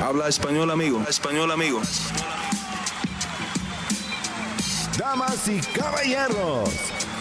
[0.00, 1.02] Habla español, amigo.
[1.08, 1.80] Español, amigo.
[4.96, 6.70] Damas y caballeros,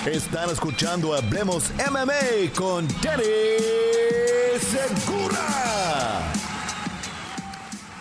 [0.05, 3.23] están escuchando Hablemos MMA con Danny
[4.59, 6.31] Segura.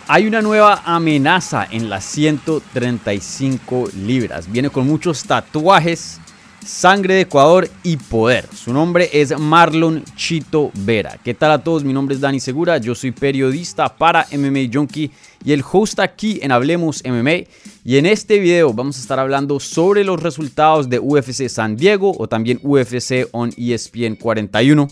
[0.07, 4.49] Hay una nueva amenaza en las 135 libras.
[4.51, 6.19] Viene con muchos tatuajes
[6.67, 8.45] Sangre de Ecuador y Poder.
[8.53, 11.17] Su nombre es Marlon Chito Vera.
[11.23, 11.85] ¿Qué tal a todos?
[11.85, 15.09] Mi nombre es Dani Segura, yo soy periodista para MMA Junkie
[15.45, 17.47] y el host aquí en Hablemos MMA.
[17.85, 22.13] Y en este video vamos a estar hablando sobre los resultados de UFC San Diego
[22.17, 24.89] o también UFC on ESPN 41.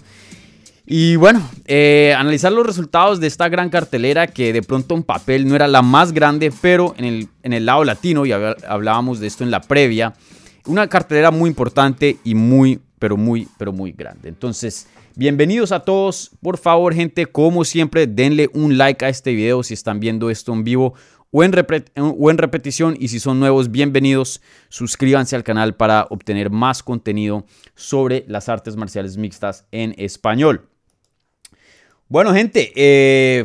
[0.86, 5.46] Y bueno, eh, analizar los resultados de esta gran cartelera que de pronto en papel
[5.46, 9.28] no era la más grande, pero en el, en el lado latino, y hablábamos de
[9.28, 10.14] esto en la previa,
[10.66, 14.30] una cartelera muy importante y muy, pero muy, pero muy grande.
[14.30, 16.32] Entonces, bienvenidos a todos.
[16.42, 20.54] Por favor, gente, como siempre, denle un like a este video si están viendo esto
[20.54, 20.94] en vivo
[21.32, 21.52] o en,
[22.38, 22.96] repetición.
[23.00, 24.42] Y si son nuevos, bienvenidos.
[24.70, 30.70] Suscríbanse al canal para obtener más contenido sobre las artes marciales mixtas en español.
[32.08, 33.44] Bueno, gente, eh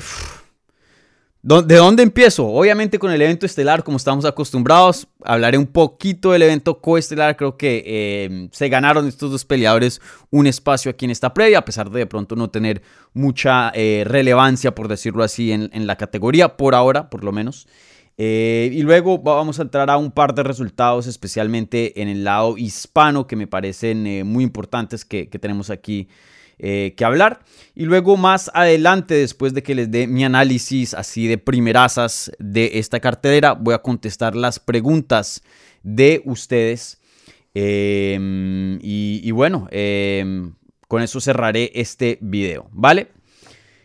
[1.43, 2.47] ¿De dónde empiezo?
[2.47, 5.09] Obviamente con el evento estelar, como estamos acostumbrados.
[5.25, 7.35] Hablaré un poquito del evento coestelar.
[7.39, 11.65] Creo que eh, se ganaron estos dos peleadores un espacio aquí en esta previa, a
[11.65, 12.83] pesar de de pronto no tener
[13.15, 17.67] mucha eh, relevancia, por decirlo así, en, la categoría, por ahora, por lo menos.
[18.19, 22.59] Eh, y luego vamos a entrar a un par de resultados, especialmente en el lado
[22.59, 26.07] hispano, que me parecen muy importantes que tenemos aquí
[26.63, 27.41] eh, que hablar.
[27.75, 32.73] Y luego más adelante, después de que les dé mi análisis así de primerazas de
[32.75, 35.43] esta cartera, voy a contestar las preguntas
[35.83, 37.01] de ustedes.
[37.55, 40.55] Em, y, bueno, em,
[40.87, 43.09] con eso cerraré este video, ¿vale?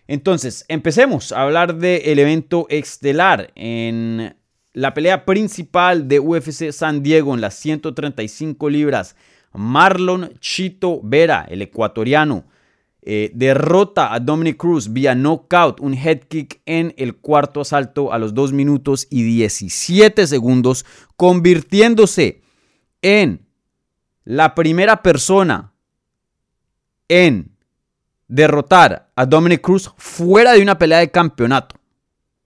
[0.07, 4.35] Entonces, empecemos a hablar del evento estelar en
[4.73, 9.15] la pelea principal de UFC San Diego en las 135 libras.
[9.53, 12.43] Marlon Chito Vera, el ecuatoriano,
[13.07, 18.17] eh, derrota a Dominic Cruz vía knockout, un head kick en el cuarto asalto a
[18.17, 22.41] los 2 minutos y 17 segundos, convirtiéndose
[23.03, 23.45] en
[24.23, 25.71] la primera persona
[27.07, 27.55] en
[28.27, 31.75] derrotar a Dominic Cruz fuera de una pelea de campeonato.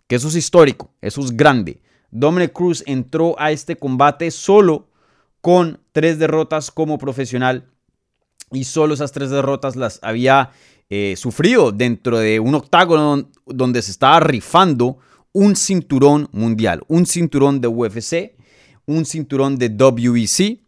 [0.08, 1.80] Que eso es histórico, eso es grande.
[2.12, 4.90] Dominic Cruz entró a este combate solo
[5.40, 7.70] con tres derrotas como profesional
[8.52, 10.52] y solo esas tres derrotas las había
[10.90, 14.98] eh, sufrido dentro de un octágono donde se estaba rifando
[15.32, 18.36] un cinturón mundial, un cinturón de UFC,
[18.86, 20.62] un cinturón de WEC,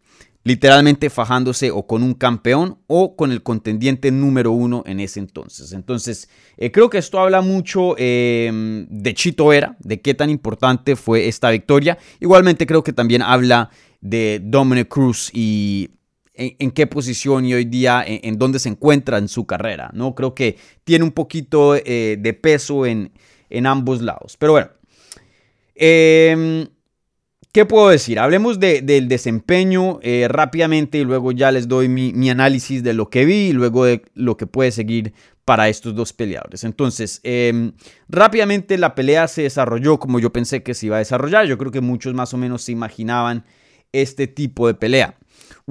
[0.44, 5.72] literalmente fajándose o con un campeón o con el contendiente número uno en ese entonces.
[5.72, 10.96] Entonces, eh, creo que esto habla mucho em, de Chito Vera, de qué tan importante
[10.96, 11.98] fue esta victoria.
[12.20, 13.70] Igualmente creo que también habla
[14.00, 15.90] de Dominic Cruz y
[16.34, 19.90] en, qué posición y hoy día en, dónde se encuentra en su carrera.
[19.92, 20.14] ¿no?
[20.14, 23.12] Creo que tiene un poquito eh, de peso en,
[23.50, 24.36] en, ambos lados.
[24.38, 24.70] Pero bueno,
[25.74, 26.68] em,
[27.52, 28.18] ¿qué puedo decir?
[28.18, 33.24] Hablemos del desempeño eh, rápidamente y luego ya les doy mi, análisis de lo que
[33.24, 35.12] vi y luego de lo que puede seguir
[35.44, 36.64] para estos dos peleadores.
[36.64, 37.72] Entonces, em,
[38.08, 41.46] rápidamente la pelea se desarrolló como yo pensé que se iba a desarrollar.
[41.46, 43.44] Yo creo que muchos más o menos se imaginaban
[43.92, 45.18] este tipo de pelea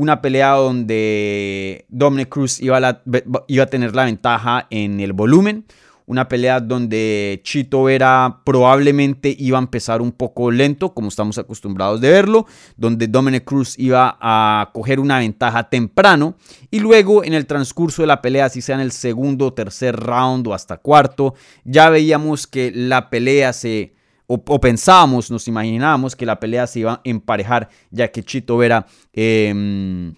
[0.02, 3.02] una pelea donde Dominic Cruz iba a,
[3.48, 5.66] iba a tener la ventaja en el volumen.
[6.08, 12.02] Una pelea donde Chito era probablemente iba a empezar un poco lento, como estamos acostumbrados
[12.02, 12.48] de verlo,
[12.78, 16.34] donde Dominic Cruz iba a coger una ventaja temprano
[16.72, 20.48] y luego en el transcurso de la pelea, si sea en el segundo, tercer round
[20.48, 23.94] o hasta cuarto, ya veíamos que la pelea se,
[24.34, 28.86] o, pensábamos, nos imaginábamos que la pelea se iba a emparejar, ya que Chito Vera
[29.12, 30.14] em,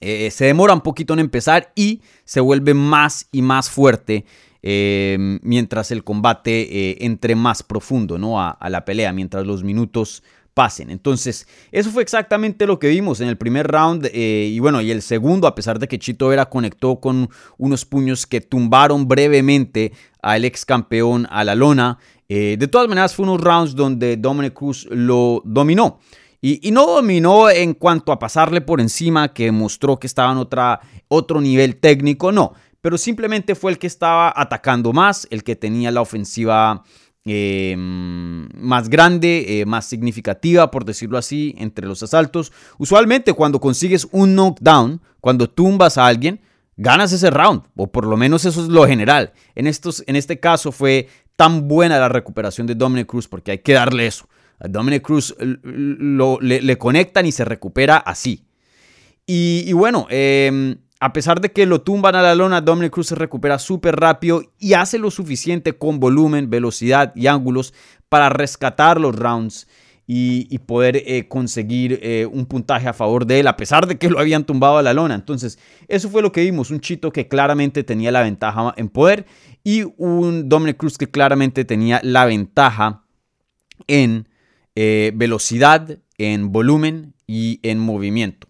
[0.00, 4.24] eh, se demora un poquito en empezar y se vuelve más y más fuerte
[4.62, 8.40] em, mientras el combate eh, entre más profundo ¿no?
[8.40, 10.22] a, la pelea, mientras los minutos
[10.54, 10.88] pasen.
[10.88, 14.90] Entonces, eso fue exactamente lo que vimos en el primer round eh, y bueno, y
[14.90, 19.92] el segundo, a pesar de que Chito Vera conectó con unos puños que tumbaron brevemente
[20.22, 21.98] al ex campeón a la lona,
[22.28, 25.98] eh, de todas maneras, fue unos rounds donde Dominic Cruz lo dominó.
[26.46, 30.78] Y, no dominó en cuanto a pasarle por encima, que mostró que estaba en otra,
[31.08, 32.52] otro nivel técnico, no.
[32.82, 36.84] Pero simplemente fue el que estaba atacando más, el que tenía la ofensiva
[37.24, 42.52] eh, más grande, eh, más significativa, por decirlo así, entre los asaltos.
[42.76, 46.42] Usualmente cuando consigues un knockdown, cuando tumbas a alguien,
[46.76, 49.32] ganas ese round, o por lo menos eso es lo general.
[49.54, 53.58] En, estos, en este caso fue tan buena la recuperación de Dominic Cruz, porque hay
[53.58, 54.28] que darle eso.
[54.60, 58.44] A Dominic Cruz lo, le, conectan y se recupera así.
[59.26, 63.14] Y, bueno, em, a pesar de que lo tumban a la lona, Dominic Cruz se
[63.14, 67.74] recupera súper rápido y hace lo suficiente con volumen, velocidad y ángulos
[68.08, 69.66] para rescatar los rounds
[70.06, 74.10] y, poder eh, conseguir eh, un puntaje a favor de él, a pesar de que
[74.10, 75.14] lo habían tumbado a la lona.
[75.14, 75.58] Entonces,
[75.88, 79.24] eso fue lo que vimos, un Chito que claramente tenía la ventaja en poder
[79.62, 83.04] y un Dominic Cruz que claramente tenía la ventaja
[83.86, 84.28] en
[84.74, 88.48] eh, velocidad, en volumen y en movimiento.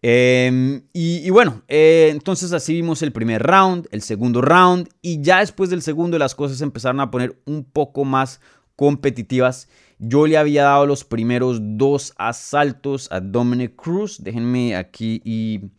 [0.00, 5.70] Em, y, bueno, entonces así vimos el primer round, el segundo round y ya después
[5.70, 8.40] del segundo las cosas empezaron a poner un poco más
[8.76, 9.68] competitivas.
[9.98, 14.22] Yo le había dado los primeros dos asaltos a Dominic Cruz.
[14.22, 15.70] Déjenme aquí y,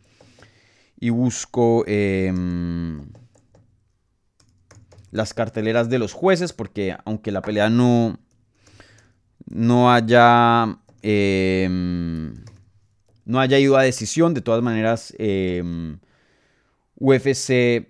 [0.98, 3.06] y busco em,
[5.10, 8.18] las carteleras de los jueces porque aunque la pelea no,
[9.46, 10.78] no haya...
[11.02, 12.44] Em,
[13.24, 15.98] no haya ido a decisión, de todas maneras, em,
[16.96, 17.88] UFC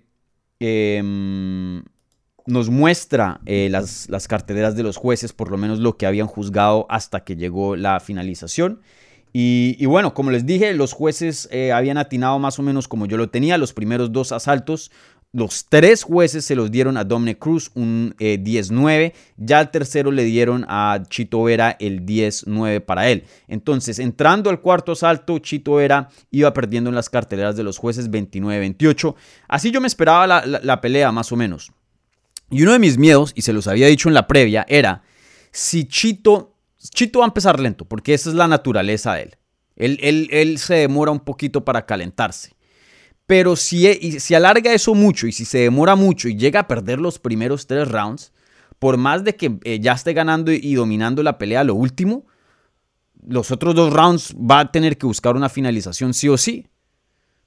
[2.45, 6.27] nos muestra eh, las, las, carteleras de los jueces, por lo menos lo que habían
[6.27, 8.81] juzgado hasta que llegó la finalización.
[9.33, 13.15] Y, bueno, como les dije, los jueces eh, habían atinado más o menos como yo
[13.15, 14.91] lo tenía, los primeros dos asaltos.
[15.33, 18.89] Los tres jueces se los dieron a Dominic Cruz un 10-9.
[18.91, 23.23] Eh, ya al tercero le dieron a Chito Vera el 10-9 para él.
[23.47, 28.11] Entonces, entrando al cuarto asalto, Chito Vera iba perdiendo en las carteleras de los jueces
[28.11, 29.15] 29-28.
[29.47, 31.71] Así yo me esperaba la pelea, más o menos.
[32.51, 35.03] Y uno de mis miedos, y se los había dicho en la previa, era
[35.51, 39.37] si Chito, Chito va a empezar lento, porque esa es la naturaleza de él.
[39.77, 42.55] Él, él, se demora un poquito para calentarse.
[43.25, 46.67] Pero si, e, si alarga eso mucho y si se demora mucho y llega a
[46.67, 48.31] perder los primeros tres rounds,
[48.77, 52.25] por más de que eh, ya esté ganando y dominando la pelea lo último,
[53.25, 56.67] los otros dos rounds va a tener que buscar una finalización sí o sí.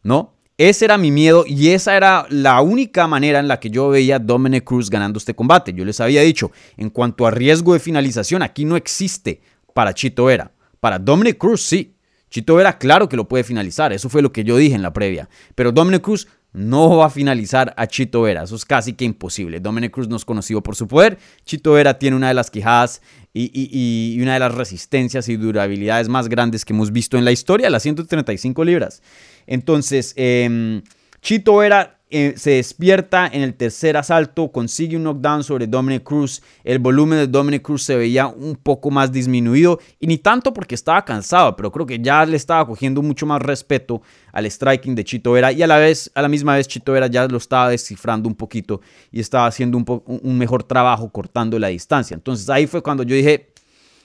[0.02, 0.34] ¿No?
[0.56, 4.16] Ese era mi miedo y esa era la única manera en la que yo veía
[4.16, 5.72] a Dominic Cruz ganando este combate.
[5.72, 9.40] Yo les había dicho, en cuanto a riesgo de finalización, aquí no existe
[9.72, 10.52] para Chito Vera.
[10.78, 11.96] Para Dominic Cruz sí.
[12.30, 14.92] Chito Vera claro que lo puede finalizar, eso fue lo que yo dije en la
[14.92, 15.28] previa.
[15.56, 19.58] Pero Dominic Cruz no va a finalizar a Chito Vera, eso es casi que imposible.
[19.58, 21.18] Dominic Cruz no es conocido por su poder.
[21.44, 23.02] Chito Vera tiene una de las quijadas
[23.34, 27.68] y, una de las resistencias y durabilidades más grandes que hemos visto en la historia,
[27.70, 29.02] las 135 libras.
[29.48, 30.82] Entonces, em,
[31.20, 36.42] Chito Vera eh, se despierta en el tercer asalto, consigue un knockdown sobre Dominic Cruz.
[36.62, 40.74] El volumen de Dominic Cruz se veía un poco más disminuido y ni tanto porque
[40.74, 44.02] estaba cansado, pero creo que ya le estaba cogiendo mucho más respeto
[44.32, 47.06] al striking de Chito Vera y a la vez, a la misma vez Chito Vera
[47.06, 48.80] ya lo estaba descifrando un poquito
[49.10, 52.14] y estaba haciendo un, un mejor trabajo cortando la distancia.
[52.14, 53.52] Entonces ahí fue cuando yo dije,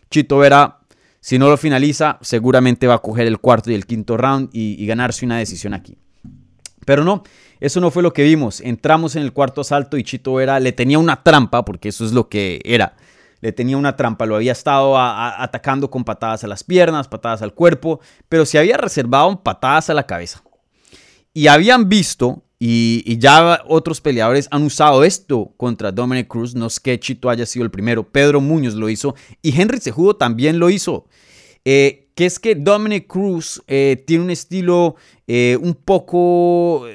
[0.10, 0.80] Chito Vera
[1.22, 4.86] si no lo finaliza, seguramente va a coger el cuarto y el quinto round y,
[4.86, 5.98] ganarse una decisión aquí.
[6.86, 7.24] Pero no,
[7.60, 8.62] eso no fue lo que vimos.
[8.62, 12.14] Entramos en el cuarto asalto y Chito Vera le tenía una trampa, porque eso es
[12.14, 12.96] lo que era.
[13.42, 17.54] Le tenía una trampa, lo había estado atacando con patadas a las piernas, patadas al
[17.54, 20.44] cuerpo, pero se había reservado patadas a la cabeza.
[21.34, 26.82] Y habían visto, y, ya otros peleadores han usado esto contra Dominic Cruz, no es
[26.82, 30.70] que Chito haya sido el primero, Pedro Muñoz lo hizo y Henry Cejudo también lo
[30.70, 31.06] hizo.
[31.64, 36.86] Eh, que es que Dominic Cruz eh, tiene un estilo eh, un poco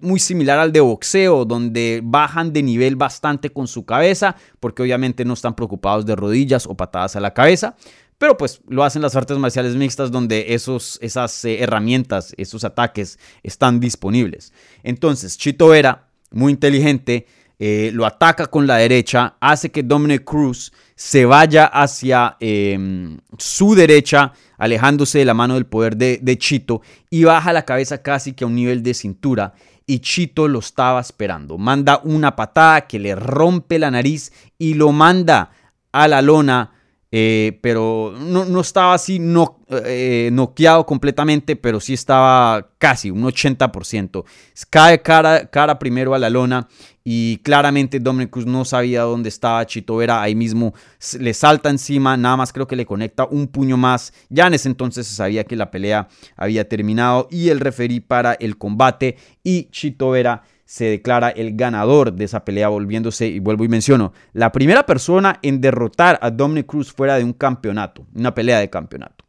[0.00, 5.24] muy similar al de boxeo, donde bajan de nivel bastante con su cabeza, porque obviamente
[5.24, 7.76] no están preocupados de rodillas o patadas a la cabeza.
[8.18, 13.80] Pero pues lo hacen las artes marciales mixtas donde esos, esas herramientas, esos ataques están
[13.80, 14.52] disponibles.
[14.82, 17.26] Entonces, Chito Vera, muy inteligente,
[17.58, 24.32] lo ataca con la derecha, hace que Dominic Cruz se vaya hacia em, su derecha,
[24.64, 26.80] alejándose de la mano del poder de, Chito,
[27.10, 29.54] y baja la cabeza casi que a un nivel de cintura.
[29.86, 31.58] Y Chito lo estaba esperando.
[31.58, 35.50] Manda una patada que le rompe la nariz y lo manda
[35.92, 36.70] a la lona
[37.16, 44.24] eh, pero no, estaba así no, eh, noqueado completamente, pero sí estaba casi un 80%.
[44.68, 46.66] Cae cara, cara primero a la lona
[47.04, 50.72] y claramente Dominic Cruz no sabía dónde estaba Chito Vera, ahí mismo
[51.20, 54.14] le salta encima, nada más creo que le conecta un puño más.
[54.30, 58.32] Ya en ese entonces se sabía que la pelea había terminado y el referí para
[58.32, 63.64] el combate y Chito Vera se declara el ganador de esa pelea, volviéndose, y vuelvo
[63.64, 68.34] y menciono, la primera persona en derrotar a Dominic Cruz fuera de un campeonato, una
[68.34, 69.23] pelea de campeonato.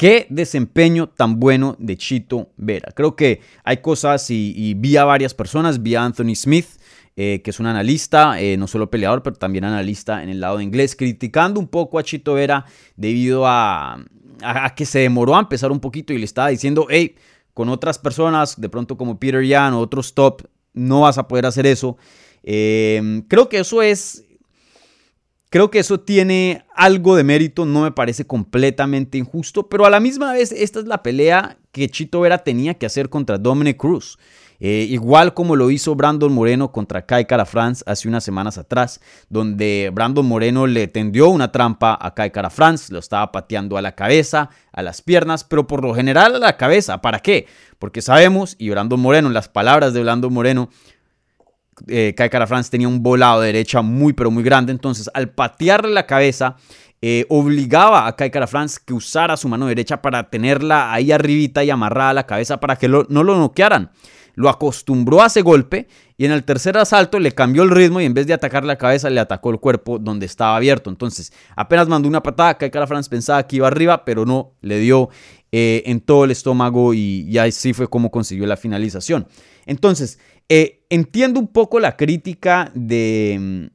[0.00, 2.90] Qué desempeño tan bueno de Chito Vera.
[2.96, 6.64] Creo que hay cosas y, vi a varias personas, vi a Anthony Smith
[7.14, 10.96] que es un analista, no solo peleador, pero también analista en el lado de inglés,
[10.96, 12.64] criticando un poco a Chito Vera
[12.96, 14.02] debido a,
[14.42, 17.14] a, que se demoró a empezar un poquito y le estaba diciendo, hey,
[17.52, 21.44] con otras personas, de pronto como Peter Yan o otros top, no vas a poder
[21.44, 21.98] hacer eso.
[22.42, 24.24] creo que eso es
[25.50, 29.98] Creo que eso tiene algo de mérito, no me parece completamente injusto, pero a la
[29.98, 34.16] misma vez esta es la pelea que Chito Vera tenía que hacer contra Dominic Cruz.
[34.60, 39.00] Eh, igual como lo hizo Brandon Moreno contra Kai Cara France hace unas semanas atrás,
[39.28, 43.82] donde Brandon Moreno le tendió una trampa a Kai Cara France, lo estaba pateando a
[43.82, 47.00] la cabeza, a las piernas, pero por lo general a la cabeza.
[47.00, 47.46] ¿Para qué?
[47.80, 50.68] Porque sabemos, y Brandon Moreno, en las palabras de Brandon Moreno,
[51.86, 55.30] eh, Kai Cara France tenía un volado de derecha muy pero muy grande, entonces al
[55.30, 56.56] patearle la cabeza
[57.02, 61.64] eh, obligaba a Kai Cara France que usara su mano derecha para tenerla ahí arribita
[61.64, 63.90] y amarrada a la cabeza para que no lo noquearan.
[64.34, 68.04] Lo acostumbró a ese golpe y en el tercer asalto le cambió el ritmo y
[68.04, 70.90] en vez de atacar la cabeza le atacó el cuerpo donde estaba abierto.
[70.90, 74.78] Entonces apenas mandó una patada, Kai Cara France pensaba que iba arriba, pero no, le
[74.78, 75.08] dio
[75.52, 79.26] eh, en todo el estómago y, y así fue como consiguió la finalización.
[79.66, 80.18] Entonces,
[80.52, 83.66] eh, entiendo un poco la crítica de, mm,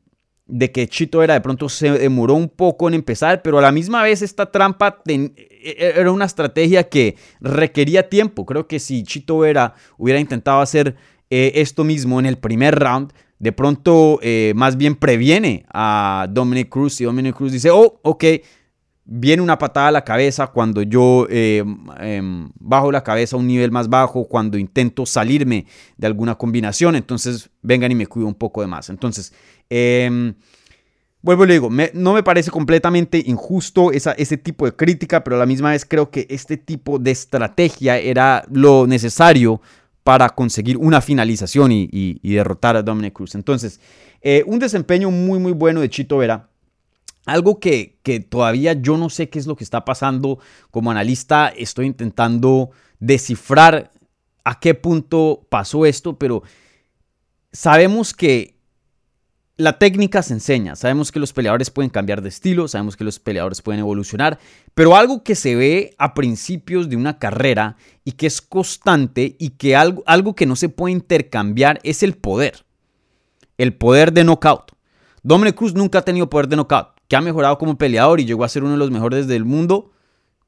[0.48, 3.72] de, que Chito era de pronto se demoró un poco en empezar, pero a la
[3.72, 8.46] misma vez esta trampa e, e, era una estrategia que requería tiempo.
[8.46, 10.98] Creo que si Chito era, hubiera intentado hacer
[11.30, 16.68] eh, esto mismo en el primer round, de pronto eh, más bien previene a Dominic
[16.68, 18.24] Cruz y Dominic Cruz dice, oh, ok,
[19.06, 21.64] viene una patada a la cabeza cuando yo eh,
[22.00, 26.96] em, bajo la cabeza a un nivel más bajo, cuando intento salirme de alguna combinación,
[26.96, 28.90] entonces vengan y me cuido un poco de más.
[28.90, 29.32] Entonces,
[29.70, 30.34] em,
[31.22, 35.36] vuelvo y le digo, no me parece completamente injusto esa, ese tipo de crítica, pero
[35.36, 39.62] a la misma vez creo que este tipo de estrategia era lo necesario
[40.04, 43.34] para conseguir una finalización y, derrotar a Dominic Cruz.
[43.34, 43.80] Entonces,
[44.22, 46.50] eh, un desempeño muy, muy bueno de Chito Vera
[47.26, 47.98] algo que,
[48.30, 50.40] todavía yo no sé qué es lo que está pasando
[50.72, 53.92] como analista, estoy intentando descifrar
[54.44, 56.44] a qué punto pasó esto, pero
[57.52, 58.56] sabemos que
[59.58, 63.20] la técnica se enseña, sabemos que los peleadores pueden cambiar de estilo, sabemos que los
[63.20, 64.38] peleadores pueden evolucionar,
[64.74, 69.52] pero algo que se ve a principios de una carrera y que es constante y
[69.52, 72.66] que algo, algo que no se puede intercambiar es el poder,
[73.58, 74.74] el poder de knockout.
[75.24, 78.44] Dominic Cruz nunca ha tenido poder de knockout que ha mejorado como peleador y llegó
[78.44, 79.92] a ser uno de los mejores del mundo,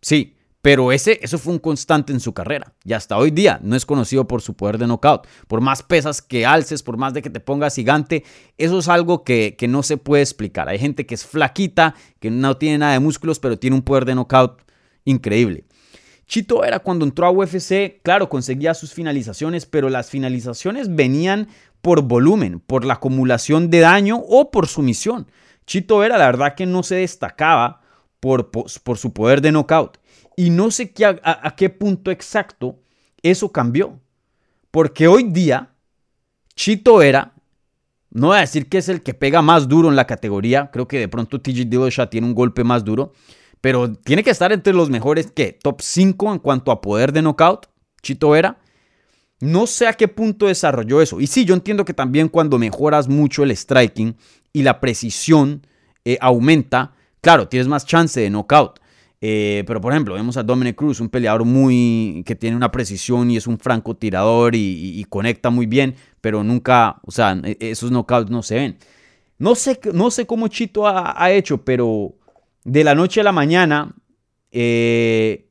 [0.01, 2.73] sí, pero ese, eso fue un constante en su carrera.
[2.83, 5.25] Y hasta hoy día no es conocido por su poder de knockout.
[5.47, 8.25] Por más pesas que alces, por más de que te pongas gigante,
[8.57, 10.67] eso es algo que, que no se puede explicar.
[10.67, 14.03] Hay gente que es flaquita, que no tiene nada de músculos, pero tiene un poder
[14.03, 14.61] de knockout
[15.05, 15.63] increíble.
[16.25, 21.47] Chito era cuando entró a UFC, claro, conseguía sus finalizaciones, pero las finalizaciones venían
[21.81, 25.27] por volumen, por la acumulación de daño o por sumisión.
[25.67, 27.81] Chito Vera, la verdad que no se destacaba
[28.21, 28.49] por,
[28.97, 29.99] su poder de knockout.
[30.37, 32.79] Y no sé qué, a, qué punto exacto
[33.21, 33.99] eso cambió.
[34.71, 35.73] Porque hoy día,
[36.55, 37.33] Chito Vera,
[38.11, 40.71] no voy a decir que es el que pega más duro en la categoría.
[40.71, 43.11] Creo que de pronto TJ Dillashaw tiene un golpe más duro.
[43.59, 47.21] Pero tiene que estar entre los mejores que top 5 en cuanto a poder de
[47.21, 47.67] knockout.
[48.01, 48.57] Chito Vera.
[49.39, 51.19] No sé a qué punto desarrolló eso.
[51.19, 54.15] Y sí, yo entiendo que también cuando mejoras mucho el striking
[54.57, 55.67] y la precisión
[56.03, 58.79] eh, aumenta, claro, tienes más chance de knockout.
[59.21, 63.29] Eh, pero por ejemplo, vemos a Dominic Cruz, un peleador muy que tiene una precisión
[63.29, 67.91] y es un francotirador y, y, conecta muy bien, pero nunca, o sea, e, esos
[67.91, 68.77] knockouts no se ven.
[69.37, 72.15] No sé, no sé cómo Chito ha, hecho, pero
[72.63, 73.93] de la noche a la mañana
[74.51, 75.47] eh,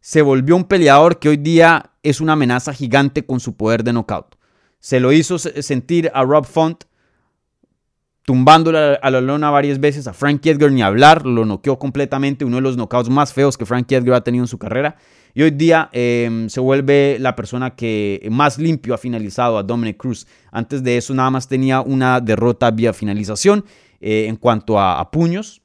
[0.00, 3.92] se volvió un peleador que hoy día es una amenaza gigante con su poder de
[3.92, 4.36] knockout.
[4.78, 6.84] Se lo hizo sentir a Rob Font
[8.26, 12.56] tumbándole a la lona varias veces a Frankie Edgar, ni hablar, lo noqueó completamente, uno
[12.56, 14.96] de los knockouts más feos que Frankie Edgar ha tenido en su carrera.
[15.32, 19.96] Y hoy día em, se vuelve la persona que más limpio ha finalizado a Dominic
[19.96, 20.26] Cruz.
[20.50, 23.64] Antes de eso nada más tenía una derrota vía finalización
[24.00, 25.62] eh, en cuanto a, puños,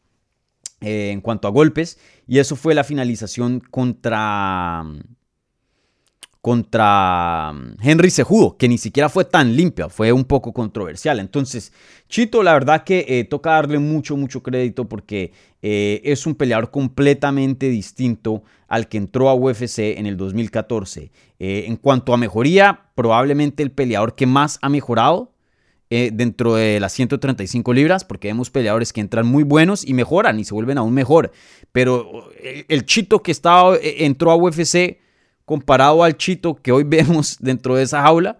[0.81, 1.97] eh, en cuanto a golpes.
[2.27, 4.83] Y eso fue la finalización contra
[6.41, 11.19] contra mm, Henry Sejudo, que ni siquiera fue tan limpia, fue un poco controversial.
[11.19, 11.71] Entonces,
[12.09, 15.31] Chito, la verdad que eh, toca darle mucho, mucho crédito porque
[15.61, 21.11] eh, es un peleador completamente distinto al que entró a UFC en el 2014.
[21.39, 25.31] Eh, en cuanto a mejoría, probablemente el peleador que más ha mejorado
[26.13, 30.45] dentro de las 135 libras, porque vemos peleadores que entran muy buenos y mejoran y
[30.45, 31.33] se vuelven aún mejor.
[31.73, 32.29] Pero
[32.69, 34.99] el Chito que estaba, entró a UFC
[35.45, 38.39] comparado al Chito que hoy vemos dentro de esa jaula,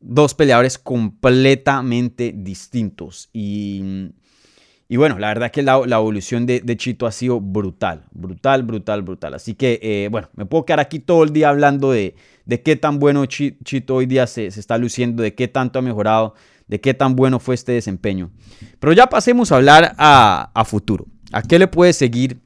[0.00, 3.28] dos peleadores completamente distintos.
[3.32, 4.10] Y,
[4.88, 9.34] bueno, la verdad que la, evolución de, Chito ha sido brutal, brutal, brutal, brutal.
[9.34, 12.14] Así que, eh, bueno, me puedo quedar aquí todo el día hablando de,
[12.64, 16.34] qué tan bueno Chito hoy día se, está luciendo, de qué tanto ha mejorado,
[16.66, 18.30] de qué tan bueno fue este desempeño.
[18.78, 21.06] Pero ya pasemos a hablar a, futuro.
[21.32, 22.40] ¿A qué le puede seguir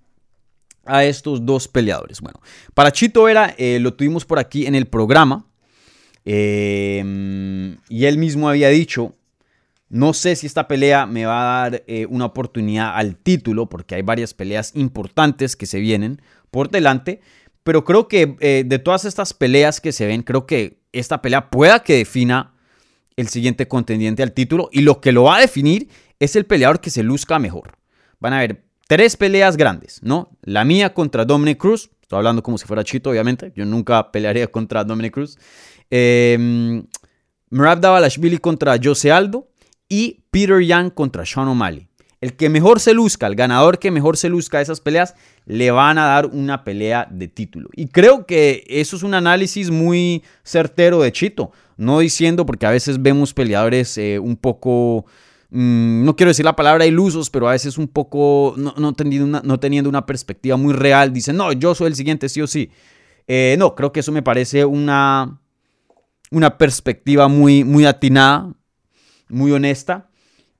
[0.86, 2.20] a estos dos peleadores?
[2.20, 2.40] Bueno,
[2.74, 5.46] para Chito Vera eh, lo tuvimos por aquí en el programa.
[6.24, 9.14] Em, y él mismo había dicho,
[9.88, 13.94] no sé si esta pelea me va a dar eh, una oportunidad al título, porque
[13.94, 17.20] hay varias peleas importantes que se vienen por delante,
[17.62, 21.50] pero creo que eh, de todas estas peleas que se ven, creo que esta pelea
[21.50, 22.54] pueda que defina
[23.16, 25.88] el siguiente contendiente al título, y lo que lo va a definir
[26.18, 27.78] es el peleador que se luzca mejor.
[28.18, 30.30] Van a haber tres peleas grandes, ¿no?
[30.42, 34.46] La mía contra Dominic Cruz, estoy hablando como si fuera Chito, obviamente, yo nunca pelearía
[34.46, 35.38] contra Dominic Cruz.
[35.90, 36.82] Eh,
[37.50, 39.48] Merab Davalashvili contra Jose Aldo
[39.88, 41.88] y Peter Young contra Sean O'Malley.
[42.20, 45.14] El que mejor se luzca, el ganador que mejor se luzca de esas peleas,
[45.44, 47.68] le van a dar una pelea de título.
[47.74, 51.52] Y creo que eso es un análisis muy certero de Chito.
[51.76, 55.04] No diciendo, porque a veces vemos peleadores eh, un poco,
[55.54, 59.40] mm, no quiero decir la palabra ilusos, pero a veces un poco no, teniendo, una,
[59.42, 61.12] no teniendo una perspectiva muy real.
[61.12, 62.70] Dicen, no, yo soy el siguiente, sí o sí.
[63.26, 65.40] Eh, no, creo que eso me parece una,
[66.30, 68.52] una perspectiva muy, muy atinada,
[69.28, 70.10] muy honesta.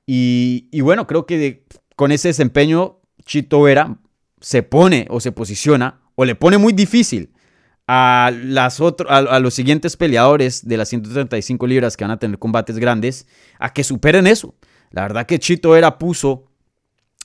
[0.07, 3.97] Y, bueno, creo que con ese desempeño, Chito Vera
[4.39, 7.33] se pone o se posiciona o le pone muy difícil
[7.87, 12.77] a, las a, los siguientes peleadores de las 135 libras que van a tener combates
[12.77, 13.27] grandes
[13.59, 14.55] a que superen eso.
[14.91, 16.45] La verdad que Chito Vera puso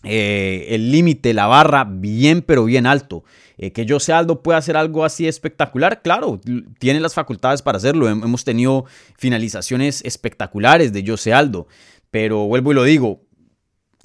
[0.02, 3.22] eh, el límite, la barra bien, pero bien alto.
[3.58, 6.40] Eh, que Jose Aldo pueda hacer algo así espectacular, claro,
[6.78, 8.08] tiene las facultades para hacerlo.
[8.08, 8.86] Hemos tenido
[9.18, 11.66] finalizaciones espectaculares de Jose Aldo,
[12.10, 13.20] pero vuelvo y lo digo,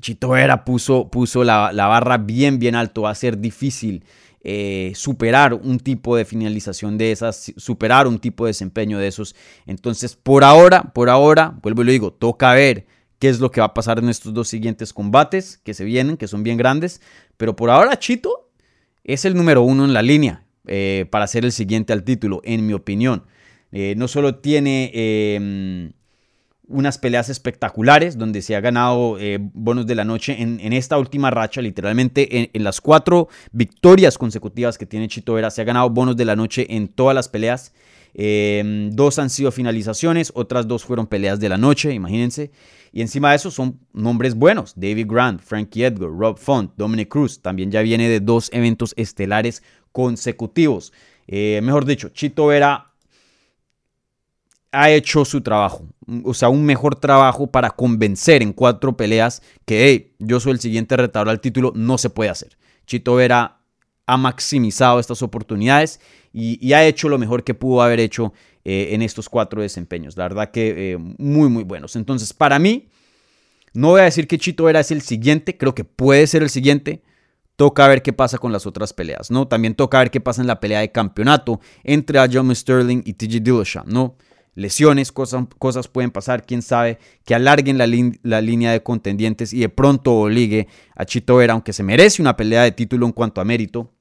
[0.01, 3.03] Chito Vera puso, puso la, barra bien, bien alto.
[3.03, 4.03] Va a ser difícil
[4.43, 9.33] eh, superar un tipo de finalización de esas, superar un tipo de desempeño de esos.
[9.65, 12.85] Entonces, por ahora, por ahora, vuelvo y lo digo, toca ver
[13.19, 16.17] qué es lo que va a pasar en estos dos siguientes combates que se vienen,
[16.17, 17.01] que son bien grandes.
[17.37, 18.49] Pero por ahora, Chito
[19.03, 22.65] es el número uno en la línea eh, para ser el siguiente al título, en
[22.65, 23.23] mi opinión.
[23.71, 25.91] Eh, no solo tiene em,
[26.67, 31.29] unas peleas espectaculares donde se ha ganado eh, bonos de la noche en, esta última
[31.29, 36.17] racha, literalmente en, las cuatro victorias consecutivas que tiene Chito Vera, se ha ganado bonos
[36.17, 37.73] de la noche en todas las peleas.
[38.15, 42.49] Dos han sido finalizaciones, otras dos fueron peleas de la noche, imagínense.
[42.95, 44.71] Y encima de eso son nombres buenos.
[44.73, 47.41] David Grant, Frankie Edgar, Rob Font, Dominic Cruz.
[47.41, 50.93] También ya viene de dos eventos estelares consecutivos.
[51.27, 52.93] Eh, mejor dicho, Chito Vera
[54.71, 55.85] ha hecho su trabajo.
[56.23, 60.61] O sea, un mejor trabajo para convencer en cuatro peleas que, hey, yo soy el
[60.61, 61.73] siguiente retador al título.
[61.75, 62.57] No se puede hacer.
[62.87, 63.59] Chito Vera
[64.05, 65.99] ha maximizado estas oportunidades
[66.37, 68.33] y, ha hecho lo mejor que pudo haber hecho
[68.65, 70.17] eh, en estos cuatro desempeños.
[70.17, 71.95] La verdad que eh, muy, muy buenos.
[71.95, 72.89] Entonces, para mí,
[73.73, 76.49] no voy a decir que Chito Vera es el siguiente, creo que puede ser el
[76.49, 77.03] siguiente.
[77.55, 79.47] Toca ver qué pasa con las otras peleas, ¿no?
[79.47, 83.39] También toca ver qué pasa en la pelea de campeonato entre John Sterling y TJ
[83.39, 84.17] Dillashaw, ¿no?
[84.55, 87.87] Lesiones, cosas, cosas pueden pasar, quién sabe, que alarguen la,
[88.23, 92.35] la, línea de contendientes y de pronto obligue a Chito Vera, aunque se merece una
[92.35, 93.94] pelea de título en cuanto a mérito,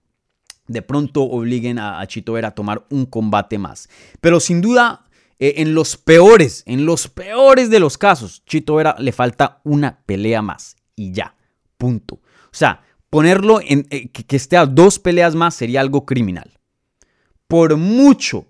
[0.66, 3.88] de pronto obliguen a, Chito Vera a tomar un combate más.
[4.20, 5.04] Pero sin duda,
[5.38, 10.00] eh, en los peores, en los peores de los casos, Chito Vera le falta una
[10.06, 11.34] pelea más y ya,
[11.76, 12.16] punto.
[12.16, 16.58] O sea, ponerlo en eh, que, esté a dos peleas más sería algo criminal.
[17.46, 18.46] Por mucho,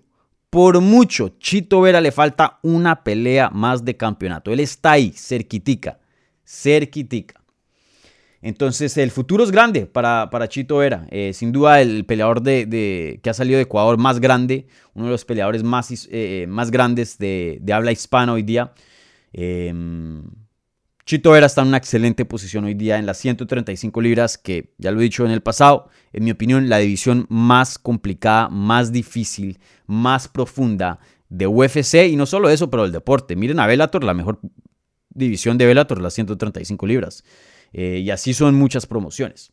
[0.49, 4.51] por mucho, Chito Vera le falta una pelea más de campeonato.
[4.51, 5.99] Él está ahí, cerquitica,
[6.45, 7.41] cerquitica.
[8.45, 11.07] Entonces el futuro es grande para, para Chito Vera.
[11.09, 15.11] Eh, sin duda el peleador de, que ha salido de Ecuador más grande, uno de
[15.11, 18.71] los peleadores más, eh, más grandes de, habla hispana hoy día.
[19.33, 20.21] Em,
[21.07, 24.91] Chito Vera está en una excelente posición hoy día en las 135 libras, que ya
[24.91, 29.57] lo he dicho en el pasado, en mi opinión, la división más complicada, más difícil,
[29.87, 33.35] más profunda de UFC y no solo eso, pero del deporte.
[33.35, 34.39] Miren a Bellator, la mejor
[35.09, 37.23] división de Bellator, las 135 libras.
[37.77, 39.51] Eh, y así son muchas promociones.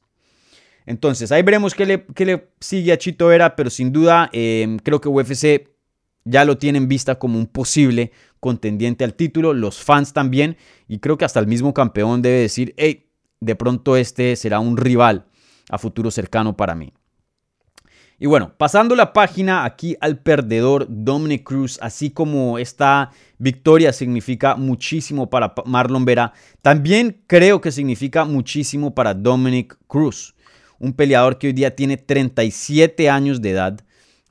[0.87, 5.01] Entonces, ahí veremos qué le, le sigue a Chito Vera, pero sin duda em, creo
[5.01, 5.69] que UFC
[6.25, 10.57] ya lo tienen vista como un posible contendiente al título, los fans también,
[10.87, 14.77] y creo que hasta el mismo campeón debe decir, hey, de pronto este será un
[14.77, 15.27] rival
[15.69, 16.93] a futuro cercano para mí.
[18.23, 24.55] Y bueno, pasando la página aquí al perdedor Dominic Cruz, así como esta victoria significa
[24.55, 30.37] muchísimo para Marlon Vera, también creo que significa muchísimo para Dominic Cruz,
[30.79, 33.81] un peleador que hoy día tiene 37 años de edad,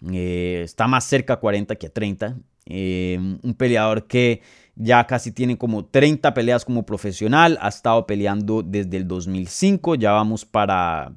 [0.10, 4.42] eh, está más cerca a 40 que a 30, eh, un peleador que
[4.76, 10.14] ya casi tiene como 30 peleas como profesional, ha estado peleando desde el 2005, ya
[10.14, 11.12] vamos para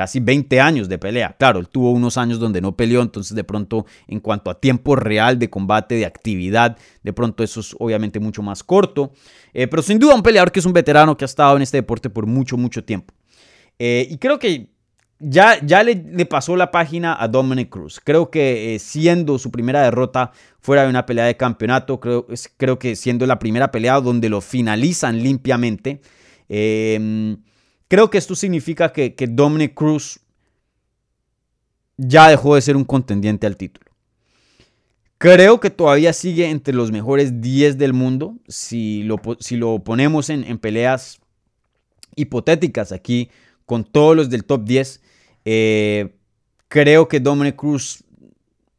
[0.00, 1.36] casi 20 años de pelea.
[1.38, 4.96] Claro, él tuvo unos años donde no peleó, entonces de pronto en cuanto a tiempo
[4.96, 9.12] real de combate, de actividad, de pronto eso es obviamente mucho más corto.
[9.52, 11.76] Eh, pero sin duda un peleador que es un veterano que ha estado en este
[11.76, 13.12] deporte por mucho, mucho tiempo.
[13.78, 14.70] Eh, y creo que
[15.18, 18.00] ya, ya le, pasó la página a Dominic Cruz.
[18.02, 22.78] Creo que eh, siendo su primera derrota fuera de una pelea de campeonato, creo, creo
[22.78, 26.00] que siendo la primera pelea donde lo finalizan limpiamente,
[26.48, 27.36] eh,
[27.90, 30.20] Creo que esto significa que, Dominic Cruz
[31.96, 33.90] ya dejó de ser un contendiente al título.
[35.18, 38.36] Creo que todavía sigue entre los mejores 10 del mundo.
[38.46, 41.18] Si lo, si lo ponemos en, peleas
[42.14, 43.28] hipotéticas aquí
[43.66, 45.02] con todos los del top 10,
[45.46, 46.14] eh,
[46.68, 48.04] creo que Dominic Cruz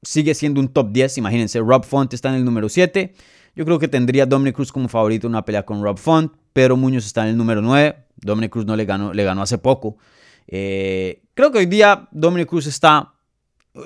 [0.01, 1.17] sigue siendo un top 10.
[1.17, 3.13] Imagínense, Rob Font está en el número 7.
[3.55, 6.33] Yo creo que tendría Dominic Cruz como favorito en una pelea con Rob Font.
[6.53, 7.95] Pedro Muñoz está en el número 9.
[8.17, 9.97] Dominic Cruz no le ganó, le ganó hace poco.
[10.47, 13.13] Eh, creo que hoy día Dominic Cruz está.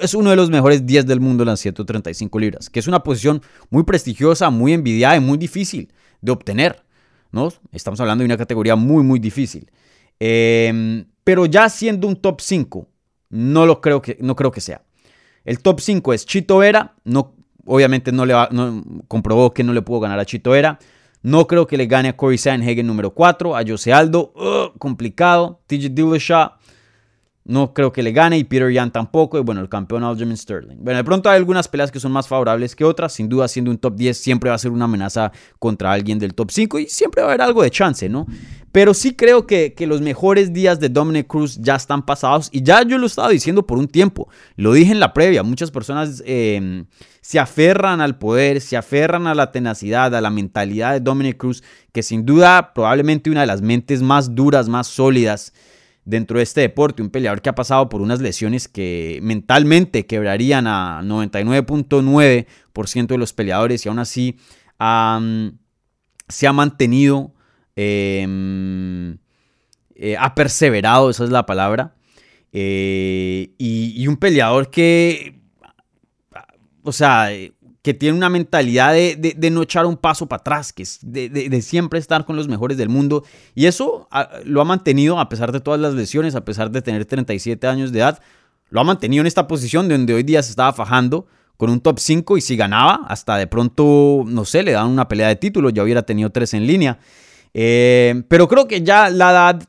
[0.02, 3.04] Es uno de los mejores 10 del mundo en las 135 libras, que es una
[3.04, 6.86] posición muy prestigiosa, muy envidiada y muy difícil de obtener.
[7.36, 7.52] ¿no?
[7.74, 9.70] Estamos hablando de una categoría muy, muy difícil.
[10.20, 12.88] Em, pero ya siendo un top 5,
[13.30, 14.84] no lo creo que, no creo que sea.
[15.44, 17.35] El top 5 es Chito Vera, no,
[17.66, 20.80] obviamente no le no, comprobó que no le pudo ganar a Chito Vera.
[21.22, 25.60] No creo que le gane a Corey Sandhagen número 4, a Jose Aldo, uh, complicado.
[25.68, 26.52] TJ Dillashaw,
[27.48, 29.38] no creo que le gane y Peter Yan tampoco.
[29.38, 30.78] Y bueno, el campeón Aljamain Sterling.
[30.80, 33.14] Bueno, de pronto hay algunas peleas que son más favorables que otras.
[33.14, 36.34] Sin duda, siendo un top 10, siempre va a ser una amenaza contra alguien del
[36.34, 38.26] top 5 y siempre va a haber algo de chance, ¿no?
[38.72, 42.82] Pero sí creo que, los mejores días de Dominic Cruz ya están pasados y ya
[42.82, 44.28] yo lo he estado diciendo por un tiempo.
[44.58, 46.86] Lo dije en la previa, muchas personas em,
[47.22, 51.64] se aferran al poder, se aferran a la tenacidad, a la mentalidad de Dominic Cruz,
[51.94, 55.54] que sin duda probablemente una de las mentes más duras, más sólidas
[56.06, 60.68] dentro de este deporte, un peleador que ha pasado por unas lesiones que mentalmente quebrarían
[60.68, 64.38] a 99.9% de los peleadores y aún así
[66.30, 67.36] se ha mantenido
[67.76, 69.18] Em,
[69.96, 71.96] eh, ha perseverado, esa es la palabra.
[72.52, 75.42] Eh, y, un peleador que,
[76.84, 77.30] o sea,
[77.86, 82.00] que tiene una mentalidad de, no echar un paso para atrás, que es de, siempre
[82.00, 83.24] estar con los mejores del mundo.
[83.54, 86.82] Y eso ah, lo ha mantenido a pesar de todas las lesiones, a pesar de
[86.82, 88.20] tener 37 años de edad.
[88.72, 92.00] Lo ha mantenido en esta posición donde hoy día se estaba fajando con un top
[92.00, 95.70] 5 y si ganaba, hasta de pronto, no sé, le dan una pelea de título,
[95.70, 96.98] ya hubiera tenido tres en línea.
[97.54, 99.64] Eh, pero creo que ya la edad,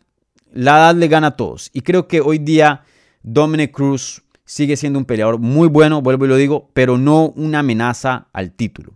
[0.54, 1.68] la edad le gana a todos.
[1.74, 2.82] Y creo que hoy día
[3.22, 7.58] Dominic Cruz sigue siendo un peleador muy bueno, vuelvo y lo digo, pero no una
[7.58, 8.94] amenaza al título.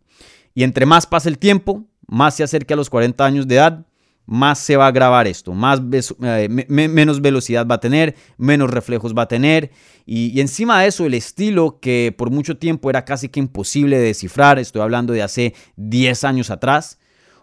[0.54, 3.86] Y entre más pasa el tiempo, más se acerca a los 40 años de edad,
[4.26, 5.80] más se va a grabar esto, más
[6.22, 9.70] eh, menos velocidad va a tener, menos reflejos va a tener.
[10.06, 13.98] Y, y, encima de eso, el estilo que por mucho tiempo era casi que imposible
[13.98, 17.00] de descifrar, estoy hablando de hace 10 años atrás,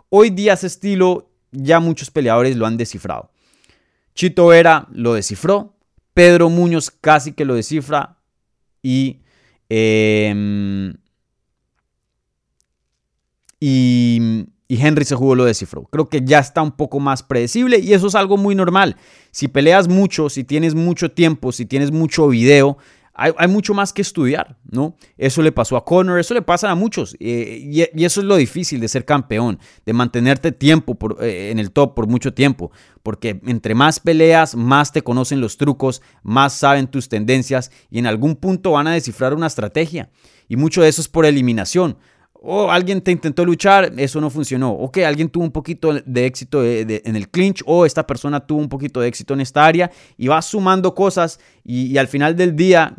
[0.10, 3.32] hoy día ese estilo ya muchos peleadores lo han descifrado.
[4.16, 5.77] Chito Vera lo descifró,
[6.18, 8.18] Pedro Muñoz casi que lo descifra
[8.82, 9.20] y,
[9.70, 10.96] em,
[13.60, 15.84] y, y Henry se jugó lo descifró.
[15.84, 18.98] Creo que ya está un poco más predecible y eso es algo muy normal.
[19.30, 22.80] Si peleas mucho, si tienes mucho tiempo, si tienes mucho video,
[23.20, 24.96] hay, mucho más que estudiar, ¿no?
[25.18, 27.18] Eso le pasó a Conor, eso le pasa a muchos.
[27.20, 31.72] Eh, y, eso es lo difícil de ser campeón, de mantenerte tiempo eh, en el
[31.72, 32.72] top por mucho tiempo.
[33.02, 38.06] Porque entre más peleas, más te conocen los trucos, más saben tus tendencias y en
[38.06, 40.12] algún punto van a descifrar una estrategia.
[40.48, 41.98] Y mucho de eso es por eliminación.
[42.34, 44.74] O alguien te intentó luchar, eso no funcionó.
[44.74, 48.70] Ok, alguien tuvo un poquito de éxito en el clinch o esta persona tuvo un
[48.70, 52.96] poquito de éxito en esta área y vas sumando cosas y al final del día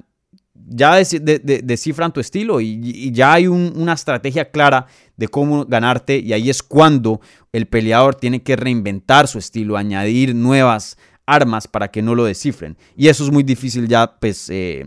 [0.69, 6.51] ya descifran tu estilo y, ya hay una estrategia clara de cómo ganarte y ahí
[6.51, 7.21] es cuando
[7.53, 12.77] el peleador tiene que reinventar su estilo, añadir nuevas armas para que no lo descifren.
[12.97, 14.87] Y eso es muy difícil ya, pues, eh,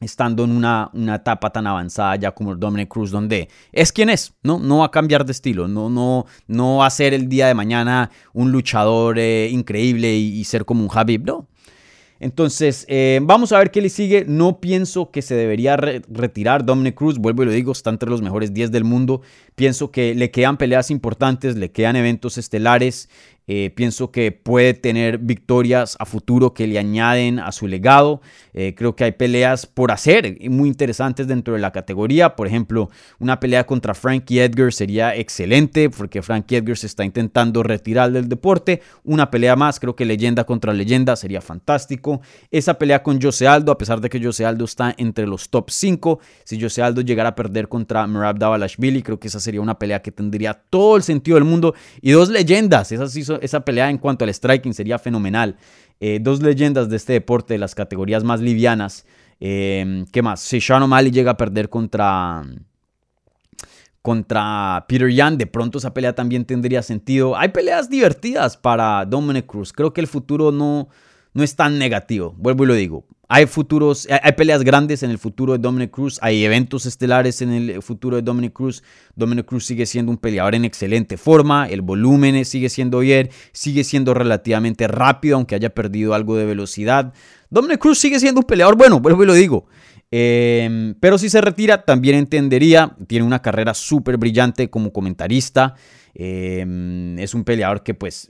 [0.00, 4.32] estando en una, etapa tan avanzada ya como el Dominic Cruz, donde es quien es,
[4.42, 4.58] ¿no?
[4.58, 7.54] No va a cambiar de estilo, no, no, no va a ser el día de
[7.54, 11.49] mañana un luchador eh, increíble y, y, ser como un Habib, no.
[12.20, 14.26] Entonces, eh, vamos a ver qué le sigue.
[14.28, 17.18] No pienso que se debería retirar Dominic Cruz.
[17.18, 19.22] Vuelvo y lo digo, está entre los mejores 10 del mundo.
[19.54, 23.08] Pienso que le quedan peleas importantes, le quedan eventos estelares.
[23.46, 28.20] Eh, pienso que puede tener victorias a futuro que le añaden a su legado.
[28.52, 32.36] Eh, creo que hay peleas por hacer muy interesantes dentro de la categoría.
[32.36, 37.62] Por ejemplo, una pelea contra Frankie Edgar sería excelente porque Frankie Edgar se está intentando
[37.62, 38.82] retirar del deporte.
[39.04, 42.20] Una pelea más, creo que leyenda contra leyenda sería fantástico.
[42.50, 45.70] Esa pelea con Jose Aldo, a pesar de que Jose Aldo está entre los top
[45.70, 49.78] 5, si Jose Aldo llegara a perder contra Merab Davalashvili, creo que esa sería una
[49.78, 51.74] pelea que tendría todo el sentido del mundo.
[52.00, 55.56] Y dos leyendas, esas sí son esa pelea en cuanto al striking sería fenomenal.
[56.00, 59.06] Eh, dos leyendas de este deporte, de las categorías más livianas.
[59.40, 60.40] Eh, ¿Qué más?
[60.40, 62.42] Si Sean O'Malley llega a perder contra,
[64.02, 67.36] contra Peter Yan, de pronto esa pelea también tendría sentido.
[67.36, 69.72] Hay peleas divertidas para Dominic Cruz.
[69.72, 70.88] Creo que el futuro no,
[71.34, 72.34] no es tan negativo.
[72.36, 73.04] Vuelvo y lo digo.
[73.32, 77.52] Hay futuros, hay peleas grandes en el futuro de Dominic Cruz, hay eventos estelares en
[77.52, 78.82] el futuro de Dominic Cruz.
[79.14, 83.84] Dominic Cruz sigue siendo un peleador en excelente forma, el volumen sigue siendo bien, sigue
[83.84, 87.12] siendo relativamente rápido, aunque haya perdido algo de velocidad.
[87.50, 89.68] Dominic Cruz sigue siendo un peleador bueno, vuelvo y lo digo.
[90.10, 95.76] Em, pero si se retira, también entendería, tiene una carrera súper brillante como comentarista.
[96.14, 98.26] Em, es un peleador que pues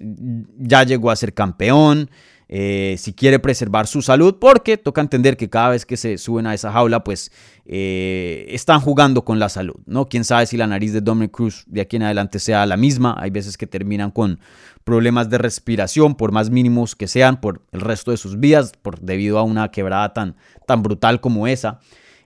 [0.59, 2.11] ya llegó a ser campeón.
[2.53, 6.49] Eh, si quiere preservar su salud, porque toca entender que cada vez que se suben
[6.49, 7.31] a esa jaula, pues
[7.65, 10.09] eh, están jugando con la salud, ¿no?
[10.09, 13.15] Quién sabe si la nariz de Dominic Cruz de aquí en adelante sea la misma,
[13.21, 14.41] hay veces que terminan con
[14.83, 18.99] problemas de respiración, por más mínimos que sean, por el resto de sus vidas, por,
[18.99, 20.35] debido a una quebrada tan,
[20.67, 21.79] tan brutal como esa.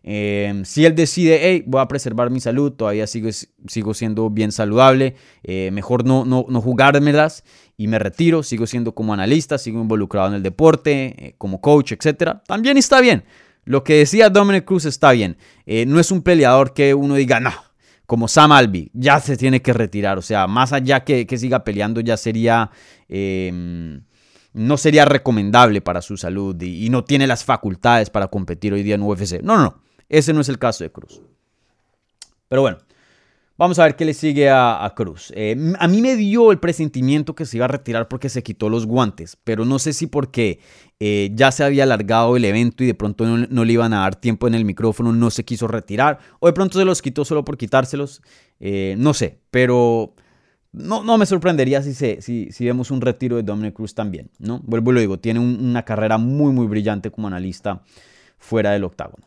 [0.07, 3.31] Em, si él decide, hey, voy a preservar mi salud, todavía sigo,
[3.67, 7.43] sigo siendo bien saludable, eh, mejor no, no, no jugármelas
[7.79, 11.93] y me retiro, sigo siendo como analista, sigo involucrado en el deporte, eh, como coach,
[11.93, 12.37] etc.
[12.47, 13.25] También está bien.
[13.65, 15.39] Lo que decía Dominic Cruz está bien.
[15.65, 17.53] Eh, no es un peleador que uno diga, no,
[18.05, 20.19] como Sam Albi, ya se tiene que retirar.
[20.19, 22.71] O sea, más allá que, que siga peleando, ya sería...
[23.09, 24.03] Em,
[24.53, 28.85] no sería recomendable para su salud y, y, no tiene las facultades para competir hoy
[28.85, 29.43] día en UFC.
[29.43, 29.84] No, no, no.
[30.09, 31.21] Ese no es el caso de Cruz.
[32.49, 32.79] Pero bueno,
[33.57, 35.33] vamos a ver qué le sigue a, Cruz.
[35.35, 38.69] Eh, a mí me dio el presentimiento que se iba a retirar porque se quitó
[38.69, 40.61] los guantes, pero no sé si porque
[41.01, 44.17] eh, ya se había alargado el evento y de pronto no, le iban a dar
[44.17, 47.45] tiempo en el micrófono, no se quiso retirar, o de pronto se los quitó solo
[47.45, 48.23] por quitárselos.
[48.61, 50.15] Eh, no sé, pero
[50.73, 54.31] no, no, me sorprendería si, se, si, si, vemos un retiro de Dominic Cruz también,
[54.39, 54.61] ¿no?
[54.65, 57.83] Vuelvo y lo digo, tiene una carrera muy, muy brillante como analista
[58.39, 59.25] fuera del octágono.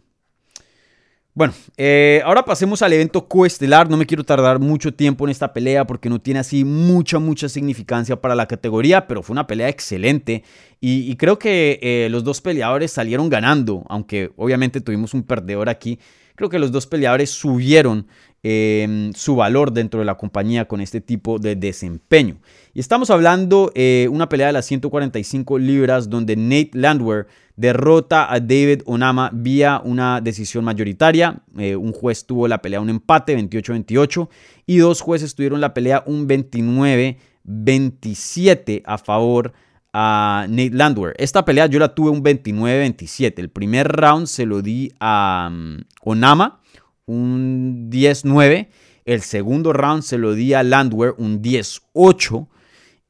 [1.38, 3.92] Bueno, eh, ahora pasemos al evento coestelar.
[3.92, 7.48] No me quiero tardar mucho tiempo en esta pelea porque no tiene así mucha, mucha
[7.48, 10.44] significancia para la categoría, pero fue una pelea excelente
[10.82, 16.00] y, creo que eh, los dos peleadores salieron ganando, aunque obviamente tuvimos un perdedor aquí.
[16.38, 18.06] Creo que los dos peleadores subieron
[18.44, 22.38] em, su valor dentro de la compañía con este tipo de desempeño.
[22.76, 28.40] Y estamos hablando eh, una pelea de las 145 libras donde Nate Landwehr derrota a
[28.40, 31.42] David Onama vía una decisión mayoritaria.
[31.58, 34.30] Eh, un juez tuvo la pelea un empate 28-28
[34.68, 39.54] y dos jueces tuvieron la pelea un 29-27 a favor
[40.00, 41.16] a Nate Landwehr.
[41.18, 43.40] Esta pelea yo la tuve un 29-27.
[43.40, 46.62] El primer round se lo di a um, Onama,
[47.08, 48.68] un 10-9.
[49.06, 52.48] El segundo round se lo di a Landwehr, un 10-8.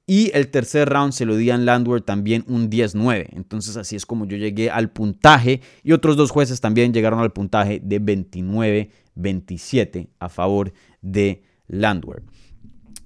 [0.05, 3.31] Y el tercer round se lo di a Landwehr también un 10-9.
[3.33, 5.59] Entonces así es como yo llegué al puntaje.
[5.83, 10.71] Y otros dos jueces también llegaron al puntaje de 29-27 a favor
[11.01, 12.23] de Landwehr.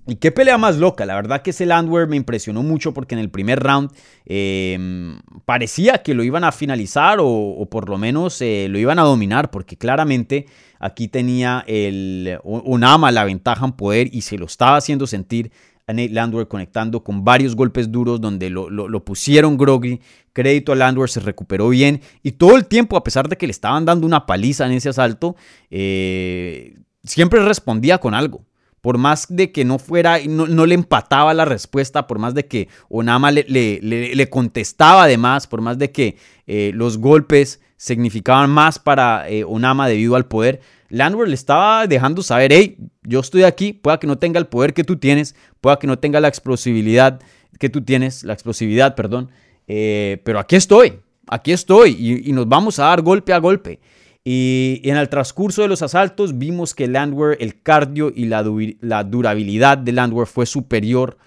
[0.08, 1.06] Y qué pelea más loca.
[1.06, 3.92] La verdad que ese Landwehr me impresionó mucho porque en el primer round
[4.26, 9.04] em, parecía que lo iban a finalizar o, por lo menos eh, lo iban a
[9.04, 10.48] dominar porque claramente
[10.80, 15.52] aquí tenía el Onama la ventaja en poder y se lo estaba haciendo sentir
[15.94, 20.00] Nate Landwehr conectando con varios golpes duros donde lo, pusieron groggy.
[20.34, 22.02] Crédito a Landwehr, se recuperó bien.
[22.24, 24.90] Y todo el tiempo, a pesar de que le estaban dando una paliza en ese
[24.90, 25.36] asalto,
[25.70, 28.46] eh, siempre respondía con algo.
[28.82, 32.48] Por más de que no fuera, no, no le empataba la respuesta, por más de
[32.48, 36.18] que Onama le, le, contestaba además, por más de que
[36.48, 42.22] eh, los golpes significaban más para eh, Onama debido al poder, Landwehr le estaba dejando
[42.22, 45.80] saber, hey, yo estoy aquí, pueda que no tenga el poder que tú tienes, pueda
[45.80, 47.22] que no tenga la explosividad
[47.60, 49.32] que tú tienes, la explosividad, perdón,
[49.68, 53.80] eh, pero aquí estoy, aquí estoy y, nos vamos a dar golpe a golpe.
[54.24, 58.46] Y, en el transcurso de los asaltos vimos que Landwehr, el cardio y la,
[58.82, 61.18] la durabilidad de Landwehr fue superior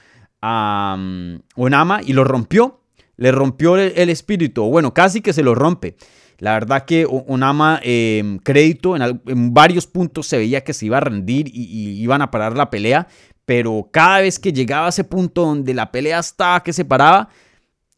[0.41, 2.81] a um, Onama y lo rompió.
[3.17, 5.97] le rompió el, espíritu, bueno, casi que se lo rompe.
[6.39, 11.01] La verdad que Onama, eh, crédito, en, varios puntos se veía que se iba a
[11.01, 13.07] rendir y, y, iban a parar la pelea,
[13.45, 17.29] pero cada vez que llegaba a ese punto donde la pelea estaba que se paraba,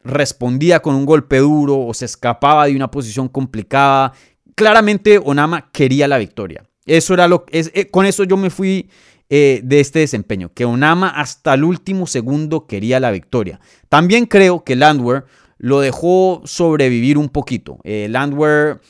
[0.05, 4.13] respondía con un golpe duro o se escapaba de una posición complicada.
[4.57, 6.65] Claramente Onama quería la victoria.
[6.87, 8.89] Eso era lo es, eh, con eso yo me fui
[9.29, 13.61] eh, de este desempeño, que Onama hasta el último segundo quería la victoria.
[13.91, 15.27] También creo que Landwehr
[15.59, 17.79] lo dejó sobrevivir un poquito.
[17.85, 18.81] Eh, Landwehr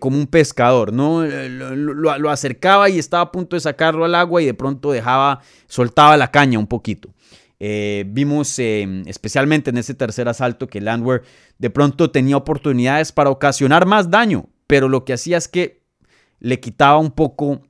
[0.00, 1.24] como un pescador, ¿no?
[1.24, 5.40] Lo, lo, acercaba y estaba a punto de sacarlo al agua y de pronto dejaba,
[5.68, 7.14] soltaba la caña un poquito.
[7.60, 11.22] vimos especialmente en ese tercer asalto que Landwehr
[11.58, 15.82] de pronto tenía oportunidades para ocasionar más daño, pero lo que hacía es que
[16.40, 17.62] le quitaba un poco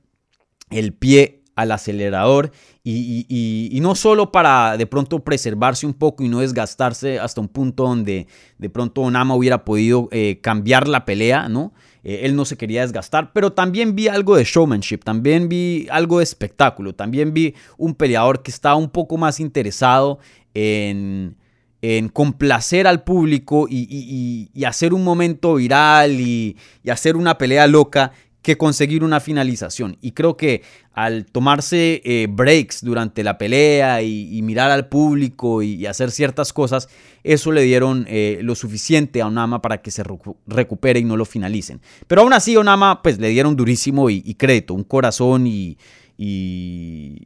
[0.69, 2.51] el pie al acelerador
[2.83, 7.83] y, no solo para de pronto preservarse un poco y no desgastarse hasta un punto
[7.83, 8.27] donde
[8.57, 11.73] de pronto Onama hubiera podido eh, cambiar la pelea, ¿no?
[12.03, 16.17] Eh, él no se quería desgastar, pero también vi algo de showmanship, también vi algo
[16.17, 20.19] de espectáculo, también vi un peleador que estaba un poco más interesado
[20.53, 21.37] en,
[21.85, 26.55] en complacer al público y, hacer un momento viral y,
[26.89, 29.97] hacer una pelea loca que conseguir una finalización.
[29.99, 30.61] Y creo que
[30.93, 36.87] al tomarse eh, breaks durante la pelea y, mirar al público y, hacer ciertas cosas,
[37.21, 40.03] eso le dieron eh, lo suficiente a Onama para que se
[40.47, 41.81] recupere y no lo finalicen.
[42.07, 45.77] Pero aún así, Onama pues le dieron durísimo y, crédito, un corazón y,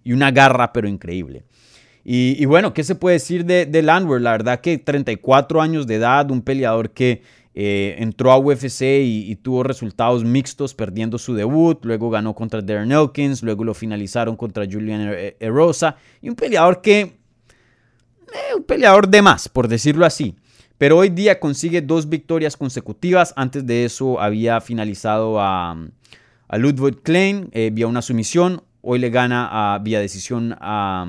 [0.04, 1.44] una garra, pero increíble.
[2.10, 4.22] Y, bueno, ¿qué se puede decir de, de Landwehr?
[4.22, 7.22] La verdad que 34 años de edad, un peleador que
[7.54, 12.94] eh, entró a UFC y, tuvo resultados mixtos, perdiendo su debut, luego ganó contra Darren
[12.94, 19.22] Elkins, luego lo finalizaron contra Julian Erosa, y un peleador que, eh, un peleador de
[19.22, 20.38] más, por decirlo así.
[20.78, 25.76] Pero hoy día consigue dos victorias consecutivas, antes de eso había finalizado a,
[26.48, 31.06] a Ludwig Klein eh, vía una sumisión, hoy le gana vía decisión a,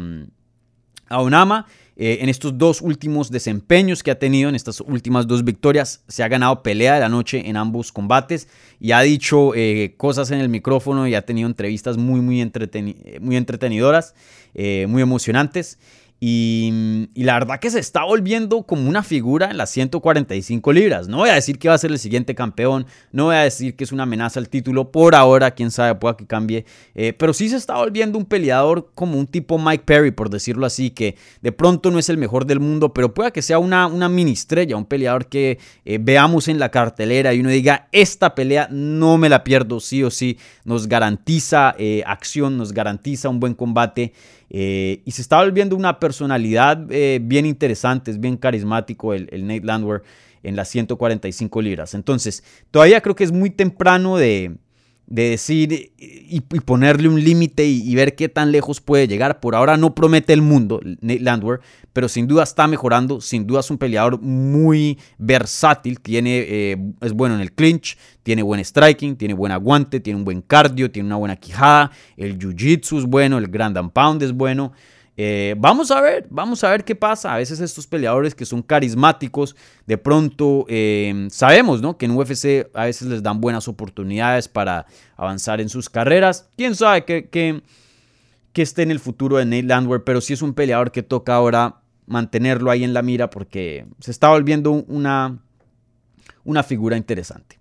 [1.08, 1.66] a Onama
[2.00, 6.22] eh, en estos dos últimos desempeños que ha tenido, en estas últimas dos victorias, se
[6.22, 8.46] ha ganado pelea de la noche en ambos combates
[8.78, 12.36] y ha dicho eh, cosas en el micrófono y ha tenido entrevistas muy, muy,
[13.20, 13.36] muy
[14.54, 15.78] eh, muy emocionantes.
[16.20, 21.08] Y, la verdad que se está volviendo como una figura en las 145 libras.
[21.08, 23.76] No voy a decir que va a ser el siguiente campeón, no voy a decir
[23.76, 26.64] que es una amenaza al título por ahora, quién sabe, pueda que cambie.
[26.94, 30.66] Eh, pero sí se está volviendo un peleador como un tipo Mike Perry, por decirlo
[30.66, 33.88] así, que de pronto no es el mejor del mundo, pero pueda que sea una,
[34.08, 38.68] mini estrella, un peleador que eh, veamos en la cartelera y uno diga, esta pelea
[38.70, 43.54] no me la pierdo, sí o sí, nos garantiza eh, acción, nos garantiza un buen
[43.54, 44.12] combate.
[44.50, 49.46] Eh, y se está volviendo una personalidad eh, bien interesante, es bien carismático el, el
[49.46, 50.02] Nate Landwehr
[50.42, 51.94] en las 145 libras.
[51.94, 54.56] Entonces, todavía creo que es muy temprano de,
[55.08, 59.40] de decir y, ponerle un límite y, ver qué tan lejos puede llegar.
[59.40, 61.60] Por ahora no promete el mundo, Nate Landwehr,
[61.94, 63.20] pero sin duda está mejorando.
[63.20, 66.00] Sin duda es un peleador muy versátil.
[66.00, 70.24] Tiene, eh, es bueno en el clinch, tiene buen striking, tiene buen aguante, tiene un
[70.24, 71.90] buen cardio, tiene una buena quijada.
[72.16, 74.72] El jiu-jitsu es bueno, el grand and pound es bueno.
[75.20, 77.34] Eh, vamos a ver, vamos a ver qué pasa.
[77.34, 81.98] A veces estos peleadores que son carismáticos, de pronto eh, sabemos ¿no?
[81.98, 86.48] que en UFC a veces les dan buenas oportunidades para avanzar en sus carreras.
[86.56, 87.62] Quién sabe que,
[88.54, 91.80] esté en el futuro de Nate Landwehr, pero sí es un peleador que toca ahora
[92.06, 95.38] mantenerlo ahí en la mira porque se está volviendo una,
[96.44, 97.58] una figura interesante.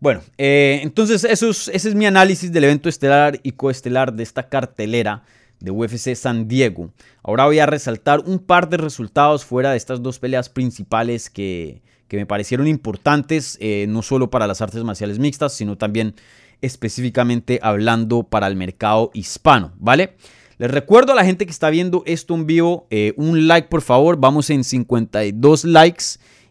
[0.00, 4.48] Bueno, eh, entonces eso ese es mi análisis del evento estelar y coestelar de esta
[4.48, 5.22] cartelera
[5.60, 6.90] de UFC San Diego.
[7.22, 11.82] Ahora voy a resaltar un par de resultados fuera de estas dos peleas principales que,
[12.10, 16.14] me parecieron importantes, eh, no solo para las artes marciales mixtas, sino también
[16.60, 20.14] específicamente hablando para el mercado hispano, ¿vale?
[20.58, 23.82] Les recuerdo a la gente que está viendo esto en vivo, eh, un like por
[23.82, 26.04] favor, vamos en 52 likes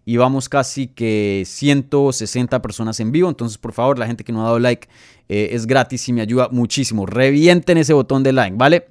[0.06, 3.30] y vamos casi que 160 personas en vivo.
[3.30, 4.88] Entonces, por favor, la gente que no ha dado like
[5.30, 7.06] eh, es gratis y me ayuda muchísimo.
[7.06, 8.88] Revienten ese botón de like, ¿vale?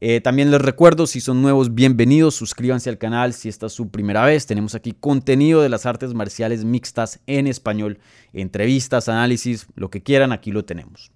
[0.00, 3.88] Eh, también les recuerdo, si son nuevos, bienvenidos, suscríbanse al canal si esta es su
[3.88, 4.46] primera vez.
[4.46, 7.98] Tenemos aquí contenido de las artes marciales mixtas en español,
[8.34, 11.10] entrevistas, análisis, lo que quieran, aquí lo tenemos.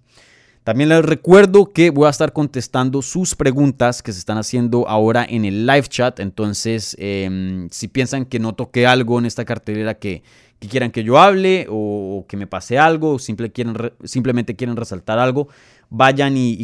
[0.63, 5.25] También les recuerdo que voy a estar contestando sus preguntas que se están haciendo ahora
[5.27, 6.19] en el live chat.
[6.19, 10.21] Entonces, em, si piensan que no toqué algo en esta cartelera que,
[10.69, 15.47] quieran que yo hable o, que me pase algo, o simplemente quieren resaltar algo,
[15.89, 16.63] vayan y,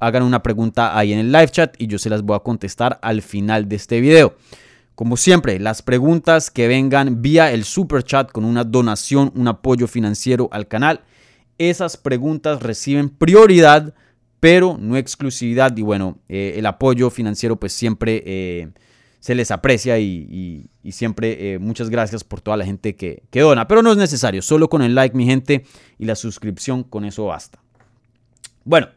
[0.00, 2.98] hagan una pregunta ahí en el live chat y yo se las voy a contestar
[3.00, 4.34] al final de este video.
[4.96, 9.86] como siempre, las preguntas que vengan vía el super chat con una donación, un apoyo
[9.86, 11.02] financiero al canal,
[11.58, 13.94] esas preguntas reciben prioridad,
[14.40, 15.76] pero no exclusividad.
[15.76, 18.68] Y bueno, eh, el apoyo financiero pues siempre eh,
[19.20, 23.66] se les aprecia y, siempre eh, muchas gracias por toda la gente que, dona.
[23.66, 25.64] Pero no es necesario, solo con el like, mi gente,
[25.98, 27.58] y la suscripción, con eso basta.
[28.64, 28.88] Bueno,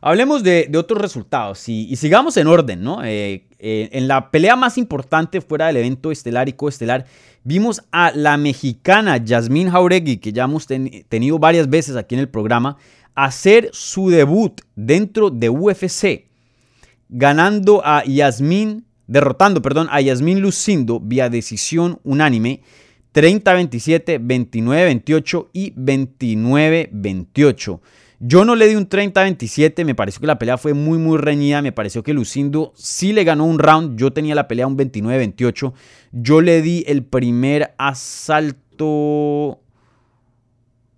[0.00, 3.02] hablemos de, otros resultados y, sigamos en orden, ¿no?
[3.04, 7.06] En la pelea más importante fuera del evento estelar y coestelar,
[7.44, 12.28] vimos a la mexicana Yasmín Jauregui, que ya hemos tenido varias veces aquí en el
[12.28, 12.76] programa,
[13.14, 16.26] hacer su debut dentro de UFC,
[17.08, 22.62] ganando a Yasmín derrotando, perdón, a Yasmín Lucindo vía decisión unánime
[23.12, 27.80] 30-27, 29-28 y 29-28.
[28.22, 31.62] Yo no le di un 30-27, me pareció que la pelea fue muy, muy reñida,
[31.62, 35.72] me pareció que Lucindo sí le ganó un round, yo tenía la pelea un 29-28,
[36.12, 39.60] yo le di el primer asalto,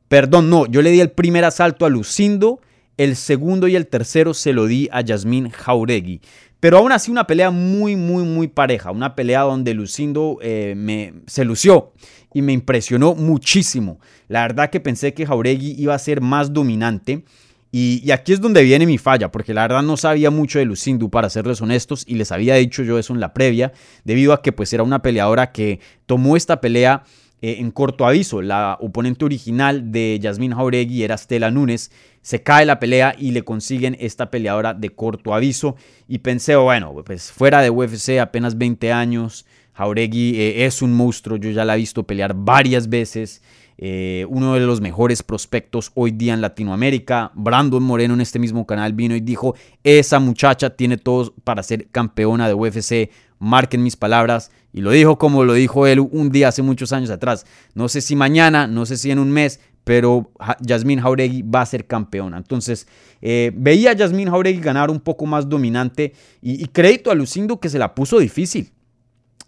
[0.08, 2.60] perdón, no, yo le di el primer asalto a Lucindo,
[2.96, 6.20] el segundo y el tercero se lo di a Yasmín Jauregui.
[6.62, 8.92] Pero aún así una pelea muy, muy, muy pareja.
[8.92, 11.92] Una pelea donde Lucindo eh, me, se lució
[12.32, 13.98] y me impresionó muchísimo.
[14.28, 17.24] La verdad que pensé que Jauregui iba a ser más dominante.
[17.72, 21.08] Y, aquí es donde viene mi falla, porque la verdad no sabía mucho de Lucindo,
[21.08, 23.72] para serles honestos, y les había dicho yo eso en la previa,
[24.04, 27.02] debido a que pues era una peleadora que tomó esta pelea
[27.42, 28.40] eh, en corto aviso.
[28.40, 31.90] La oponente original de Yasmín Jauregui era Stella Núñez.
[32.20, 35.74] Se cae la pelea y le consiguen esta peleadora de corto aviso.
[36.06, 39.44] Y pensé, bueno, pues fuera de UFC, apenas 20 años.
[39.72, 43.42] Jauregui eh, es un monstruo, yo ya la he visto pelear varias veces.
[43.84, 47.32] Eh, uno de los mejores prospectos hoy día en Latinoamérica.
[47.34, 51.88] Brandon Moreno en este mismo canal vino y dijo, esa muchacha tiene todo para ser
[51.88, 53.10] campeona de UFC
[53.40, 54.52] marquen mis palabras.
[54.72, 57.44] Y lo dijo como lo dijo él un día hace muchos años atrás.
[57.74, 60.30] No sé si mañana, no sé si en un mes, pero
[60.60, 62.36] Yasmín Jauregui va a ser campeona.
[62.36, 62.86] Entonces,
[63.20, 67.68] eh, veía a Yasmín Jauregui ganar un poco más dominante y, crédito a Lucindo que
[67.68, 68.70] se la puso difícil.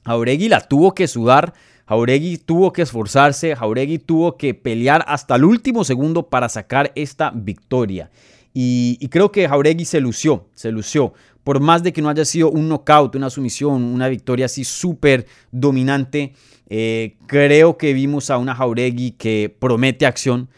[0.04, 1.54] Jauregui la tuvo que sudar,
[1.86, 7.30] Jauregui tuvo que esforzarse, Jauregui tuvo que pelear hasta el último segundo para sacar esta
[7.34, 8.10] victoria.
[8.56, 11.12] Y, creo que Jauregui se lució, se lució
[11.42, 15.26] por más de que no haya sido un knockout, una sumisión, una victoria así súper
[15.52, 16.32] dominante,
[16.68, 20.48] eh, creo que vimos a una Jauregui que promete acción.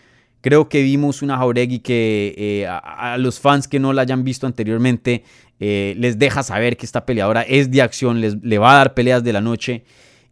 [0.41, 4.47] Creo que vimos una Jauregui que eh, a, los fans que no la hayan visto
[4.47, 5.25] anteriormente
[5.59, 8.95] eh, les deja saber que esta peleadora es de acción, les, le va a dar
[8.95, 9.85] peleas de la noche.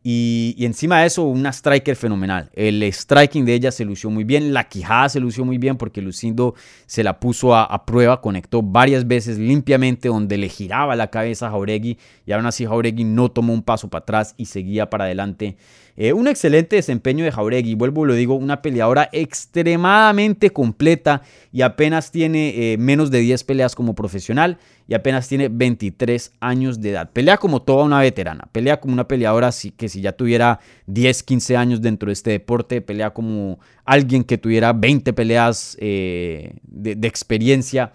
[0.06, 2.50] Y, encima de eso, una striker fenomenal.
[2.52, 4.52] El striking de ella se lució muy bien.
[4.52, 8.20] La quijada se lució muy bien porque Lucindo se la puso a, prueba.
[8.20, 11.96] Conectó varias veces limpiamente donde le giraba la cabeza a Jauregui.
[12.26, 15.56] Y aún así Jauregui no tomó un paso para atrás y seguía para adelante.
[15.96, 17.74] Eh, un excelente desempeño de Jauregui.
[17.74, 21.22] Vuelvo, lo digo, una peleadora extremadamente completa
[21.52, 26.80] y apenas tiene eh, menos de 10 peleas como profesional y apenas tiene 23 años
[26.80, 27.10] de edad.
[27.12, 31.56] Pelea como toda una veterana, pelea como una peleadora que si ya tuviera 10, 15
[31.56, 37.92] años dentro de este deporte, pelea como alguien que tuviera 20 peleas eh, de, experiencia.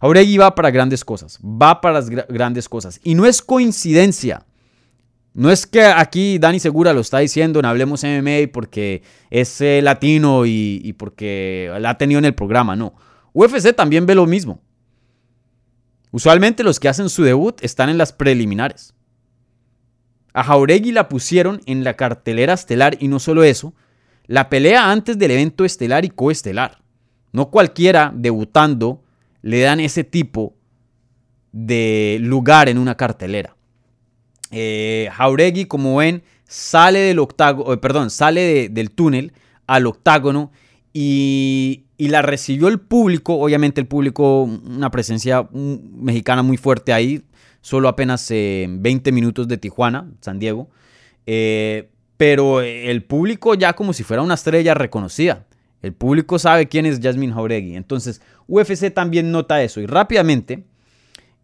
[0.00, 3.00] Jauregui va para grandes cosas, va para las grandes cosas.
[3.02, 4.44] Y no es coincidencia.
[5.34, 9.80] No es que aquí Dani Segura lo está diciendo en Hablemos MMA porque es eh,
[9.82, 12.94] latino y, y porque la ha tenido en el programa, no.
[13.32, 14.60] UFC también ve lo mismo.
[16.10, 18.94] Usualmente los que hacen su debut están en las preliminares.
[20.32, 23.74] A Jauregui la pusieron en la cartelera estelar y no solo eso,
[24.26, 26.82] la pelea antes del evento estelar y coestelar.
[27.32, 29.02] No cualquiera debutando
[29.42, 30.54] le dan ese tipo
[31.52, 33.56] de lugar en una cartelera.
[34.50, 39.32] Eh, Jauregui, como ven, sale del octágono, eh, perdón, sale del túnel
[39.66, 40.50] al octágono
[40.92, 47.22] y, la recibió el público, obviamente el público, una presencia mexicana muy fuerte ahí,
[47.60, 50.70] solo apenas 20 minutos de Tijuana, San Diego,
[51.26, 55.44] eh, pero el público ya como si fuera una estrella reconocida.
[55.82, 57.76] El público sabe quién es Jasmine Jauregui.
[57.76, 59.80] Entonces, UFC también nota eso.
[59.80, 60.64] Y rápidamente,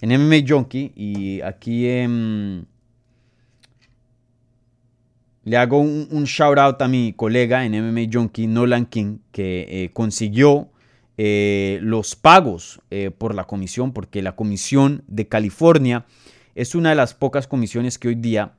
[0.00, 2.66] en MMA Junkie, y aquí en
[5.44, 9.90] le hago un, shout out a mi colega en MMA Junkie, Nolan King, que eh,
[9.92, 10.70] consiguió
[11.18, 16.06] eh, los pagos eh, por la comisión, porque la comisión de California
[16.54, 18.54] es una de las pocas comisiones que hoy día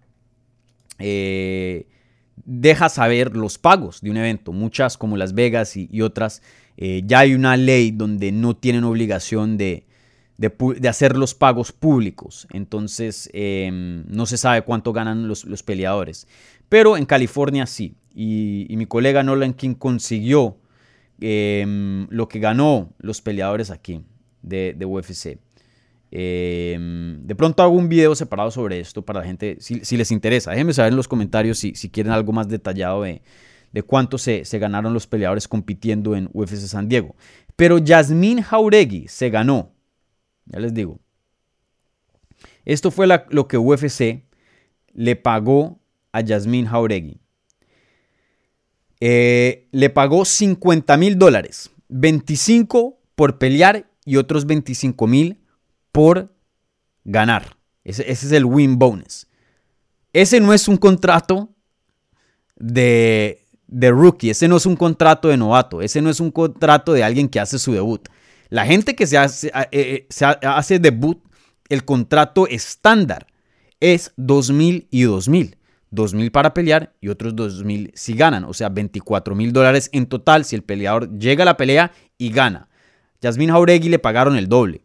[2.45, 4.53] deja saber los pagos de un evento.
[4.53, 6.41] Muchas, como Las Vegas y, otras,
[6.77, 9.85] ya hay una ley donde no tienen obligación de,
[10.87, 12.47] hacer los pagos públicos.
[12.51, 16.27] Entonces, em, no se sabe cuánto ganan los, peleadores.
[16.69, 17.95] Pero en California sí.
[18.13, 20.57] Y, mi colega Nolan King consiguió
[21.19, 24.01] em, lo que ganó los peleadores aquí
[24.41, 25.39] de, UFC.
[26.11, 30.51] Em, de pronto hago un video separado sobre esto para la gente, si, les interesa.
[30.51, 33.21] Déjenme saber en los comentarios si, quieren algo más detallado de,
[33.85, 37.15] cuánto se, se, ganaron los peleadores compitiendo en UFC San Diego.
[37.55, 39.75] Pero Yasmín Jauregui se ganó
[40.45, 40.99] ya les digo.
[42.63, 44.23] Esto fue lo que UFC
[44.93, 45.79] le pagó
[46.15, 47.19] a Yasmín Jauregui.
[49.01, 55.41] Eh, le pagó 50 mil dólares, 25 por pelear y otros 25 mil
[55.91, 56.33] por
[57.03, 57.57] ganar.
[57.83, 59.27] Ese, es el win bonus.
[60.13, 61.49] Ese no es un contrato
[62.55, 66.93] de, de rookie, ese no es un contrato de novato, ese no es un contrato
[66.93, 68.07] de alguien que hace su debut.
[68.47, 71.21] La gente que se hace, eh, eh, se hace debut,
[71.67, 73.27] el contrato estándar
[73.81, 75.57] es 2.000 y 2.000.
[75.95, 78.43] 2.000 para pelear y otros 2.000 si ganan.
[78.43, 82.29] O sea, 24 mil dólares en total si el peleador llega a la pelea y
[82.29, 82.69] gana.
[83.21, 84.83] Yasmin Jauregui le pagaron el doble.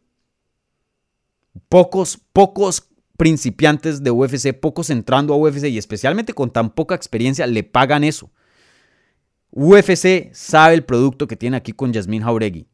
[1.69, 7.47] Pocos, pocos principiantes de UFC, pocos entrando a UFC y especialmente con tan poca experiencia
[7.47, 8.31] le pagan eso.
[9.51, 12.67] UFC sabe el producto que tiene aquí con Yasmin Jauregui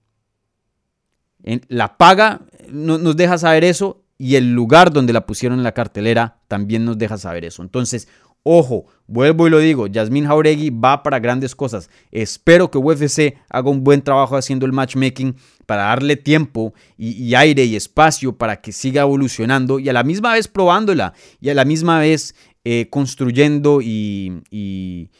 [1.68, 6.40] la paga nos deja saber eso y el lugar donde la pusieron en la cartelera
[6.48, 7.62] también nos deja saber eso.
[7.62, 8.08] Entonces,
[8.48, 11.90] ojo, vuelvo y lo digo, Yasmin Jauregui va para grandes cosas.
[12.12, 15.34] Espero que UFC haga un buen trabajo haciendo el matchmaking
[15.66, 20.34] para darle tiempo y, aire y espacio para que siga evolucionando y a la misma
[20.34, 25.10] vez probándola y a la misma vez eh, construyendo y, y,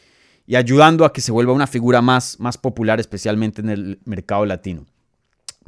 [0.55, 4.85] ayudando a que se vuelva una figura más, más popular, especialmente en el mercado latino.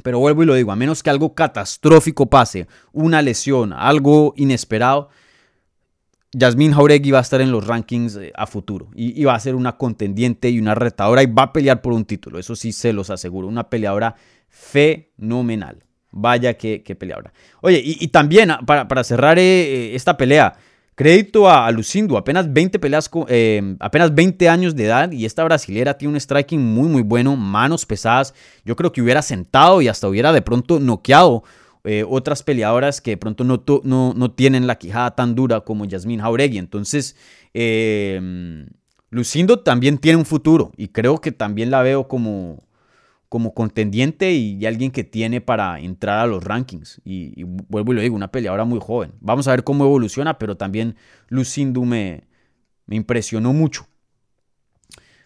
[0.02, 5.10] Pero vuelvo y lo digo, a menos que algo catastrófico pase, una lesión, algo inesperado,
[6.32, 9.54] Yasmin Jauregui va a estar en los rankings eh, a futuro y, va a ser
[9.54, 12.92] una contendiente y una retadora y va a pelear por un título, eso sí se
[12.92, 14.14] los aseguro, una peleadora
[14.48, 15.84] fenomenal.
[16.12, 17.32] Vaya que, peleadora.
[17.60, 20.56] Oye, y, también ah, para, cerrar eh, esta pelea,
[21.00, 25.96] Crédito a, Lucindo, apenas 20 peleas, eh, apenas 20 años de edad y esta brasilera
[25.96, 28.34] tiene un striking muy muy bueno, manos pesadas.
[28.66, 31.42] Yo creo que hubiera sentado y hasta hubiera de pronto noqueado
[31.84, 33.62] eh, otras peleadoras que de pronto no,
[34.14, 36.58] no, tienen la quijada tan dura como Yasmin Jauregui.
[36.58, 37.16] Entonces,
[37.54, 38.66] eh,
[39.10, 42.62] Lucindo también tiene un futuro y creo que también la veo como,
[43.28, 47.00] como contendiente y, alguien que tiene para entrar a los rankings.
[47.04, 49.12] Y, vuelvo y lo digo, una peleadora muy joven.
[49.20, 50.96] Vamos a ver cómo evoluciona, pero también
[51.28, 52.28] Lucindu me,
[52.86, 53.86] me impresionó mucho.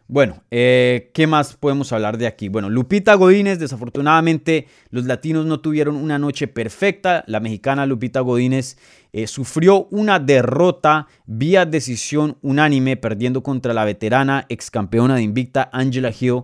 [0.06, 2.48] Bueno, eh, ¿qué más podemos hablar de aquí?
[2.48, 7.24] Bueno, Lupita Godínez, desafortunadamente los latinos no tuvieron una noche perfecta.
[7.26, 8.76] La mexicana Lupita Godínez
[9.14, 15.70] eh, sufrió una derrota vía decisión unánime, perdiendo contra la veterana ex campeona de Invicta
[15.72, 16.42] Angela Hill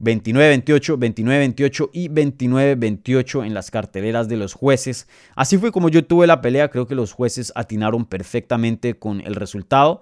[0.00, 5.06] 29-28, 29-28 y 29-28 en las carteleras de los jueces.
[5.36, 9.34] Así fue como yo tuve la pelea, creo que los jueces atinaron perfectamente con el
[9.34, 10.00] resultado.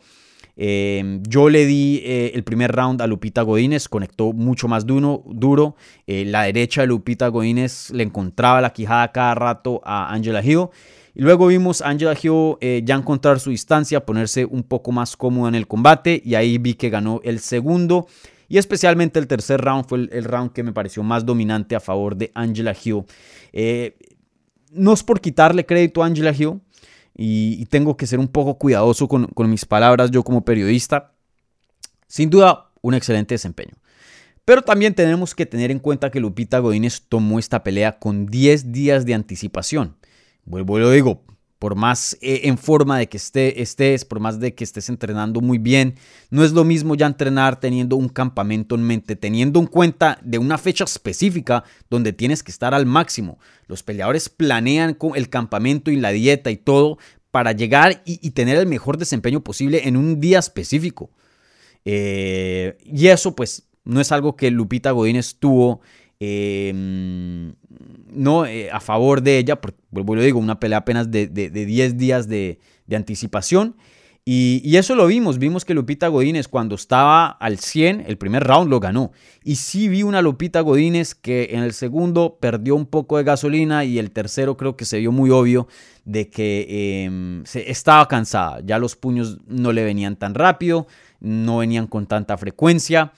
[0.62, 5.24] Em, yo le di eh, el primer round a Lupita Godínez, conectó mucho más duro.
[5.26, 5.74] duro.
[6.06, 10.66] Eh, la derecha de Lupita Godínez le encontraba la quijada cada rato a Angela Hill.
[11.14, 15.16] Y luego vimos a Angela Hill eh, ya encontrar su distancia, ponerse un poco más
[15.16, 18.06] cómoda en el combate y ahí vi que ganó el segundo.
[18.46, 22.16] Y especialmente el tercer round fue el, round que me pareció más dominante a favor
[22.16, 23.04] de Angela Hill.
[24.72, 26.60] No es por quitarle crédito a Angela Hill,
[27.22, 31.12] y, tengo que ser un poco cuidadoso con, mis palabras yo como periodista.
[32.06, 33.74] Sin duda, un excelente desempeño.
[34.46, 38.72] Pero también tenemos que tener en cuenta que Lupita Godínez tomó esta pelea con 10
[38.72, 39.96] días de anticipación.
[40.46, 41.22] Vuelvo y lo digo,
[41.60, 45.42] por más eh, en forma de que esté, estés, por más de que estés entrenando
[45.42, 45.94] muy bien,
[46.30, 50.38] no es lo mismo ya entrenar teniendo un campamento en mente, teniendo en cuenta de
[50.38, 53.38] una fecha específica donde tienes que estar al máximo.
[53.66, 56.96] Los peleadores planean con el campamento y la dieta y todo
[57.30, 61.10] para llegar y, tener el mejor desempeño posible en un día específico.
[61.84, 65.82] Eh, y eso pues no es algo que Lupita Godínez tuvo
[66.22, 67.54] Em,
[68.12, 71.96] no eh, a favor de ella, porque vuelvo lo digo, una pelea apenas de, 10
[71.96, 72.58] días de,
[72.94, 73.76] anticipación.
[74.26, 78.68] Y, eso lo vimos, vimos que Lupita Godínez cuando estaba al 100, el primer round
[78.68, 79.12] lo ganó.
[79.42, 83.84] Y sí vi una Lupita Godínez que en el segundo perdió un poco de gasolina
[83.84, 85.68] y el tercero creo que se vio muy obvio
[86.04, 88.60] de que em, estaba cansada.
[88.62, 90.86] Ya los puños no le venían tan rápido,
[91.20, 93.12] no venían con tanta frecuencia.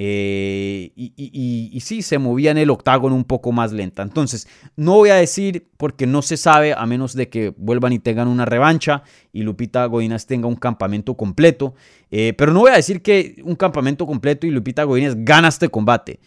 [0.00, 4.04] Eh, y, sí, se movía en el octágono un poco más lenta.
[4.04, 4.46] Entonces,
[4.76, 8.28] no voy a decir porque no se sabe, a menos de que vuelvan y tengan
[8.28, 11.74] una revancha y Lupita Godínez tenga un campamento completo.
[12.12, 15.68] Eh, pero no voy a decir que un campamento completo y Lupita Godínez gana este
[15.68, 16.20] combate.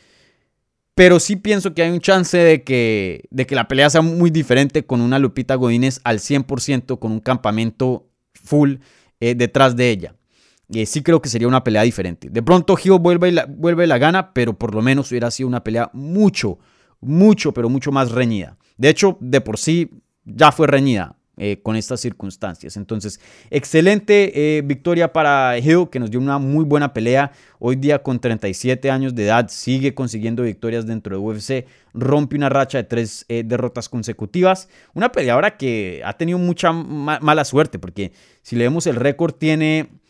[0.94, 4.32] Pero sí pienso que hay un chance de que, de que la pelea sea muy
[4.32, 8.76] diferente con una Lupita Godínez al 100% con un campamento full
[9.22, 10.16] eh, detrás de ella.
[10.74, 12.30] Eh, sí creo que sería una pelea diferente.
[12.30, 15.50] De pronto Gio vuelve y la, vuelve la gana, pero por lo menos hubiera sido
[15.50, 16.60] una pelea mucho,
[17.02, 18.58] mucho, pero mucho más reñida.
[18.78, 19.90] De hecho, de por sí
[20.24, 22.78] ya fue reñida eh, con estas circunstancias.
[22.78, 23.20] Entonces,
[23.50, 27.34] excelente eh, victoria para Hill, que nos dio una muy buena pelea.
[27.60, 31.66] Hoy día con 37 años de edad sigue consiguiendo victorias dentro de UFC.
[31.94, 34.70] Rompe una racha de tres derrotas consecutivas.
[34.94, 40.01] Una peleadora que ha tenido mucha mala suerte, porque si leemos el récord tiene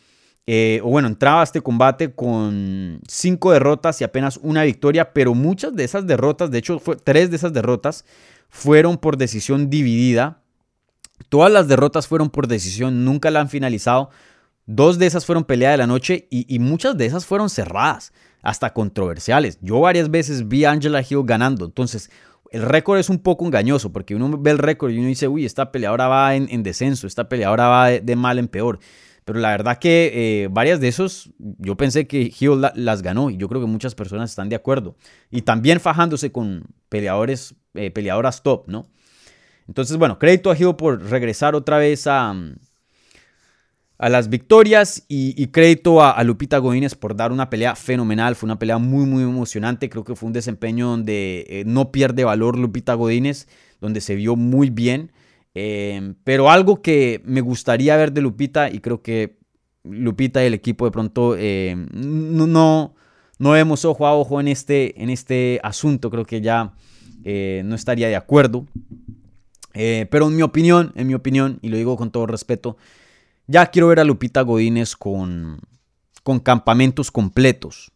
[0.46, 5.74] eh, o bueno, entraba este combate con cinco derrotas y apenas una victoria, pero muchas
[5.76, 8.04] de esas derrotas, de hecho, tres de esas derrotas
[8.48, 10.42] fueron por decisión dividida.
[11.28, 14.10] Todas las derrotas fueron por decisión, nunca la han finalizado.
[14.66, 18.12] Dos de esas fueron pelea de la noche y, muchas de esas fueron cerradas,
[18.42, 19.58] hasta controversiales.
[19.60, 22.10] Yo varias veces vi a Angela Hill ganando, entonces
[22.50, 25.44] el récord es un poco engañoso porque uno ve el récord y uno dice, uy,
[25.44, 28.78] esta peleadora va en, descenso, esta peleadora va de mal en peor.
[29.24, 30.10] Pero la verdad que
[30.44, 33.94] eh, varias de esos, yo pensé que Hill las ganó y yo creo que muchas
[33.94, 34.96] personas están de acuerdo.
[35.30, 38.86] Y también fajándose con peleadores, eh, peleadoras top, ¿no?
[39.68, 42.34] Entonces, bueno, crédito a Hill por regresar otra vez a,
[44.02, 48.34] a las victorias y, crédito a, Lupita Godínez por dar una pelea fenomenal.
[48.34, 49.88] Fue una pelea muy, muy emocionante.
[49.88, 53.46] Creo que fue un desempeño donde eh, no pierde valor Lupita Godínez,
[53.80, 55.12] donde se vio muy bien.
[55.54, 59.38] Em, pero algo que me gustaría ver de Lupita, y creo que
[59.84, 62.94] Lupita y el equipo de pronto em, no,
[63.38, 66.72] no, vemos ojo a ojo en este, en este asunto, creo que ya
[67.24, 68.66] eh, no estaría de acuerdo.
[69.74, 72.76] Eh, pero en mi opinión, en mi opinión, y lo digo con todo respeto,
[73.46, 75.60] ya quiero ver a Lupita Godínez con,
[76.22, 77.92] con campamentos completos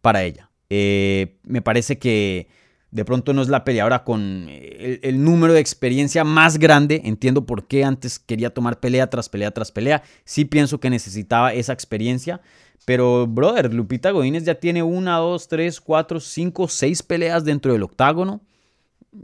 [0.00, 0.50] para ella.
[0.70, 2.48] Eh, me parece que
[2.94, 7.02] de pronto no es la peleadora con el, número de experiencia más grande.
[7.04, 10.04] Entiendo por qué antes quería tomar pelea tras pelea tras pelea.
[10.24, 12.40] Sí pienso que necesitaba esa experiencia.
[12.84, 17.82] Pero, brother, Lupita Godínez ya tiene una, dos, tres, cuatro, cinco, seis peleas dentro del
[17.82, 18.42] octágono.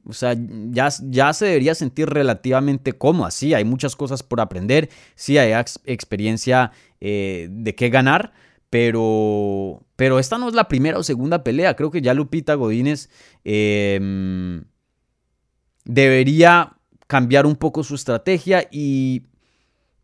[0.04, 3.30] O sea, ya, ya se debería sentir relativamente cómoda.
[3.30, 4.88] Sí, hay muchas cosas por aprender.
[5.14, 5.52] Sí, hay
[5.84, 8.32] experiencia eh, de qué ganar
[8.70, 11.74] pero, pero esta no es la primera o segunda pelea.
[11.74, 13.10] Creo que ya Lupita Godínez
[13.44, 14.64] em,
[15.84, 16.76] debería
[17.08, 19.24] cambiar un poco su estrategia y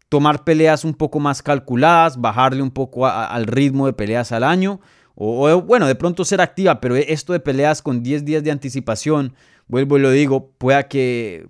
[0.09, 4.81] tomar peleas un poco más calculadas, bajarle un poco al ritmo de peleas al año.
[5.15, 9.35] O, bueno, de pronto ser activa, pero esto de peleas con 10 días de anticipación,
[9.69, 11.47] vuelvo y lo digo, pueda que,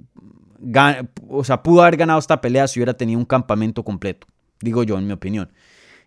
[1.29, 4.29] o sea, pudo haber ganado esta pelea si hubiera tenido un campamento completo,
[4.61, 5.51] digo yo, en mi opinión.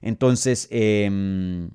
[0.02, 1.70] Entonces, em,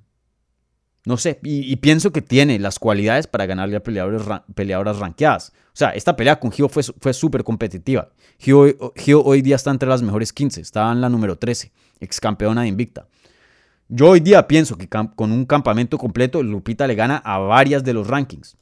[1.05, 4.22] no sé, y, pienso que tiene las cualidades para ganarle a peleadores,
[4.55, 5.53] peleadoras ranqueadas.
[5.66, 8.11] O sea, esta pelea con Gio fue, fue súper competitiva.
[8.39, 12.62] Gio, hoy día está entre las mejores 15, estaba en la número 13, ex campeona
[12.62, 13.07] de Invicta.
[13.89, 17.93] Yo hoy día pienso que con un campamento completo, Lupita le gana a varias de
[17.93, 18.57] los rankings.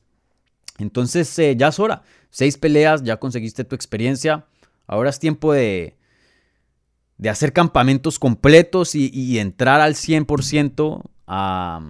[0.79, 2.03] Entonces, eh, ya es hora.
[2.31, 4.47] Seis peleas, ya conseguiste tu experiencia.
[4.87, 5.97] Ahora es tiempo de,
[7.19, 11.81] de hacer campamentos completos y, entrar al 100% a,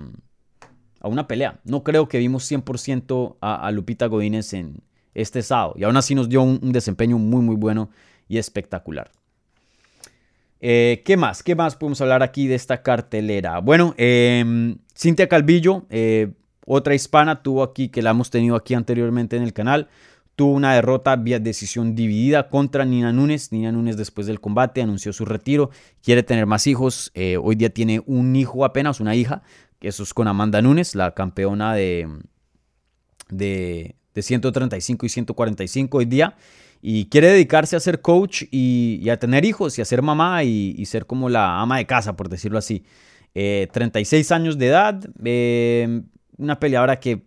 [1.00, 1.60] a, una pelea.
[1.64, 4.82] No creo que vimos 100% a, Lupita Godínez en
[5.14, 5.74] este sábado.
[5.76, 7.90] Y aún así nos dio un, desempeño muy, muy bueno
[8.28, 9.10] y espectacular.
[10.60, 11.42] Eh, ¿Qué más?
[11.42, 13.58] ¿Qué más podemos hablar aquí de esta cartelera?
[13.58, 16.30] Bueno, eh, Cintia Calvillo, eh,
[16.66, 19.88] otra hispana, tuvo aquí, que la hemos tenido aquí anteriormente en el canal
[20.36, 23.52] tuvo una derrota vía decisión dividida contra Nina Núñez.
[23.52, 25.70] Nina Núñez después del combate anunció su retiro,
[26.02, 27.10] quiere tener más hijos.
[27.14, 29.42] Eh, hoy día tiene un hijo apenas, una hija,
[29.78, 32.08] que eso es con Amanda Núñez, la campeona de,
[33.28, 36.36] de, 135 y 145 hoy día.
[36.80, 40.84] Y quiere dedicarse a ser coach y, a tener hijos y a ser mamá y,
[40.86, 42.84] ser como la ama de casa, por decirlo así.
[43.34, 46.02] 36 eh, años de edad, eh,
[46.36, 47.22] una peleadora que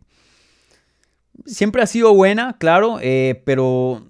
[1.46, 4.06] siempre ha sido buena, claro, eh, pero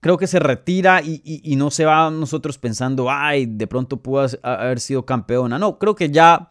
[0.00, 4.80] creo que se retira y, no se va nosotros pensando, ay, de pronto pudo haber
[4.80, 5.58] sido campeona.
[5.58, 6.48] No, creo que ya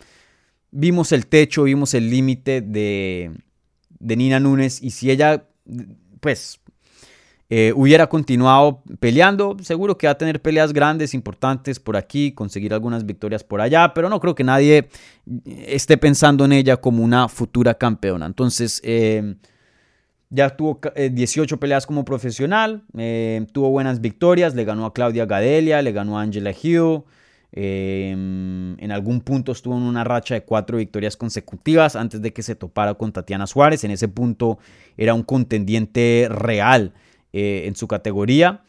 [0.71, 3.31] vimos el techo, vimos el límite de,
[3.99, 5.45] de Nina Núñez y si ella,
[6.19, 6.59] pues,
[7.49, 9.55] eh, hubiera continuado peleando.
[9.61, 13.93] Seguro que va a tener peleas grandes, importantes por aquí, conseguir algunas victorias por allá,
[13.93, 14.89] pero no creo que nadie
[15.45, 18.25] esté pensando en ella como una futura campeona.
[18.25, 19.35] Entonces, eh,
[20.29, 22.83] ya tuvo 18 eh, peleas como profesional,
[23.51, 27.05] tuvo buenas victorias, le ganó a Claudia Gadelia, le ganó a Angela Hugh.
[27.51, 32.55] en algún punto estuvo en una racha de cuatro victorias consecutivas antes de que se
[32.55, 33.83] topara con Tatiana Suárez.
[33.83, 34.59] En ese punto
[34.97, 36.93] era un contendiente real
[37.33, 38.61] eh, en su categoría.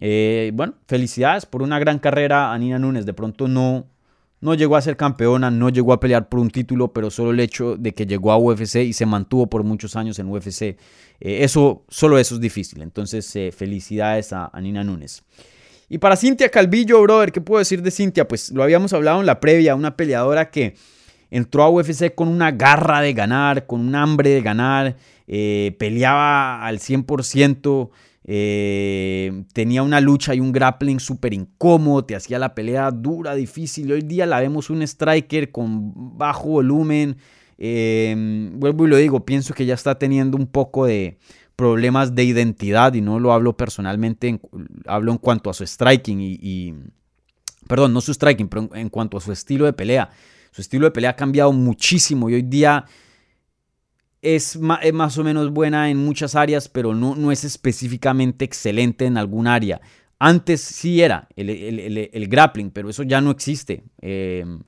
[0.00, 3.06] Eh, bueno, felicidades por una gran carrera a Nina Núñez.
[3.06, 3.86] De pronto no,
[4.40, 7.40] no llegó a ser campeona, no llegó a pelear por un título, pero solo el
[7.40, 10.76] hecho de que llegó a UFC y se mantuvo por muchos años en UFC, eh,
[11.20, 12.82] eso, solo eso es difícil.
[12.82, 15.22] Entonces, felicidades a, Nina Núñez.
[15.88, 18.26] Y para Cintia Calvillo, brother, ¿qué puedo decir de Cintia?
[18.26, 20.74] Pues lo habíamos hablado en la previa, una peleadora que
[21.30, 26.78] entró a UFC con una garra de ganar, con un hambre de ganar, peleaba al
[26.80, 27.90] 100%.
[28.28, 33.92] Eh, tenía una lucha y un grappling súper incómodo, te hacía la pelea dura, difícil.
[33.92, 37.18] Hoy día la vemos un striker con bajo volumen.
[37.56, 41.18] Eh, vuelvo y lo digo, pienso que ya está teniendo un poco de
[41.54, 44.40] problemas de identidad y no lo hablo personalmente,
[44.86, 46.74] hablo en cuanto a su striking y,
[47.68, 50.10] perdón, no su striking, pero en cuanto a su estilo de pelea.
[50.50, 52.86] Su estilo de pelea ha cambiado muchísimo y hoy día
[54.22, 59.16] es, más o menos buena en muchas áreas, pero no, no es específicamente excelente en
[59.16, 59.80] algún área.
[60.18, 63.84] Antes sí era el, grappling, pero eso ya no existe.
[64.00, 64.60] Em,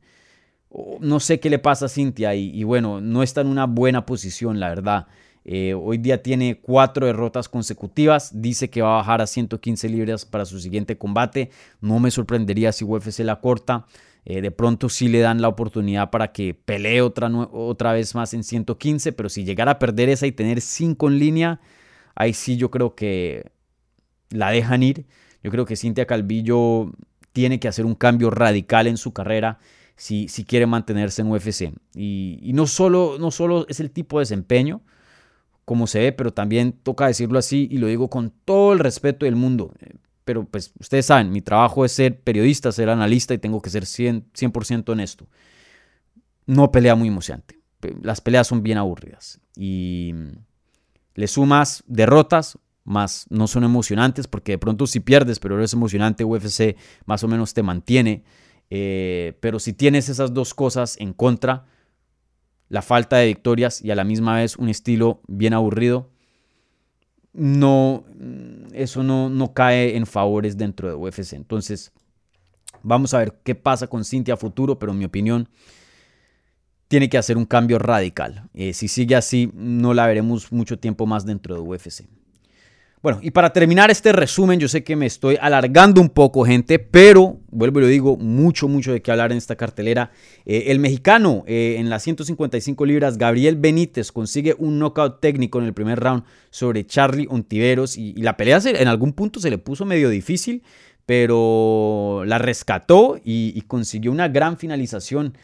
[1.01, 4.61] no sé qué le pasa a Cintia y, bueno, no está en una buena posición,
[4.61, 5.07] la verdad.
[5.45, 8.43] Eh, hoy día tiene cuatro derrotas consecutivas.
[8.43, 11.51] Dice que va a bajar a 115 libras para su siguiente combate.
[11.81, 13.87] No me sorprendería si UFC la corta.
[14.25, 18.35] Eh, de pronto sí le dan la oportunidad para que pelee otra, otra vez más
[18.35, 21.61] en 115, pero si llegara a perder esa y tener 5 en línea,
[22.15, 23.51] ahí sí yo creo que
[24.31, 25.07] la dejan ir.
[25.43, 26.93] Yo creo que Cintia Calvillo
[27.33, 29.59] tiene que hacer un cambio radical en su carrera
[29.97, 31.73] si, si quiere mantenerse en UFC.
[31.95, 34.83] Y, no, solo, no solo es el tipo de desempeño,
[35.65, 39.27] como se ve, pero también toca decirlo así y lo digo con todo el respeto
[39.27, 39.73] del mundo
[40.29, 43.85] pero pues ustedes saben, mi trabajo es ser periodista, ser analista y tengo que ser
[43.85, 45.27] 100%, 100 honesto.
[46.45, 47.59] No pelea muy emocionante.
[48.03, 49.41] Las peleas son bien aburridas.
[49.57, 50.13] Y
[51.15, 56.25] le sumas derrotas, más no son emocionantes, porque de pronto si pierdes, pero eres emocionante,
[56.25, 56.77] UFC
[57.07, 58.23] más o menos te mantiene.
[58.69, 61.65] Eh, pero si tienes esas dos cosas en contra,
[62.69, 66.11] la falta de victorias y a la misma vez un estilo bien aburrido,
[67.33, 68.05] no,
[68.73, 71.35] eso no, no cae en favores dentro de UFC.
[71.35, 71.93] Entonces,
[72.83, 75.49] vamos a ver qué pasa con Cintia futuro, pero en mi opinión,
[76.89, 78.49] tiene que hacer un cambio radical.
[78.55, 82.09] Eh, si sigue así, no la veremos mucho tiempo más dentro de UFC.
[83.01, 86.81] Bueno, y para terminar este resumen, yo sé que me estoy alargando un poco, gente,
[86.81, 90.11] pero vuelvo y lo digo, mucho, mucho de qué hablar en esta cartelera.
[90.45, 95.67] Eh, el mexicano eh, en las 155 libras, Gabriel Benítez, consigue un knockout técnico en
[95.67, 99.85] el primer round sobre Charlie Ontiveros y, la pelea en algún punto se le puso
[99.85, 100.65] medio difícil,
[101.07, 105.35] pero la rescató y consiguió una gran finalización.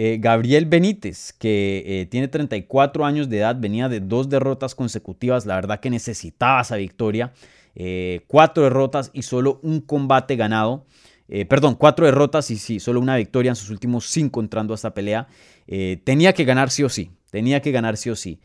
[0.00, 5.44] Eh, Gabriel Benítez, que eh, tiene 34 años de edad, venía de dos derrotas consecutivas,
[5.44, 7.32] la verdad que necesitaba esa victoria.
[7.74, 10.86] Eh, cuatro derrotas y solo un combate ganado.
[11.48, 14.94] perdón, cuatro derrotas y sí, solo una victoria en sus últimos cinco entrando a esta
[14.94, 15.26] pelea.
[16.04, 18.38] tenía que ganar sí o sí, tenía que ganar sí o sí.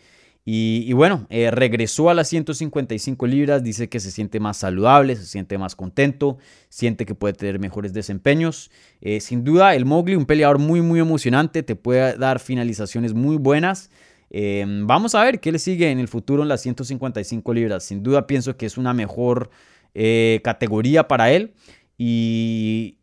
[0.46, 5.26] Y, bueno, eh, regresó a las 155 libras, dice que se siente más saludable, se
[5.26, 6.38] siente más contento,
[6.68, 8.70] siente que puede tener mejores desempeños.
[9.00, 13.38] Eh, sin duda, el Mowgli, un peleador muy, muy emocionante, te puede dar finalizaciones muy
[13.38, 13.90] buenas.
[14.30, 17.86] Em, vamos a ver qué le sigue en el futuro en las 155 libras.
[17.86, 19.50] Sin duda pienso que es una mejor
[19.94, 21.54] eh, categoría para él
[21.98, 22.98] y,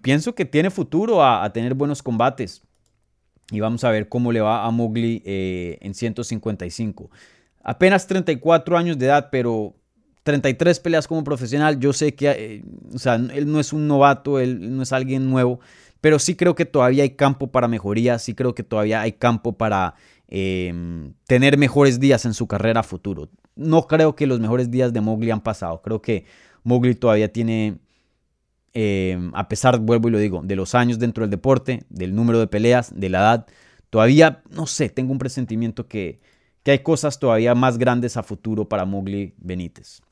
[0.00, 2.62] pienso que tiene futuro a tener buenos combates
[3.50, 7.10] y vamos a ver cómo le va a Mowgli eh, en 155.
[7.62, 9.74] Apenas 34 años de edad, pero
[10.22, 11.78] 33 peleas como profesional.
[11.78, 12.62] Yo sé que, eh,
[12.94, 15.60] o sea, él no es un novato, él no es alguien nuevo,
[16.00, 19.52] pero sí creo que todavía hay campo para mejoría, sí creo que todavía hay campo
[19.52, 19.94] para
[20.28, 23.28] em, tener mejores días en su carrera futuro.
[23.56, 26.24] No creo que los mejores días de Mowgli han pasado, creo que
[26.62, 27.78] Mowgli todavía tiene
[28.72, 32.38] Em, a pesar, vuelvo y lo digo, de los años dentro del deporte, del número
[32.38, 33.46] de peleas, de la edad,
[33.90, 36.20] todavía, no sé, tengo un presentimiento que,
[36.62, 40.02] que hay cosas todavía más grandes a futuro para Mowgli Benítez.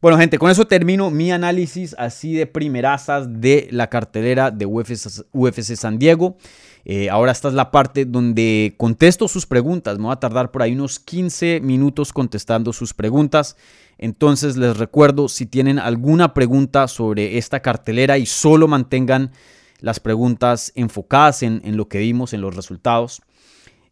[0.00, 5.76] Bueno, gente, con eso termino mi análisis así de primerazas de la cartelera de UFC,
[5.76, 6.38] San Diego.
[6.84, 9.98] Eh, ahora esta es la parte donde contesto sus preguntas.
[9.98, 13.56] Me voy a tardar por ahí unos 15 minutos contestando sus preguntas.
[13.98, 19.32] Entonces les recuerdo, si tienen alguna pregunta sobre esta cartelera y solo mantengan
[19.80, 23.22] las preguntas enfocadas en, lo que vimos, en los resultados.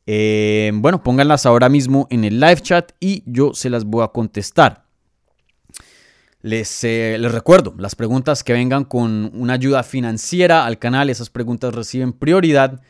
[0.06, 4.08] Eh, bueno, pónganlas ahora mismo en el live chat y yo se las voy a
[4.08, 4.87] contestar.
[6.40, 11.30] Les, eh, les, recuerdo, las preguntas que vengan con una ayuda financiera al canal, esas
[11.30, 12.80] preguntas reciben prioridad,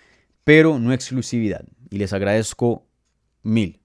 [0.44, 1.64] pero no exclusividad.
[1.90, 2.86] Y les agradezco
[3.42, 3.80] mil.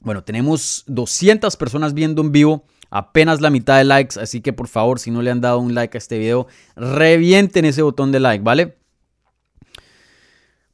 [0.00, 4.68] Bueno, tenemos 200 personas viendo en vivo, apenas la mitad de likes, así que por
[4.68, 6.46] favor, si no le han dado un like a este video,
[6.76, 8.78] revienten ese botón de like, ¿vale?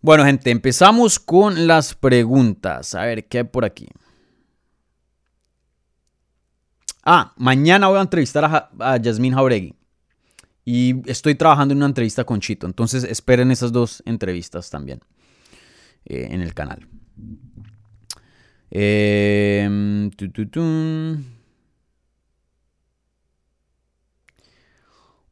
[0.02, 2.94] Bueno, gente, empezamos con las preguntas.
[2.94, 3.88] A ver, ¿qué hay por aquí?
[7.04, 9.74] Ah, mañana voy a entrevistar a, a Yasmín Jauregui.
[10.64, 12.66] Y estoy trabajando en una entrevista con Chito.
[12.66, 15.00] Entonces esperen esas dos entrevistas también
[16.06, 16.88] eh, en el canal.
[18.70, 20.10] Em,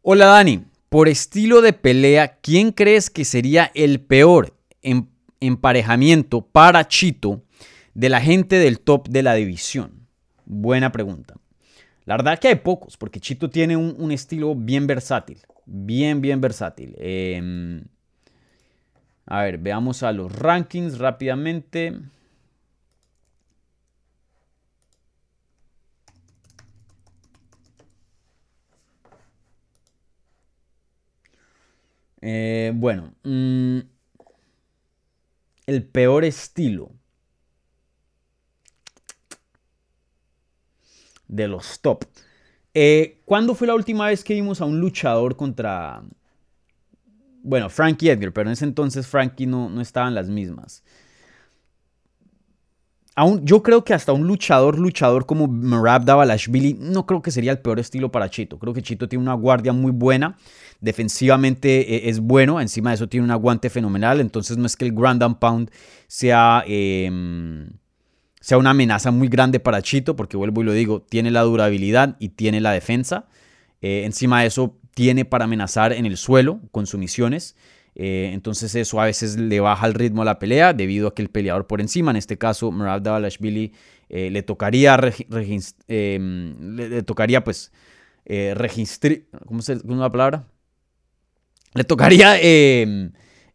[0.03, 5.07] Hola Dani, por estilo de pelea, ¿quién crees que sería el peor em,
[5.41, 7.43] emparejamiento para Chito
[7.95, 10.07] de la gente del top de la división?
[10.45, 11.35] Buena pregunta.
[12.05, 16.97] La verdad que hay pocos, porque Chito tiene un, estilo bien versátil, bien, bien versátil.
[16.99, 17.85] Em,
[19.27, 21.95] a ver, veamos a los rankings rápidamente.
[32.21, 33.79] Eh, bueno, mm,
[35.67, 36.93] el peor estilo
[41.33, 42.05] de los top.
[42.75, 46.03] Eh, ¿Cuándo fue la última vez que vimos a un luchador contra...
[47.43, 50.85] Bueno, Frankie Edgar, pero en ese entonces Frankie no, no estaba en las mismas
[53.43, 57.59] yo creo que hasta un luchador, luchador como Marab Davalashvili, no creo que sería el
[57.59, 58.59] peor estilo para Chito.
[58.59, 60.39] Creo que Chito tiene una guardia muy buena,
[60.81, 64.87] defensivamente eh, es bueno, encima de eso tiene un aguante fenomenal, entonces no es que
[64.87, 65.71] el Grand Pound
[66.07, 67.69] sea, em,
[68.43, 72.17] sea una amenaza muy grande para Chito, porque vuelvo y lo digo, tiene la durabilidad
[72.19, 73.27] y tiene la defensa.
[73.81, 77.55] Eh, encima de eso, tiene para amenazar en el suelo con sumisiones.
[77.95, 81.23] Eh, entonces eso a veces le baja el ritmo a la pelea debido a que
[81.23, 83.73] el peleador por encima, en este caso Merab Davalashvili,
[84.09, 84.99] eh, le tocaría,
[85.87, 87.71] em, le, tocaría pues
[88.27, 90.49] registrar, ¿cómo se llama la palabra?
[91.75, 92.39] Le tocaría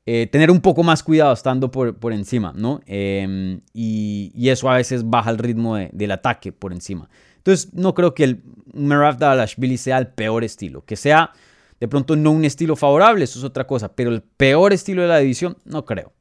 [0.10, 2.80] em, tener un poco más cuidado estando por, por encima, ¿no?
[2.86, 7.10] Em, y, eso a veces baja el ritmo del ataque por encima.
[7.36, 8.44] Entonces no creo que el
[8.74, 11.34] Merab Davalashvili sea el peor estilo, que sea
[11.82, 15.10] de pronto no un estilo favorable, eso es otra cosa, pero el peor estilo de
[15.10, 16.14] la división, no creo.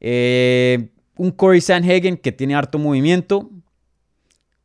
[0.00, 3.48] Eh, un Corey Sanhagen que tiene harto movimiento,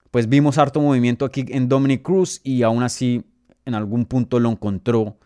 [0.09, 3.23] pues vimos harto movimiento aquí en Dominic Cruz y aún así
[3.65, 5.17] en algún punto lo encontró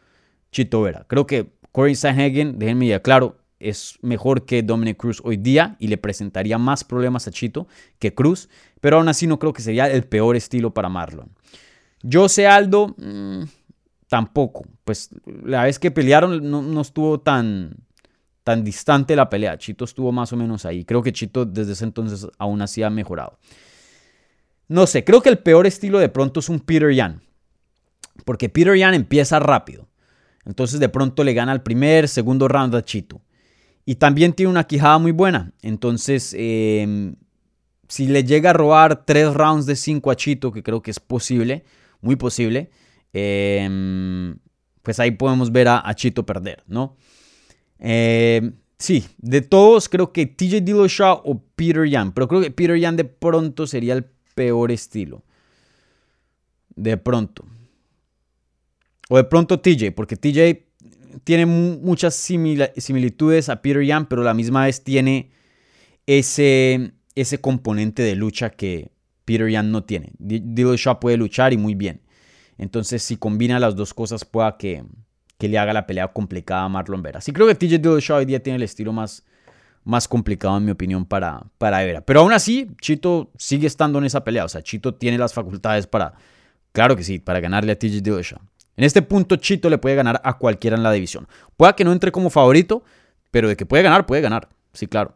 [0.52, 1.06] Chito Vera.
[1.08, 5.88] Creo que Corey Sanhagen, déjenme ya claro, es mejor que Dominic Cruz hoy día y
[5.88, 7.68] le presentaría más problemas a Chito
[7.98, 8.48] que Cruz,
[8.80, 11.32] pero aún así no creo que sería el peor estilo para Marlon.
[12.10, 13.44] Jose Aldo, mm,
[14.08, 14.66] tampoco.
[14.84, 17.78] Pues la vez que pelearon no, estuvo tan,
[18.44, 19.58] tan distante la pelea.
[19.58, 20.86] Chito estuvo más o menos ahí.
[20.86, 23.40] Creo que Chito desde ese entonces aún así ha mejorado.
[24.68, 27.24] No sé, creo que el peor estilo de pronto es un Peter Yan.
[28.26, 29.88] Porque Peter Yan empieza rápido.
[30.46, 33.22] Entonces de pronto le gana el primer, segundo round a Chito.
[33.86, 35.52] Y también tiene una quijada muy buena.
[35.62, 37.16] Entonces, em,
[37.88, 41.00] si le llega a robar tres rounds de cinco a Chito, que creo que es
[41.00, 41.64] posible,
[42.02, 42.70] muy posible,
[43.14, 44.36] Em,
[44.82, 46.98] pues ahí podemos ver a, Chito perder, ¿no?
[47.78, 52.78] Em, sí, de todos creo que TJ Dillashaw o Peter Yan, pero creo que Peter
[52.78, 55.24] Yan de pronto sería el peor estilo.
[56.76, 57.46] De pronto.
[59.10, 60.66] O de pronto TJ, porque TJ
[61.24, 65.32] tiene muchas similitudes a Peter Yan, pero a la misma vez tiene
[66.08, 68.92] ese, ese componente de lucha que
[69.26, 70.12] Peter Yan no tiene.
[70.20, 72.02] Dillashaw puede luchar y muy bien.
[72.58, 74.84] Entonces, si combina las dos cosas, pueda que,
[75.40, 77.20] le haga la pelea complicada a Marlon Vera.
[77.20, 79.26] Sí creo que TJ Dillashaw hoy día tiene el estilo más,
[79.84, 82.00] más complicado, en mi opinión, para, para Vera.
[82.02, 84.46] Pero aún así, Chito sigue estando en esa pelea.
[84.46, 86.14] O sea, Chito tiene las facultades para,
[86.72, 88.40] claro que sí, para ganarle a TJ Dillashaw.
[88.76, 91.28] En este punto, Chito le puede ganar a cualquiera en la división.
[91.58, 92.84] Pueda que no entre como favorito,
[93.32, 94.50] pero de que puede ganar, puede ganar.
[94.74, 95.16] Sí, claro.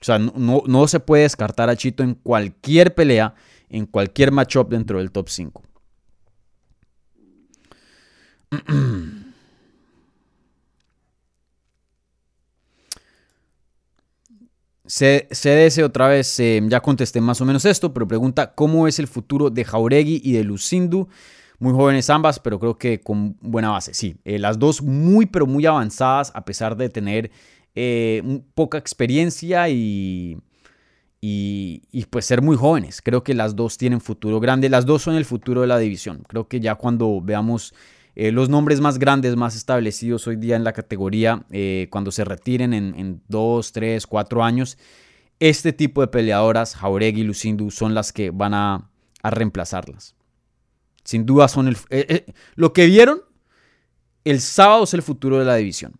[0.00, 3.34] O sea, no, no se puede descartar a Chito en cualquier pelea,
[3.68, 5.62] en cualquier matchup dentro del top 5.
[14.86, 19.06] CDS otra vez, eh, ya contesté más o menos esto, pero pregunta, ¿cómo es el
[19.06, 21.08] futuro de Jauregui y de Lucindu?
[21.58, 23.92] Muy jóvenes ambas, pero creo que con buena base.
[23.92, 27.30] Sí, eh, las dos muy, pero muy avanzadas, a pesar de tener
[27.74, 30.38] eh, poca experiencia y,
[31.20, 33.02] y, pues ser muy jóvenes.
[33.02, 34.68] Creo que las dos tienen futuro grande.
[34.68, 36.22] Las dos son el futuro de la división.
[36.28, 37.74] Creo que ya cuando veamos
[38.14, 41.44] eh, los nombres más grandes, más establecidos hoy día en la categoría,
[41.90, 44.78] cuando se retiren en, dos, tres, cuatro años,
[45.40, 48.90] este tipo de peleadoras, Jauregui y Lucindu, son las que van a,
[49.22, 50.14] reemplazarlas.
[51.08, 51.78] Sin duda son el...
[51.88, 53.22] Eh, lo que vieron
[54.24, 55.94] el sábado es el futuro de la división.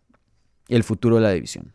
[0.69, 1.73] El futuro de la división.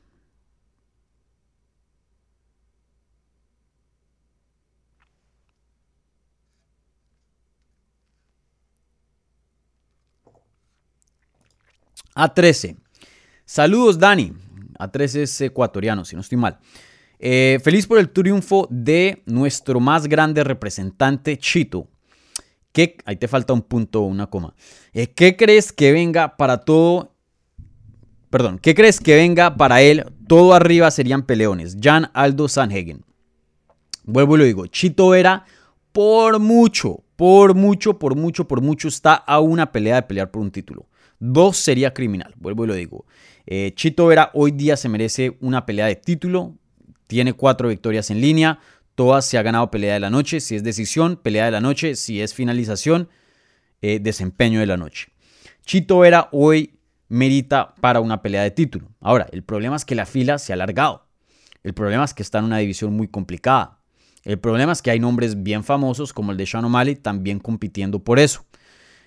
[12.13, 12.77] A13.
[13.45, 14.31] Saludos, Dani.
[14.77, 16.59] A13 es ecuatoriano, si no estoy mal.
[17.17, 21.89] Eh, feliz por el triunfo de nuestro más grande representante, Chito.
[22.73, 24.55] ¿Qué, ahí te falta un punto o una coma.
[24.93, 27.13] Eh, ¿Qué crees que venga para todo?
[28.31, 30.05] Perdón, ¿qué crees que venga para él?
[30.27, 31.77] Todo arriba serían peleones.
[31.79, 33.05] Jan Aldo Sanhagen.
[34.05, 34.65] Vuelvo y lo digo.
[34.65, 35.45] Chito era
[35.91, 40.41] por mucho, por mucho, por mucho, por mucho está a una pelea de pelear por
[40.41, 40.87] un título.
[41.19, 43.05] Dos sería criminal, vuelvo y lo digo.
[43.45, 46.55] Eh, Chito Vera hoy día se merece una pelea de título,
[47.05, 48.59] tiene cuatro victorias en línea,
[48.95, 51.95] todas se ha ganado pelea de la noche, si es decisión, pelea de la noche,
[51.95, 53.09] si es finalización,
[53.81, 55.09] eh, desempeño de la noche.
[55.65, 56.79] Chito Vera hoy
[57.09, 58.89] merita para una pelea de título.
[58.99, 61.05] Ahora, el problema es que la fila se ha alargado.
[61.63, 63.79] El problema es que está en una división muy complicada.
[64.23, 67.99] El problema es que hay nombres bien famosos como el de Sean O'Malley también compitiendo
[67.99, 68.45] por eso.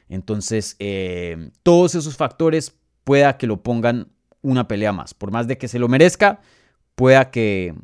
[0.08, 2.74] Entonces, eh, todos esos factores
[3.04, 4.08] pueda que lo pongan
[4.42, 5.14] una pelea más.
[5.14, 6.40] Por más de que se lo merezca,
[6.94, 7.74] pueda que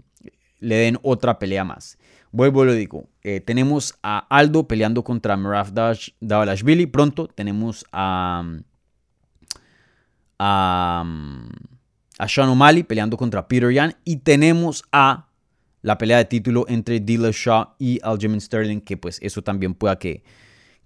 [0.62, 1.98] le den otra pelea más.
[2.30, 3.08] Vuelvo y lo digo.
[3.22, 5.70] Eh, tenemos a Aldo peleando contra Maraf
[6.20, 6.86] Davalashvili.
[6.86, 8.42] Pronto tenemos a,
[10.38, 11.04] a,
[12.18, 13.94] a Sean O'Malley peleando contra Peter Yan.
[14.04, 15.28] Y tenemos a
[15.82, 18.80] la pelea de título entre Dillashaw Shaw y Aljamain Sterling.
[18.80, 20.22] Que pues eso también pueda que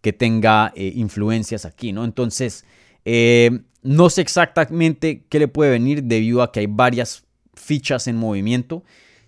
[0.07, 2.05] que tenga eh, influencias aquí, ¿no?
[2.05, 2.65] Entonces,
[3.05, 3.51] eh,
[3.83, 7.25] no sé exactamente qué le puede venir debido a que hay varias
[7.55, 8.85] fichas en movimiento.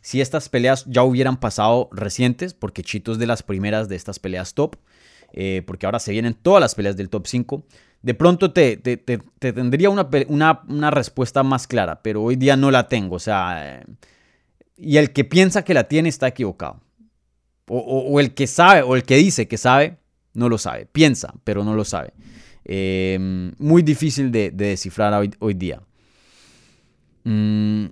[0.08, 4.18] Si estas peleas ya hubieran pasado recientes, porque Chito es de las primeras de estas
[4.18, 4.76] peleas top,
[5.34, 7.66] eh, porque ahora se vienen todas las peleas del top 5,
[8.00, 13.16] de pronto te, tendría una, una, respuesta más clara, pero hoy día no la tengo.
[13.16, 13.84] O sea,
[14.78, 16.80] y el que piensa que la tiene está equivocado.
[17.66, 19.98] o, el que sabe, o el que dice que sabe,
[20.32, 20.86] no lo sabe.
[20.86, 22.14] Piensa, pero no lo sabe.
[22.64, 25.82] Em, muy difícil de, descifrar hoy, día.
[27.24, 27.88] Mm,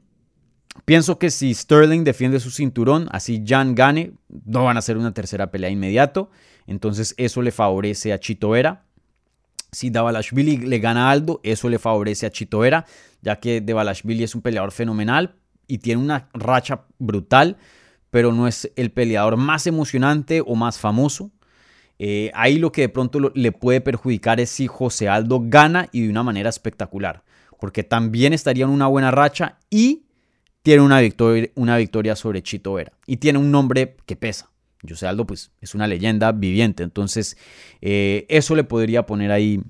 [0.86, 4.12] pienso que si Sterling defiende su cinturón, así Jan gane,
[4.46, 6.30] no van a hacer una tercera pelea inmediato.
[6.66, 8.84] Entonces eso le favorece a Chito Vera.
[9.72, 12.86] Si Davalashvili le gana a Aldo, eso le favorece a Chito Vera,
[13.20, 15.34] ya que Davalashvili es un peleador fenomenal
[15.66, 17.58] y tiene una racha brutal,
[18.10, 21.32] pero no es el peleador más emocionante o más famoso.
[21.98, 26.02] Eh, ahí lo que de pronto le puede perjudicar es si José Aldo gana y
[26.02, 27.24] de una manera espectacular,
[27.58, 30.05] porque también estaría en una buena racha y
[30.66, 34.50] tiene una victoria, una victoria sobre Chito Vera y tiene un nombre que pesa.
[34.82, 37.36] José Aldo pues es una leyenda viviente, entonces
[37.80, 39.62] eh, eso le podría poner ahí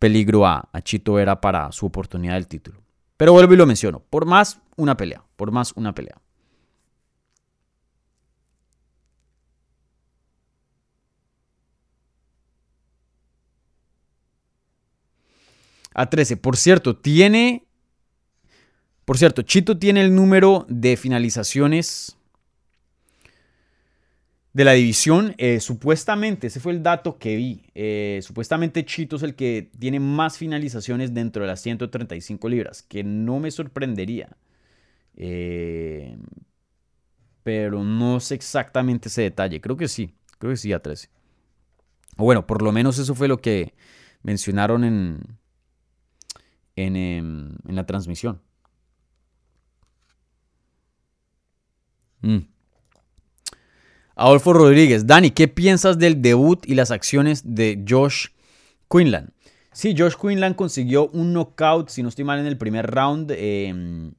[0.00, 2.82] peligro a, a Chito Vera para su oportunidad del título.
[3.16, 6.20] Pero vuelvo y lo menciono, por más una pelea, por más una pelea.
[15.96, 16.36] a 13.
[16.38, 17.63] Por cierto, tiene.
[19.04, 22.16] Por cierto, Chito tiene el número de finalizaciones
[24.52, 25.34] de la división.
[25.38, 27.62] Eh, supuestamente, ese fue el dato que vi.
[27.74, 33.04] Eh, supuestamente Chito es el que tiene más finalizaciones dentro de las 135 libras, que
[33.04, 34.36] no me sorprendería.
[35.16, 36.16] Eh,
[37.42, 39.60] pero no sé exactamente ese detalle.
[39.60, 41.10] Creo que sí, creo que sí a 13.
[42.16, 43.74] O bueno, por lo menos eso fue lo que
[44.22, 45.20] mencionaron en,
[46.76, 48.40] Em, en, la transmisión.
[52.24, 52.46] Mm.
[54.16, 58.28] Adolfo Rodríguez, Dani, ¿qué piensas del debut y las acciones de Josh
[58.88, 59.32] Quinlan?
[59.72, 63.32] Sí, Josh Quinlan consiguió un knockout, si no estoy mal, en el primer round.
[63.36, 64.12] Em,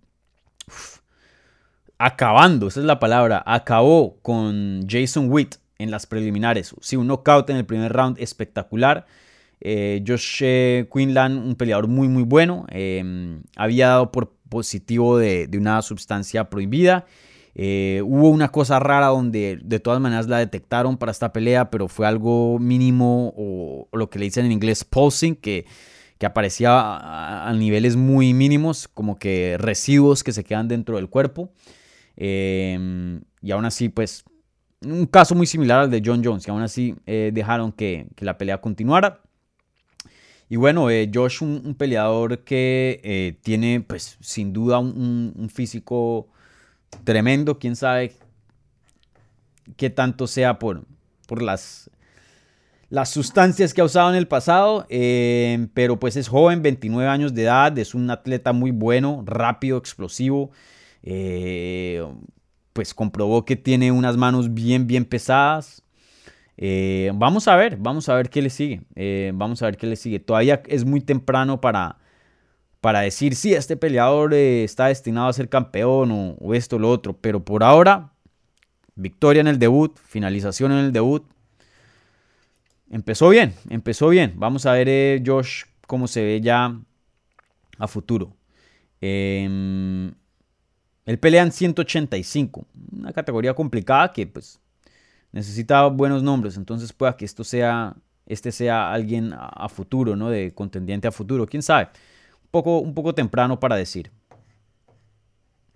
[1.97, 3.41] acabando, esa es la palabra.
[3.45, 6.75] Acabó con Jason Witt en las preliminares.
[6.81, 9.05] Sí, un knockout en el primer round espectacular.
[9.61, 15.49] Eh, Josh eh, Quinlan, un peleador muy muy bueno, em, había dado por positivo de,
[15.57, 17.05] una sustancia prohibida.
[17.57, 21.87] Eh, hubo una cosa rara donde de todas maneras la detectaron para esta pelea, pero
[21.87, 25.65] fue algo mínimo o, lo que le dicen en inglés pulsing, que,
[26.17, 31.49] que aparecía a, niveles muy mínimos, como que residuos que se quedan dentro del cuerpo.
[32.17, 34.25] Em, y aún así, pues,
[34.81, 38.37] un caso muy similar al de John Jones, que aún así eh, dejaron que, la
[38.37, 39.21] pelea continuara.
[40.49, 46.29] Y bueno, eh, Josh, un, peleador que tiene, pues, sin duda un físico
[47.03, 48.13] tremendo, quién sabe
[49.77, 50.85] qué tanto sea por,
[51.27, 51.89] por las,
[52.89, 57.33] las sustancias que ha usado en el pasado, eh, pero pues es joven, 29 años
[57.33, 60.51] de edad, es un atleta muy bueno, rápido, explosivo,
[61.03, 62.05] eh,
[62.73, 65.81] pues comprobó que tiene unas manos bien, bien pesadas.
[66.57, 68.81] Eh, vamos a ver, vamos a ver qué le sigue,
[69.33, 70.19] vamos a ver qué le sigue.
[70.19, 71.97] Todavía es muy temprano para,
[72.85, 76.91] para decir, si este peleador eh, está destinado a ser campeón o, esto o lo
[76.91, 77.17] otro.
[77.19, 78.13] Pero por ahora,
[78.93, 81.25] victoria en el debut, finalización en el debut.
[82.91, 84.33] Empezó bien, empezó bien.
[84.35, 86.79] Vamos a ver, eh, Josh, cómo se ve ya
[87.79, 88.35] a futuro.
[89.01, 90.11] Eh,
[91.05, 94.59] él pelea en 185, una categoría complicada que pues
[95.31, 97.95] necesita buenos nombres, entonces pueda que esto sea,
[98.27, 100.29] este sea alguien a futuro, ¿no?
[100.29, 101.89] De contendiente a futuro, quién sabe
[102.55, 104.11] poco, un poco temprano para decir.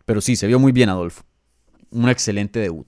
[0.06, 1.24] Pero sí, se vio muy bien Adolfo.
[1.92, 2.88] Un excelente debut.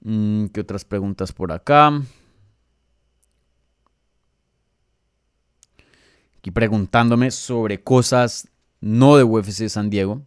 [0.00, 1.88] Mm, ¿Qué otras preguntas por acá?
[6.38, 8.48] Aquí preguntándome sobre cosas
[8.80, 10.22] no de UFC San Diego.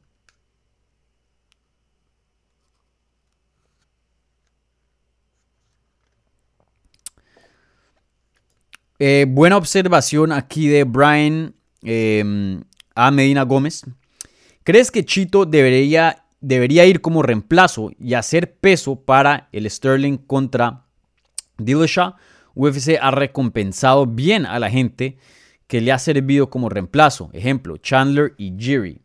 [9.03, 12.61] Eh, buena observación aquí de Brian em,
[12.93, 13.83] a Medina Gómez.
[14.63, 20.85] ¿Crees que Chito debería, debería ir como reemplazo y hacer peso para el Sterling contra
[21.57, 22.13] Dillashaw?
[22.53, 25.17] UFC ha recompensado bien a la gente
[25.71, 27.29] que le ha servido como reemplazo.
[27.31, 28.99] Ejemplo, Chandler y Jiri.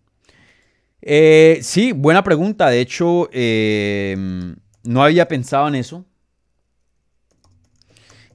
[1.00, 2.68] Eh, sí, buena pregunta.
[2.68, 6.04] De hecho, em, no había pensado en eso.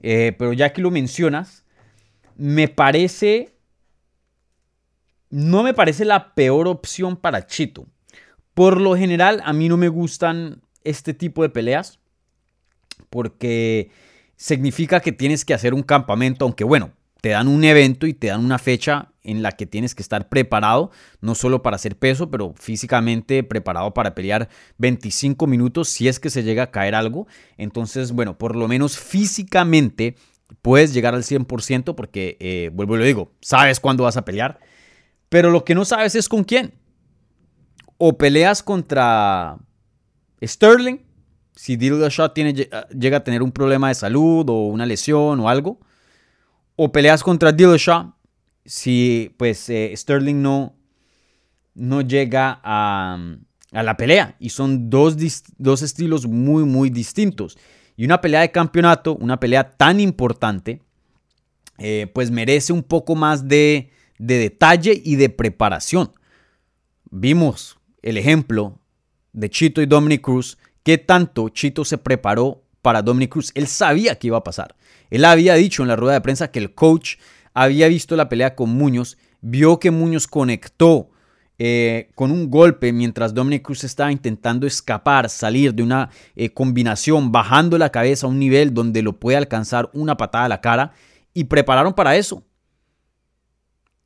[0.02, 1.66] Eh, pero ya que lo mencionas,
[2.38, 3.54] me parece...
[5.30, 7.86] No me parece la peor opción para Chito.
[8.54, 12.00] Por lo general, a mí no me gustan este tipo de peleas.
[13.10, 13.92] Porque
[14.38, 18.28] significa que tienes que hacer un campamento, aunque bueno, te dan un evento y te
[18.28, 20.90] dan una fecha en la que tienes que estar preparado,
[21.22, 24.50] no solo para hacer peso, pero físicamente preparado para pelear
[24.80, 27.28] 25 minutos si es que se llega a caer algo.
[27.58, 30.16] Entonces, bueno, por lo menos físicamente
[30.64, 34.60] puedes llegar al 100% porque, eh, vuelvo y lo digo, sabes cuándo vas a pelear,
[35.30, 36.74] pero lo que no sabes es con quién.
[38.00, 39.60] O peleas contra
[40.44, 40.98] Sterling,
[41.56, 42.54] si Dillashaw tiene,
[42.98, 45.80] llega a tener un problema de salud o una lesión o algo
[46.84, 48.12] o peleas contra Dillashaw
[48.66, 50.76] si pues eh, Sterling no,
[51.76, 53.20] no llega a,
[53.72, 54.36] la pelea.
[54.40, 55.16] Y son dos,
[55.60, 57.56] dos, estilos muy, muy distintos.
[57.96, 60.82] Y una pelea de campeonato, una pelea tan importante,
[61.78, 66.12] eh, pues merece un poco más de, de detalle y de preparación.
[67.12, 68.80] Vimos el ejemplo
[69.34, 73.52] de Chito y Dominic Cruz, qué tanto Chito se preparó para Dominic Cruz.
[73.56, 74.76] Él sabía que iba a pasar.
[75.10, 77.18] Él había dicho en la rueda de prensa que el coach
[77.54, 81.10] había visto la pelea con Muñoz, vio que Muñoz conectó
[81.64, 87.32] eh, con un golpe mientras Dominic Cruz estaba intentando escapar, salir de una eh, combinación,
[87.32, 90.94] bajando la cabeza a un nivel donde lo puede alcanzar una patada a la cara
[91.34, 92.44] y prepararon para eso.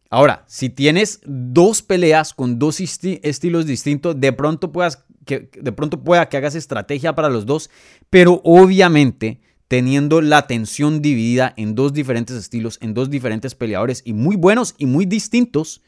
[0.10, 6.04] Ahora, si tienes dos peleas con dos estilos distintos, de pronto puedas que de pronto
[6.04, 7.70] pueda que hagas estrategia para los dos,
[8.10, 14.14] pero obviamente teniendo la atención dividida en dos diferentes estilos, en dos diferentes peleadores y
[14.14, 15.82] muy buenos y muy distintos,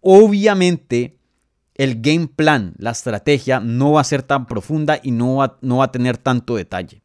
[0.00, 1.16] obviamente
[1.74, 5.78] el game plan, la estrategia no va a ser tan profunda y no va, no
[5.78, 7.02] va a tener tanto detalle.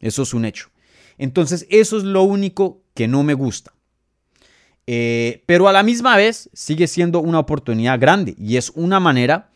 [0.00, 0.70] Eso es un hecho.
[1.18, 3.72] Entonces, eso es lo único que no me gusta.
[4.86, 9.49] Eh, pero a la misma vez sigue siendo una oportunidad grande y es una manera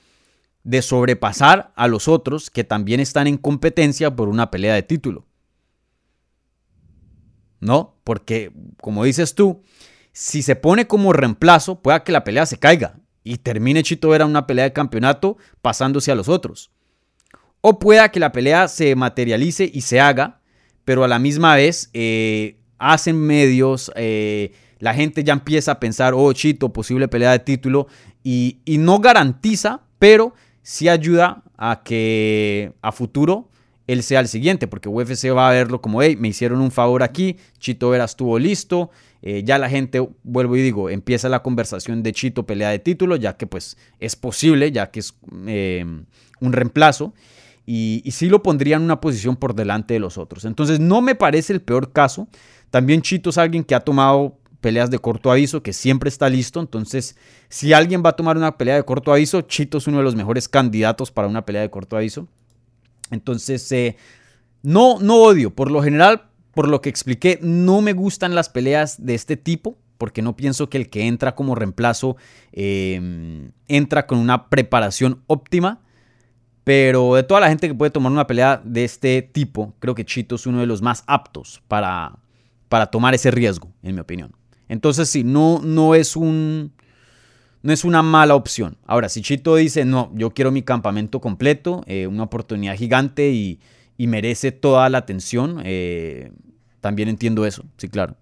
[0.65, 5.27] de sobrepasar a los otros que también están en competencia por una pelea de título.
[7.65, 7.97] ¿no?
[8.05, 9.62] Porque, como dices tú,
[10.12, 14.27] si se pone como reemplazo, pueda que la pelea se caiga y termine Chito Vera
[14.27, 16.70] una pelea de campeonato pasándose a los otros.
[17.62, 20.43] O pueda que la pelea se materialice y se haga,
[20.85, 26.12] pero a la misma vez eh, hacen medios, eh, la gente ya empieza a pensar,
[26.15, 27.86] oh, chito, posible pelea de título,
[28.23, 30.35] y, y no garantiza, pero
[30.65, 33.49] sí ayuda a que a futuro
[33.86, 37.03] él sea el siguiente, porque UFC va a verlo como, hey, me hicieron un favor
[37.03, 42.03] aquí, Chito Vera estuvo listo, eh, ya la gente, vuelvo y digo, empieza la conversación
[42.03, 45.15] de Chito pelea de título, ya que pues es posible, ya que es
[45.47, 45.85] eh,
[46.41, 47.12] un reemplazo,
[47.66, 50.47] y, y sí lo pondría en una posición por delante de los otros.
[50.47, 52.28] Entonces no me parece el peor caso.
[52.70, 56.59] También Chito es alguien que ha tomado peleas de corto aviso, que siempre está listo.
[56.59, 57.19] Entonces,
[57.51, 60.15] si alguien va a tomar una pelea de corto aviso, Chito es uno de los
[60.15, 62.27] mejores candidatos para una pelea de corto aviso.
[63.11, 63.99] Entonces, eh,
[64.62, 65.55] no, no odio.
[65.55, 69.77] Por lo general, por lo que expliqué, no me gustan las peleas de este tipo,
[69.99, 72.16] porque no pienso que el que entra como reemplazo
[72.53, 75.82] eh, entra con una preparación óptima.
[76.65, 80.07] Pero de toda la gente que puede tomar una pelea de este tipo, creo que
[80.07, 82.16] Chito es uno de los más aptos para,
[82.70, 84.32] para tomar ese riesgo, en mi opinión.
[84.69, 86.73] Entonces, sí, no, no es un.
[87.62, 88.77] No es una mala opción.
[88.85, 93.59] Ahora, si Chito dice, no, yo quiero mi campamento completo, eh, una oportunidad gigante y,
[93.97, 96.31] merece toda la atención, eh,
[96.82, 98.16] también entiendo eso, sí, claro.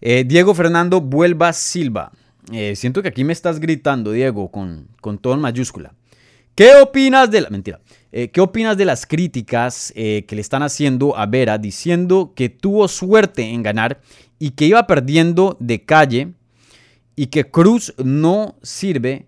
[0.00, 2.10] Eh, Diego Fernando Vuelva Silva.
[2.50, 5.94] Eh, siento que aquí me estás gritando, Diego, con, con todo en mayúscula.
[6.54, 7.80] ¿Qué opinas de la mentira?
[8.10, 12.48] Eh, ¿Qué opinas de las críticas eh, que le están haciendo a Vera diciendo que
[12.48, 14.00] tuvo suerte en ganar
[14.38, 16.32] y que iba perdiendo de calle
[17.16, 19.26] y que Cruz no sirve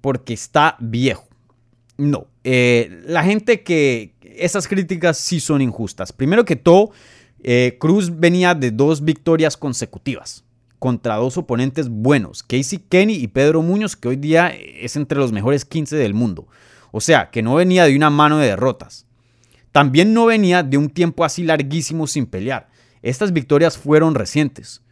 [0.00, 1.28] porque está viejo?
[1.98, 6.12] No, la gente que esas críticas sí son injustas.
[6.12, 6.90] Primero que todo,
[7.78, 10.45] Cruz venía de dos victorias consecutivas
[10.78, 15.32] contra dos oponentes buenos, Casey Kenny y Pedro Muñoz, que hoy día es entre los
[15.32, 16.46] mejores 15 del mundo.
[16.92, 19.06] O sea, que no venía de una mano de derrotas.
[19.72, 22.68] También no venía de un tiempo así larguísimo sin pelear.
[23.02, 24.82] Estas victorias fueron recientes.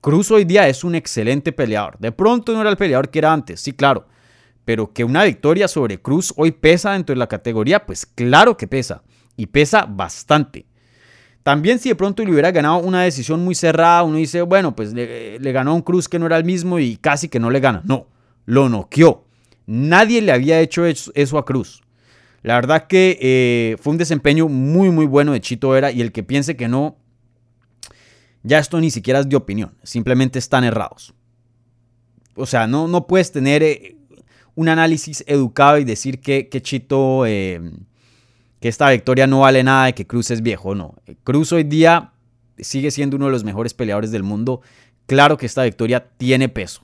[0.00, 1.98] Cruz hoy día es un excelente peleador.
[1.98, 4.08] De pronto no era el peleador que era antes, sí, claro.
[4.64, 8.66] Pero que una victoria sobre Cruz hoy pesa dentro de la categoría, pues claro que
[8.66, 9.02] pesa.
[9.36, 10.66] Y pesa bastante.
[11.42, 14.92] También si de pronto le hubiera ganado una decisión muy cerrada, uno dice, bueno, pues
[14.92, 17.60] le, ganó a un Cruz que no era el mismo y casi que no le
[17.60, 17.82] gana.
[17.84, 18.06] No,
[18.44, 19.24] lo noqueó.
[19.66, 21.82] Nadie le había hecho eso a Cruz.
[22.42, 26.12] La verdad que eh, fue un desempeño muy, muy bueno de Chito Vera y el
[26.12, 26.96] que piense que no,
[28.42, 31.14] ya esto ni siquiera es de opinión, simplemente están errados.
[32.34, 33.96] O sea, no, no puedes tener eh,
[34.54, 37.24] un análisis educado y decir que, Chito...
[37.26, 37.60] Eh,
[38.60, 40.94] que esta victoria no vale nada de que Cruz es viejo, no.
[41.24, 42.12] Cruz hoy día
[42.58, 44.60] sigue siendo uno de los mejores peleadores del mundo.
[45.06, 46.82] Claro que esta victoria tiene peso.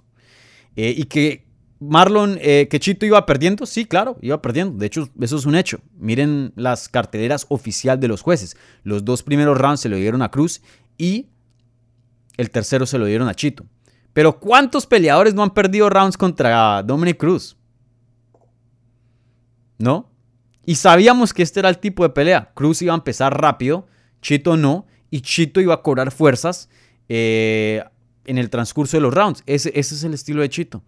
[0.74, 1.46] Eh, y que
[1.78, 4.78] Marlon, eh, que Chito iba perdiendo, sí, claro, iba perdiendo.
[4.78, 5.80] De hecho, eso es un hecho.
[5.98, 8.56] Miren las carteleras oficial de los jueces.
[8.82, 10.62] Los dos primeros rounds se lo dieron a Cruz
[10.96, 11.28] y
[12.38, 13.66] el tercero se lo dieron a Chito.
[14.14, 17.56] Pero ¿cuántos peleadores no han perdido rounds contra Dominic Cruz?
[19.78, 20.10] ¿No?
[20.66, 22.50] Y sabíamos que este era el tipo de pelea.
[22.52, 23.86] Cruz iba a empezar rápido,
[24.20, 26.68] Chito no, y Chito iba a cobrar fuerzas
[27.08, 27.84] eh,
[28.24, 29.44] en el transcurso de los rounds.
[29.46, 30.82] Ese, ese es el estilo de Chito.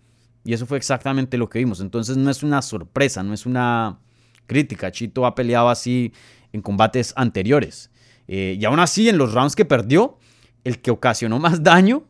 [0.45, 1.81] Y eso fue exactamente lo que vimos.
[1.81, 4.01] Entonces no es una sorpresa, no es una
[4.47, 4.91] crítica.
[4.91, 6.13] Chito ha peleado así
[6.53, 7.93] en combates anteriores.
[8.27, 10.19] Eh, y aún así, en los rounds que perdió,
[10.65, 12.03] el que ocasionó más daño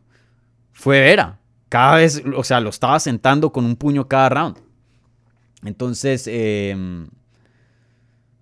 [0.73, 1.39] fue Vera.
[1.69, 4.57] Cada vez, o sea, lo estaba sentando con un puño cada round.
[5.65, 6.75] Entonces, eh,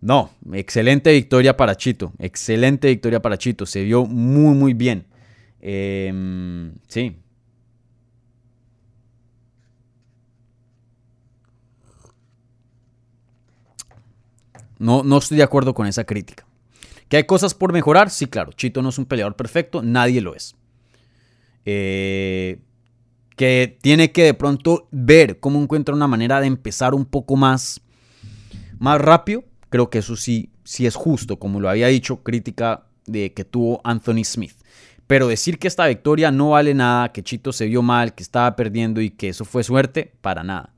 [0.01, 2.12] no, excelente victoria para Chito.
[2.18, 3.66] Excelente victoria para Chito.
[3.66, 5.06] Se vio muy, muy bien.
[5.60, 7.16] Em, sí.
[14.78, 16.47] No, no estoy de acuerdo con esa crítica.
[17.09, 18.10] ¿Que hay cosas por mejorar?
[18.10, 18.52] Sí, claro.
[18.52, 19.82] Chito no es un peleador perfecto.
[19.82, 20.55] Nadie lo es.
[21.64, 22.59] Eh,
[23.36, 27.81] que tiene que de pronto ver cómo encuentra una manera de empezar un poco más,
[28.78, 33.32] más rápido Creo que eso sí, sí es justo, como lo había dicho, crítica de
[33.32, 34.55] que tuvo Anthony Smith.
[35.06, 38.56] Pero decir que esta victoria no vale nada, que Chito se vio mal, que estaba
[38.56, 40.72] perdiendo y que eso fue suerte, para nada.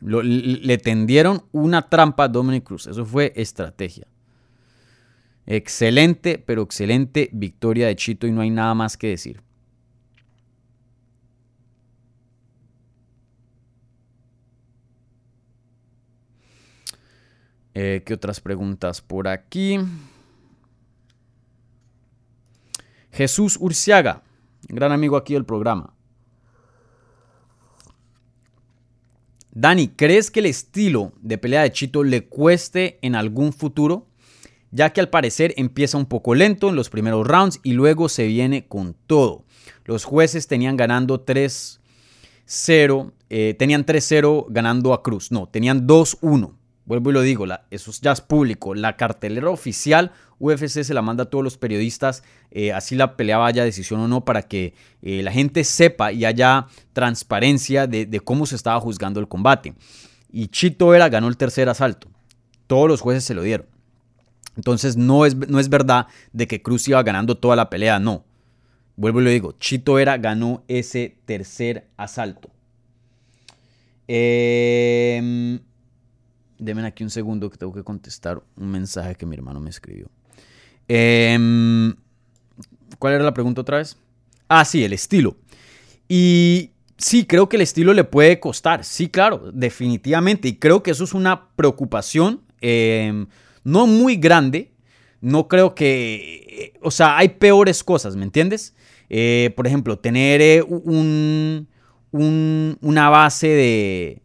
[0.00, 2.86] le tendieron una trampa a Dominic Cruz.
[2.86, 4.06] Eso fue estrategia.
[5.44, 9.40] Excelente, pero excelente victoria de Chito y no hay nada más que decir.
[17.80, 19.78] Eh, ¿Qué otras preguntas por aquí?
[23.12, 24.24] Jesús Urciaga,
[24.62, 25.94] gran amigo aquí del programa.
[29.52, 34.08] Dani, ¿crees que el estilo de pelea de Chito le cueste en algún futuro?
[34.72, 38.26] Ya que al parecer empieza un poco lento en los primeros rounds y luego se
[38.26, 39.44] viene con todo.
[39.84, 46.57] Los jueces tenían ganando 3-0, eh, tenían 3-0 ganando a Cruz, no, tenían 2-1.
[46.88, 48.74] Vuelvo y lo digo, eso ya es público.
[48.74, 53.36] La cartelera oficial UFC se la manda a todos los periodistas, eh, así la pelea
[53.36, 58.46] vaya decisión o no, para que eh, la gente sepa y haya transparencia de, cómo
[58.46, 59.74] se estaba juzgando el combate.
[60.32, 62.08] Y Chito Vera ganó el tercer asalto.
[62.66, 63.66] Todos los jueces se lo dieron.
[64.56, 68.24] Entonces no es, no es verdad de que Cruz iba ganando toda la pelea, no.
[68.96, 72.48] Vuelvo y lo digo, Chito Vera ganó ese tercer asalto.
[74.10, 75.60] Eh,
[76.58, 80.08] Denme aquí un segundo que tengo que contestar un mensaje que mi hermano me escribió.
[80.88, 81.94] Em,
[82.98, 83.96] ¿Cuál era la pregunta otra vez?
[84.48, 85.36] Ah, sí, el estilo.
[86.08, 88.84] Y sí, creo que el estilo le puede costar.
[88.84, 90.48] Sí, claro, definitivamente.
[90.48, 93.26] Y creo que eso es una preocupación em,
[93.62, 94.72] no muy grande.
[95.20, 96.74] No creo que...
[96.82, 98.74] O sea, hay peores cosas, ¿me entiendes?
[99.10, 101.68] Eh, por ejemplo, tener eh, un,
[102.10, 104.22] una base de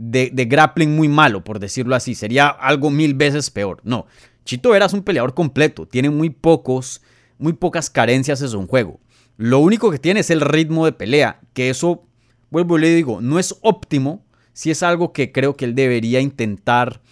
[0.00, 2.14] de, grappling muy malo, por decirlo así.
[2.14, 3.80] Sería algo mil veces peor.
[3.84, 4.06] No,
[4.44, 5.86] Chito Vera es un peleador completo.
[5.86, 7.02] Tiene muy pocos,
[7.38, 8.98] muy pocas carencias en su juego.
[9.36, 12.06] Lo único que tiene es el ritmo de pelea, que eso,
[12.50, 14.24] vuelvo y le digo, no es óptimo.
[14.52, 17.02] Si es algo que creo que él debería intentar,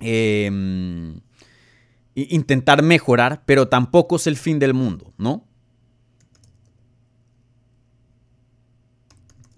[0.00, 1.20] em,
[2.14, 5.46] intentar mejorar, pero tampoco es el fin del mundo, ¿no?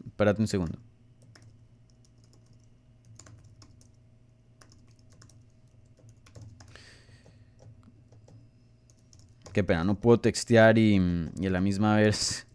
[0.07, 0.84] Espérate un segundo.
[9.55, 11.01] Qué pena, no puedo textear y,
[11.41, 12.47] y a la misma vez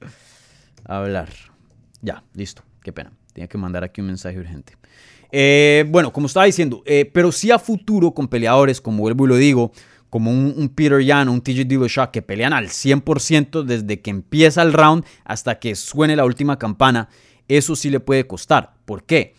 [0.84, 1.28] hablar.
[2.00, 2.62] Ya, listo.
[2.82, 3.12] Qué pena.
[3.32, 4.74] Tenía que mandar aquí un mensaje urgente.
[5.32, 9.28] Eh, bueno, como estaba diciendo, eh, pero sí a futuro con peleadores, como vuelvo y
[9.28, 9.72] lo digo,
[10.08, 14.62] como un, Peter Yan o un TJ Dillashaw que pelean al 100% desde que empieza
[14.62, 17.08] el round hasta que suene la última campana,
[17.48, 18.74] eso sí le puede costar.
[18.84, 19.34] ¿Por qué?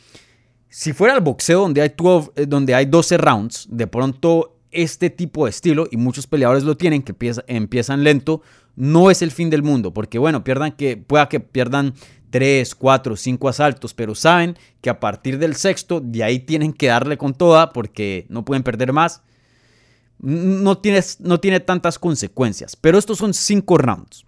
[0.67, 5.09] Si fuera el boxeo donde hay, 12, eh, donde hay 12 rounds, de pronto este
[5.09, 7.15] tipo de estilo, y muchos peleadores lo tienen, que
[7.47, 8.41] empiezan lento,
[8.75, 11.93] no es el fin del mundo, porque bueno, pierdan que, pueda que pierdan
[12.29, 16.87] 3, 4, 5 asaltos, pero saben que a partir del sexto, de ahí tienen que
[16.87, 19.21] darle con toda, porque no pueden perder más.
[20.19, 24.25] No, tienes, no tiene tantas consecuencias, pero estos son 5 rounds.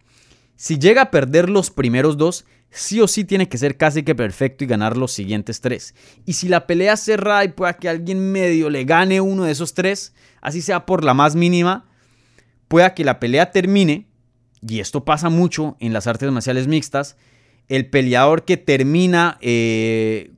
[0.56, 4.16] Si llega a perder los primeros dos, sí o sí tiene que ser casi que
[4.16, 5.96] perfecto y ganar los siguientes tres.
[6.26, 9.74] Y si la pelea cerrada y pueda que alguien medio le gane uno de esos
[9.74, 11.90] tres, así sea por la más mínima,
[12.68, 14.08] pueda que la pelea termine,
[14.68, 17.18] y esto pasa mucho en las artes marciales mixtas,
[17.68, 20.32] el peleador que termina eh,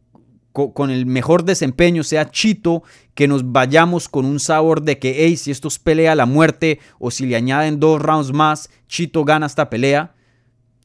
[0.51, 2.83] con el mejor desempeño sea Chito,
[3.13, 6.25] que nos vayamos con un sabor de que, hey, si esto es pelea a la
[6.25, 10.13] muerte o si le añaden dos rounds más, Chito gana esta pelea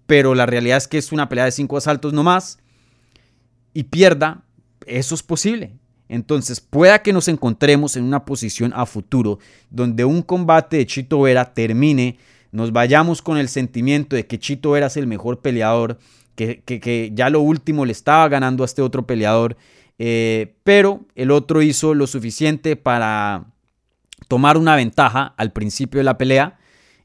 [0.07, 2.59] pero la realidad es que es una pelea de cinco asaltos nomás
[3.75, 4.43] y pierda,
[4.87, 5.73] eso es posible.
[6.09, 9.39] Entonces, pueda que nos encontremos en una posición a futuro
[9.71, 12.19] donde un combate de Chito Vera termine,
[12.53, 15.99] nos vayamos con el sentimiento de que Chito Vera es el mejor peleador,
[16.37, 19.57] que, ya lo último le estaba ganando a este otro peleador,
[19.99, 23.47] eh, pero el otro hizo lo suficiente para
[24.29, 26.56] tomar una ventaja al principio de la pelea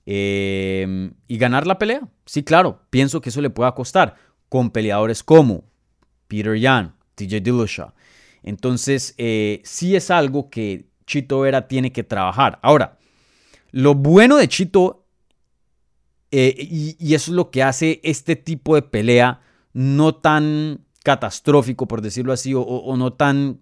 [0.05, 2.01] Em, y ganar la pelea.
[2.25, 4.15] Sí, claro, pienso que eso le pueda costar
[4.49, 5.63] con peleadores como
[6.27, 7.93] Peter Yan, TJ Dillashaw.
[8.43, 12.59] Entonces, eh, sí es algo que Chito Vera tiene que trabajar.
[12.61, 12.97] Ahora,
[13.71, 15.05] lo bueno de Chito,
[16.31, 19.41] eh, y, eso es lo que hace este tipo de pelea
[19.73, 23.59] no tan catastrófico, por decirlo así, o, no tan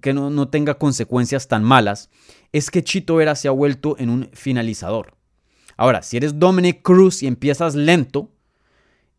[0.00, 2.10] que no, no, tenga consecuencias tan malas,
[2.52, 5.19] es que Chito Vera se ha vuelto en un finalizador.
[5.80, 8.30] Ahora, si eres Dominic Cruz y empiezas lento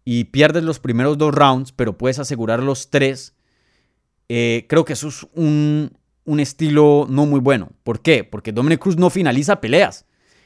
[0.06, 3.34] y pierdes los primeros dos rounds, pero puedes asegurar los tres,
[4.30, 5.92] eh, creo que eso es un,
[6.38, 7.72] estilo no muy bueno.
[7.82, 8.24] ¿Por qué?
[8.24, 10.06] Porque Dominic Cruz no finaliza peleas.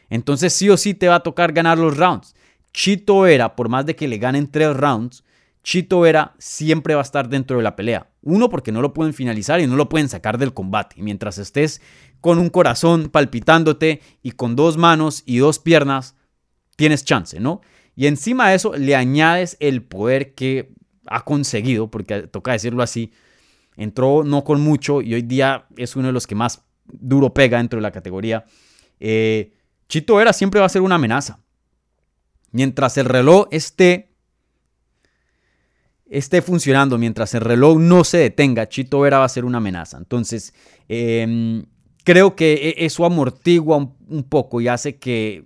[0.09, 2.33] Entonces sí o sí te va a tocar ganar los rounds.
[2.71, 5.25] Chito era, por más de que le ganen tres rounds,
[5.63, 8.07] Chito era siempre va a estar dentro de la pelea.
[8.21, 10.95] Uno, porque no lo pueden finalizar y no lo pueden sacar del combate.
[10.97, 11.81] Mientras estés
[12.25, 16.15] con un corazón palpitándote y con dos manos y dos piernas,
[16.75, 17.61] tienes chance, ¿no?
[17.95, 20.73] Y encima de eso le añades el poder que
[21.05, 23.11] ha conseguido, porque toca decirlo así,
[23.77, 27.59] entró no con mucho y hoy día es uno de los que más duro pega
[27.59, 28.43] dentro de la categoría.
[28.99, 29.53] Eh,
[29.87, 31.43] Chito Vera siempre va a ser una amenaza.
[32.49, 34.15] Mientras el reloj esté,
[36.07, 39.99] esté funcionando, mientras el reloj no se detenga, Chito Vera va a ser una amenaza.
[39.99, 40.55] Entonces,
[40.87, 41.65] em,
[42.05, 45.43] creo que e, eso amortigua un, poco y hace que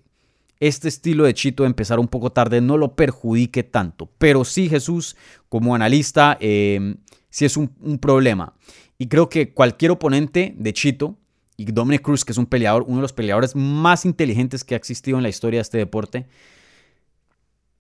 [0.59, 4.07] este estilo de Chito de empezar un poco tarde no lo perjudique tanto.
[4.19, 5.15] Pero sí, Jesús,
[5.47, 6.97] como analista, em,
[7.29, 7.69] sí es un,
[7.99, 8.53] problema.
[8.99, 11.17] Y creo que cualquier oponente de Chito,
[11.55, 14.77] y Dominic Cruz, que es un peleador, uno de los peleadores más inteligentes que ha
[14.77, 16.27] existido en la historia de este deporte,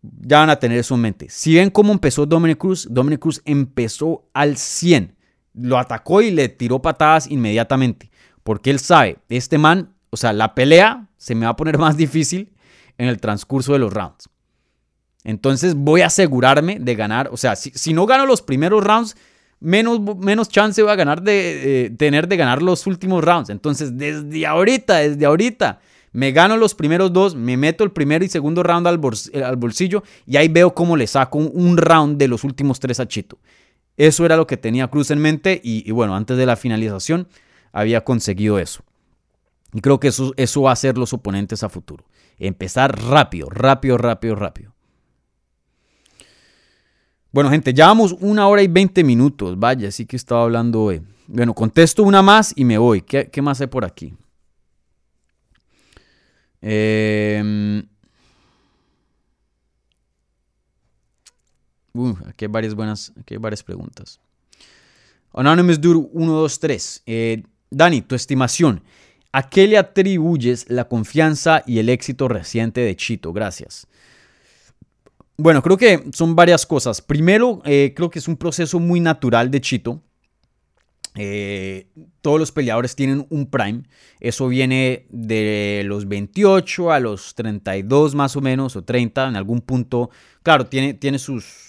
[0.01, 1.27] ya van a tener eso en mente.
[1.29, 5.15] Si ven cómo empezó Dominic Cruz, Dominic Cruz empezó al 100.
[5.53, 8.09] Lo atacó y le tiró patadas inmediatamente.
[8.49, 11.97] Porque él sabe, este man, o sea, la pelea se me va a poner más
[11.97, 12.51] difícil
[12.97, 14.27] en el transcurso de los rounds.
[15.23, 17.29] Entonces voy a asegurarme de ganar.
[17.31, 19.15] O sea, si, no gano los primeros rounds,
[19.59, 23.51] menos, menos chance voy a ganar de tener de ganar los últimos rounds.
[23.51, 25.79] Entonces, desde ahorita, desde ahorita,
[26.11, 28.99] me gano los primeros dos, me meto el primer y segundo round al,
[29.31, 33.07] eh, bolsillo y ahí veo cómo le saco un, round de los últimos tres a
[33.07, 33.37] Chito.
[33.95, 37.27] Eso era lo que tenía Cruz en mente y, bueno, antes de la finalización
[37.71, 38.83] había conseguido eso.
[39.73, 42.05] Y creo que eso, eso va a ser los oponentes a futuro.
[42.37, 44.73] Empezar rápido, rápido, rápido, rápido.
[47.31, 49.59] Bueno, gente, ya vamos una hora y veinte minutos.
[49.59, 51.01] Vaya, sí que estaba hablando hoy.
[51.27, 53.01] Bueno, contesto una más y me voy.
[53.01, 54.15] ¿Qué, qué más hay por aquí?
[56.61, 57.83] Eh,
[62.25, 64.19] aquí hay varias buenas, aquí hay varias preguntas.
[65.33, 67.03] Anonymous Dude 123.
[67.05, 68.83] Eh, Dani, tu estimación.
[69.31, 73.31] ¿A qué le atribuyes la confianza y el éxito reciente de Chito?
[73.31, 73.87] Gracias.
[75.37, 77.01] Bueno, creo que son varias cosas.
[77.01, 80.01] Primero, eh, creo que es un proceso muy natural de Chito.
[81.15, 81.87] Eh,
[82.21, 83.83] todos los peleadores tienen un prime.
[84.19, 89.61] Eso viene de los 28 a los 32 más o menos, o 30 en algún
[89.61, 90.09] punto.
[90.43, 91.68] Claro, tiene, tiene, sus,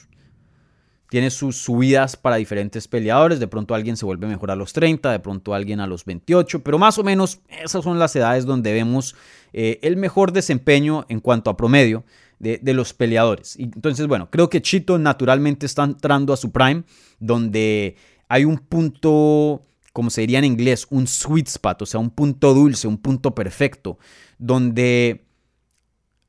[1.10, 3.40] tiene sus subidas para diferentes peleadores.
[3.40, 6.62] De pronto alguien se vuelve mejor a los 30, de pronto alguien a los 28.
[6.62, 9.16] Pero más o menos esas son las edades donde vemos
[9.52, 12.04] eh, el mejor desempeño en cuanto a promedio
[12.38, 13.56] de, los peleadores.
[13.58, 16.84] Entonces, bueno, creo que Chito naturalmente está entrando a su prime,
[17.18, 17.96] donde
[18.28, 22.54] hay un punto, como se diría en inglés, un sweet spot, o sea, un punto
[22.54, 23.98] dulce, un punto perfecto,
[24.38, 25.26] donde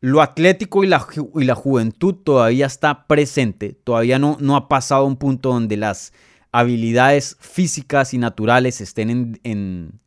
[0.02, 5.03] lo atlético y la, y la juventud todavía está presente, todavía no, no ha pasado
[5.03, 6.11] a un punto donde las
[6.52, 9.99] habilidades físicas y naturales estén en,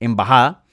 [0.00, 0.64] en bajada,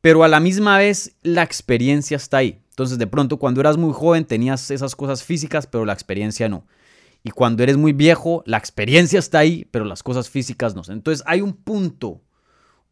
[0.00, 2.60] pero a la misma vez la experiencia está ahí.
[2.70, 6.66] Entonces de pronto cuando eras muy joven tenías esas cosas físicas, pero la experiencia no.
[7.24, 10.82] Y cuando eres muy viejo, la experiencia está ahí, pero las cosas físicas no.
[10.88, 12.20] Entonces hay un punto,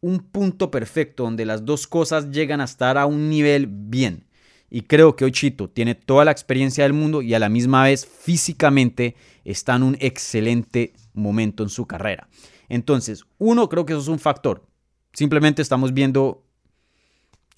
[0.00, 4.26] un punto perfecto donde las dos cosas llegan a estar a un nivel bien.
[4.74, 7.84] Y creo que hoy Chito tiene toda la experiencia del mundo y a la misma
[7.84, 12.26] vez físicamente está en un excelente momento en su carrera.
[12.70, 14.66] Entonces, uno, creo que eso es un factor.
[15.12, 16.46] Simplemente estamos viendo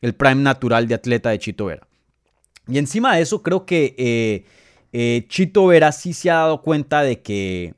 [0.01, 1.87] el prime natural de atleta de Chito Vera.
[2.67, 4.45] Y encima de eso, creo que eh,
[4.93, 7.75] eh, Chito Vera sí se ha dado cuenta de que,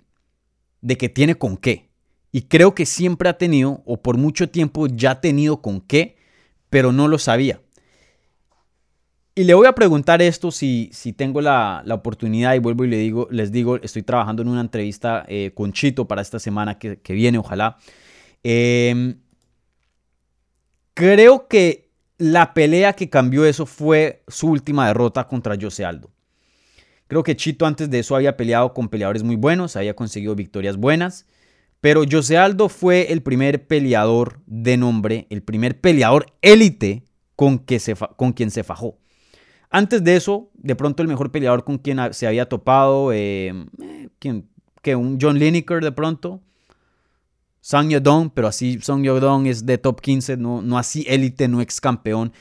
[0.81, 1.91] de que tiene con qué.
[2.33, 6.17] Y creo que siempre ha tenido, o por mucho tiempo ya ha tenido con qué,
[6.71, 7.61] pero no lo sabía.
[9.39, 12.97] Y le voy a preguntar esto si, si tengo la, oportunidad y vuelvo y le
[12.97, 16.99] digo, les digo, estoy trabajando en una entrevista eh, con Chito para esta semana que,
[17.11, 17.77] viene, ojalá.
[18.43, 19.19] Em,
[20.95, 26.11] creo que la pelea que cambió eso fue su última derrota contra José Aldo.
[27.07, 30.79] Creo que Chito antes de eso había peleado con peleadores muy buenos, había conseguido victorias
[30.79, 31.27] buenas,
[31.83, 37.05] pero José Aldo fue el primer peleador de nombre, el primer peleador élite
[37.35, 37.67] con,
[38.17, 38.99] con quien se fajó.
[39.71, 43.67] Antes de eso, de pronto el mejor peleador con quien se había topado, eh,
[44.83, 46.41] que un John Lineker de pronto,
[47.61, 51.61] Song Yodong, pero así Song Yodong es de top 15, no, no así élite, no
[51.61, 52.33] ex campeón.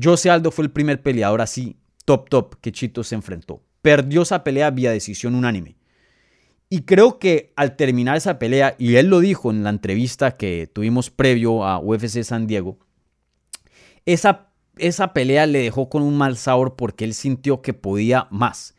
[0.00, 4.44] José Aldo fue el primer peleador así top top que Chito se enfrentó perdió esa
[4.44, 5.76] pelea vía decisión unánime.
[6.68, 10.70] Y creo que al terminar esa pelea, y él lo dijo en la entrevista que
[10.72, 12.78] tuvimos previo a UFC San Diego,
[14.06, 14.49] esa,
[14.80, 18.74] esa pelea le dejó con un mal sabor porque él sintió que podía más.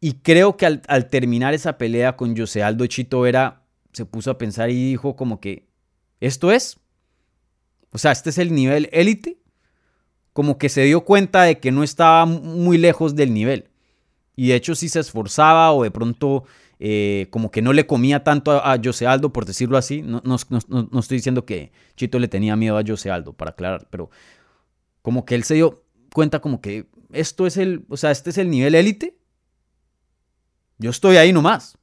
[0.00, 4.38] Y creo que al, terminar esa pelea con José Aldo Chito Vera, se puso a
[4.38, 5.66] pensar y dijo como que,
[6.20, 6.78] ¿esto es?
[7.92, 9.38] O sea, este es el nivel élite.
[10.32, 13.70] Como que se dio cuenta de que no estaba muy lejos del nivel.
[14.34, 16.44] Y de hecho si se esforzaba o de pronto
[16.78, 20.02] eh, como que no le comía tanto a, José Aldo, por decirlo así.
[20.02, 24.10] No, no, estoy diciendo que Chito le tenía miedo a José Aldo, para aclarar, pero
[25.06, 28.38] como que él se dio cuenta como que esto es el, o sea, este es
[28.38, 29.16] el nivel élite.
[30.78, 31.78] Yo estoy ahí nomás.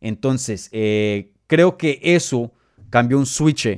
[0.00, 2.52] Entonces, eh, creo que eso
[2.90, 3.76] cambió un switch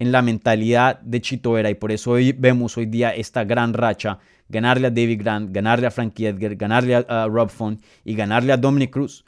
[0.00, 3.72] en la mentalidad de Chito Vera y por eso hoy vemos hoy día esta gran
[3.72, 4.18] racha,
[4.48, 8.56] ganarle a David Grant, ganarle a Frankie Edgar, ganarle a, Rob Font y ganarle a
[8.56, 9.24] Dominic Cruz.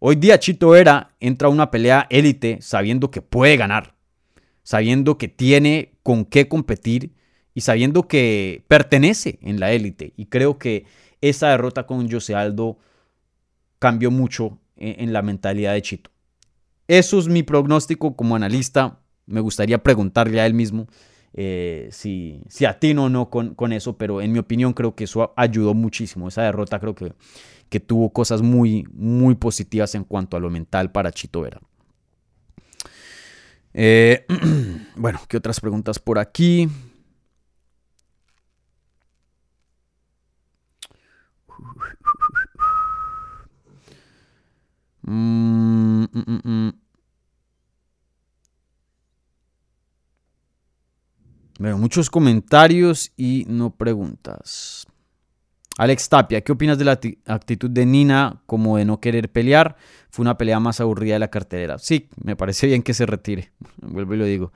[0.00, 3.94] Hoy día Chito Vera entra a una pelea élite sabiendo que puede ganar,
[4.64, 7.12] sabiendo que tiene con qué competir
[7.54, 10.12] y sabiendo que pertenece en la élite.
[10.16, 10.84] Y creo que
[11.20, 12.78] esa derrota con José Aldo
[13.78, 16.10] cambió mucho en, la mentalidad de Chito.
[16.88, 19.00] Eso es mi pronóstico como analista.
[19.26, 20.88] Me gustaría preguntarle a él mismo
[21.32, 25.04] eh, si, si atino o no con, con, eso, pero en mi opinión creo que
[25.04, 26.28] eso ayudó muchísimo.
[26.28, 27.12] Esa derrota creo que,
[27.68, 31.60] que tuvo cosas muy, muy positivas en cuanto a lo mental para Chito Vera.
[33.72, 34.26] Eh,
[34.96, 36.68] bueno, ¿qué otras preguntas por aquí?
[45.02, 46.72] Mm, mm, mm,
[51.78, 54.86] muchos comentarios y no preguntas.
[55.76, 59.76] Alex Tapia, ¿qué opinas de la actitud de Nina como de no querer pelear?
[60.08, 61.78] Fue una pelea más aburrida de la cartelera.
[61.78, 63.52] Sí, me parece bien que se retire.
[63.82, 64.52] Vuelvo y lo digo.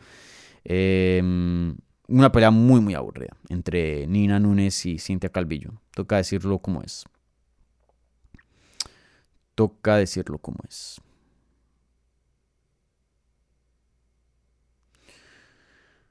[0.64, 1.76] Em,
[2.08, 5.72] una pelea muy, muy aburrida entre Nina Núñez y Cintia Calvillo.
[5.94, 7.04] Toca decirlo como es.
[9.54, 11.00] Toca decirlo como es.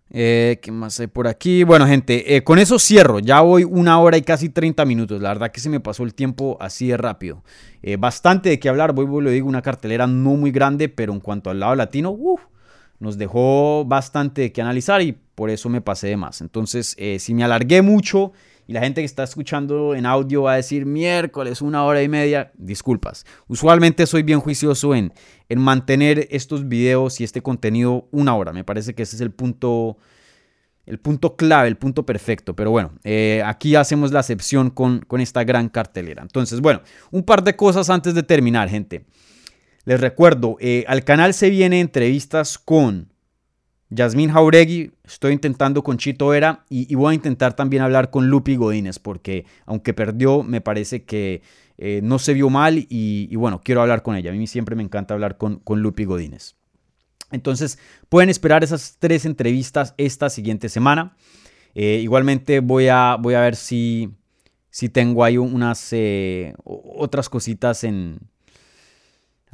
[0.09, 1.63] Eh, ¿Qué más hay por aquí?
[1.63, 3.19] Bueno, gente, eh, con eso cierro.
[3.19, 5.21] Ya voy una hora y casi 30 minutos.
[5.21, 7.43] La verdad que se me pasó el tiempo así de rápido.
[7.81, 8.93] Eh, bastante de qué hablar.
[8.93, 12.15] Voy, voy, lo digo, una cartelera no muy grande, pero en cuanto al lado latino,
[12.99, 16.41] nos dejó bastante qué analizar y por eso me pasé de más.
[16.41, 18.33] Entonces, si me alargué mucho
[18.67, 22.09] y la gente que está escuchando en audio va a decir miércoles, una hora y
[22.09, 23.25] media, disculpas.
[23.47, 25.13] Usualmente soy bien juicioso en,
[25.47, 28.51] en mantener estos videos y este contenido una hora.
[28.51, 29.97] Me parece que ese es el punto,
[30.85, 32.57] el punto clave, el punto perfecto.
[32.57, 36.21] Pero bueno, eh, aquí hacemos la excepción con, con esta gran cartelera.
[36.21, 39.05] Entonces, bueno, un par de cosas antes de terminar, gente.
[39.87, 43.07] Les recuerdo, eh, al canal se viene entrevistas con
[43.89, 48.57] Yasmín Jauregui, estoy intentando con Chito Vera y, voy a intentar también hablar con Lupi
[48.57, 51.41] Godínez porque aunque perdió me parece que
[51.77, 54.31] eh, no se vio mal y, bueno, quiero hablar con ella.
[54.31, 56.57] A mí siempre me encanta hablar con, con Lupi Godínez.
[57.31, 61.15] Entonces pueden esperar esas tres entrevistas esta siguiente semana.
[61.75, 64.09] Eh, igualmente voy a, voy a ver si,
[64.69, 65.95] si tengo ahí unas
[66.65, 68.19] otras cositas en,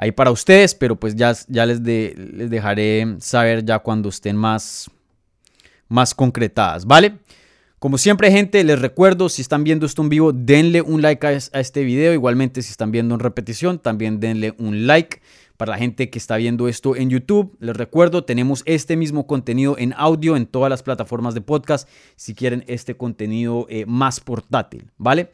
[0.03, 4.91] ahí para ustedes, pero pues ya, les dejaré saber ya cuando estén más,
[5.87, 7.19] más concretadas, ¿vale?
[7.79, 11.31] Como siempre, gente, les recuerdo, si están viendo esto en vivo, denle un like a,
[11.31, 12.13] este video.
[12.13, 15.21] Igualmente, si están viendo en repetición, también denle un like.
[15.57, 19.77] Para la gente que está viendo esto en YouTube, les recuerdo, tenemos este mismo contenido
[19.77, 24.89] en audio en todas las plataformas de podcast si quieren este contenido eh, más portátil,
[24.97, 25.29] ¿vale?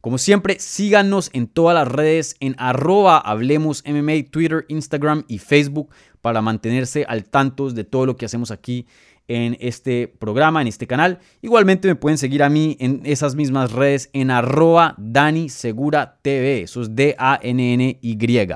[0.00, 5.90] Como siempre, síganos en todas las redes en arroba Hablemos MMA, Twitter, Instagram y Facebook
[6.20, 8.86] para mantenerse al tanto de todo lo que hacemos aquí
[9.26, 11.18] en este programa, en este canal.
[11.42, 15.46] Igualmente me pueden seguir a mí en esas mismas redes en arroba Dani.
[15.46, 18.48] Eso es D-A-N-N-Y.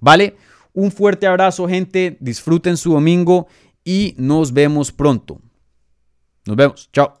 [0.00, 0.36] ¿Vale?
[0.72, 2.16] Un fuerte abrazo, gente.
[2.20, 3.48] Disfruten su domingo
[3.84, 5.40] y nos vemos pronto.
[6.46, 6.90] Nos vemos.
[6.92, 7.20] Chao.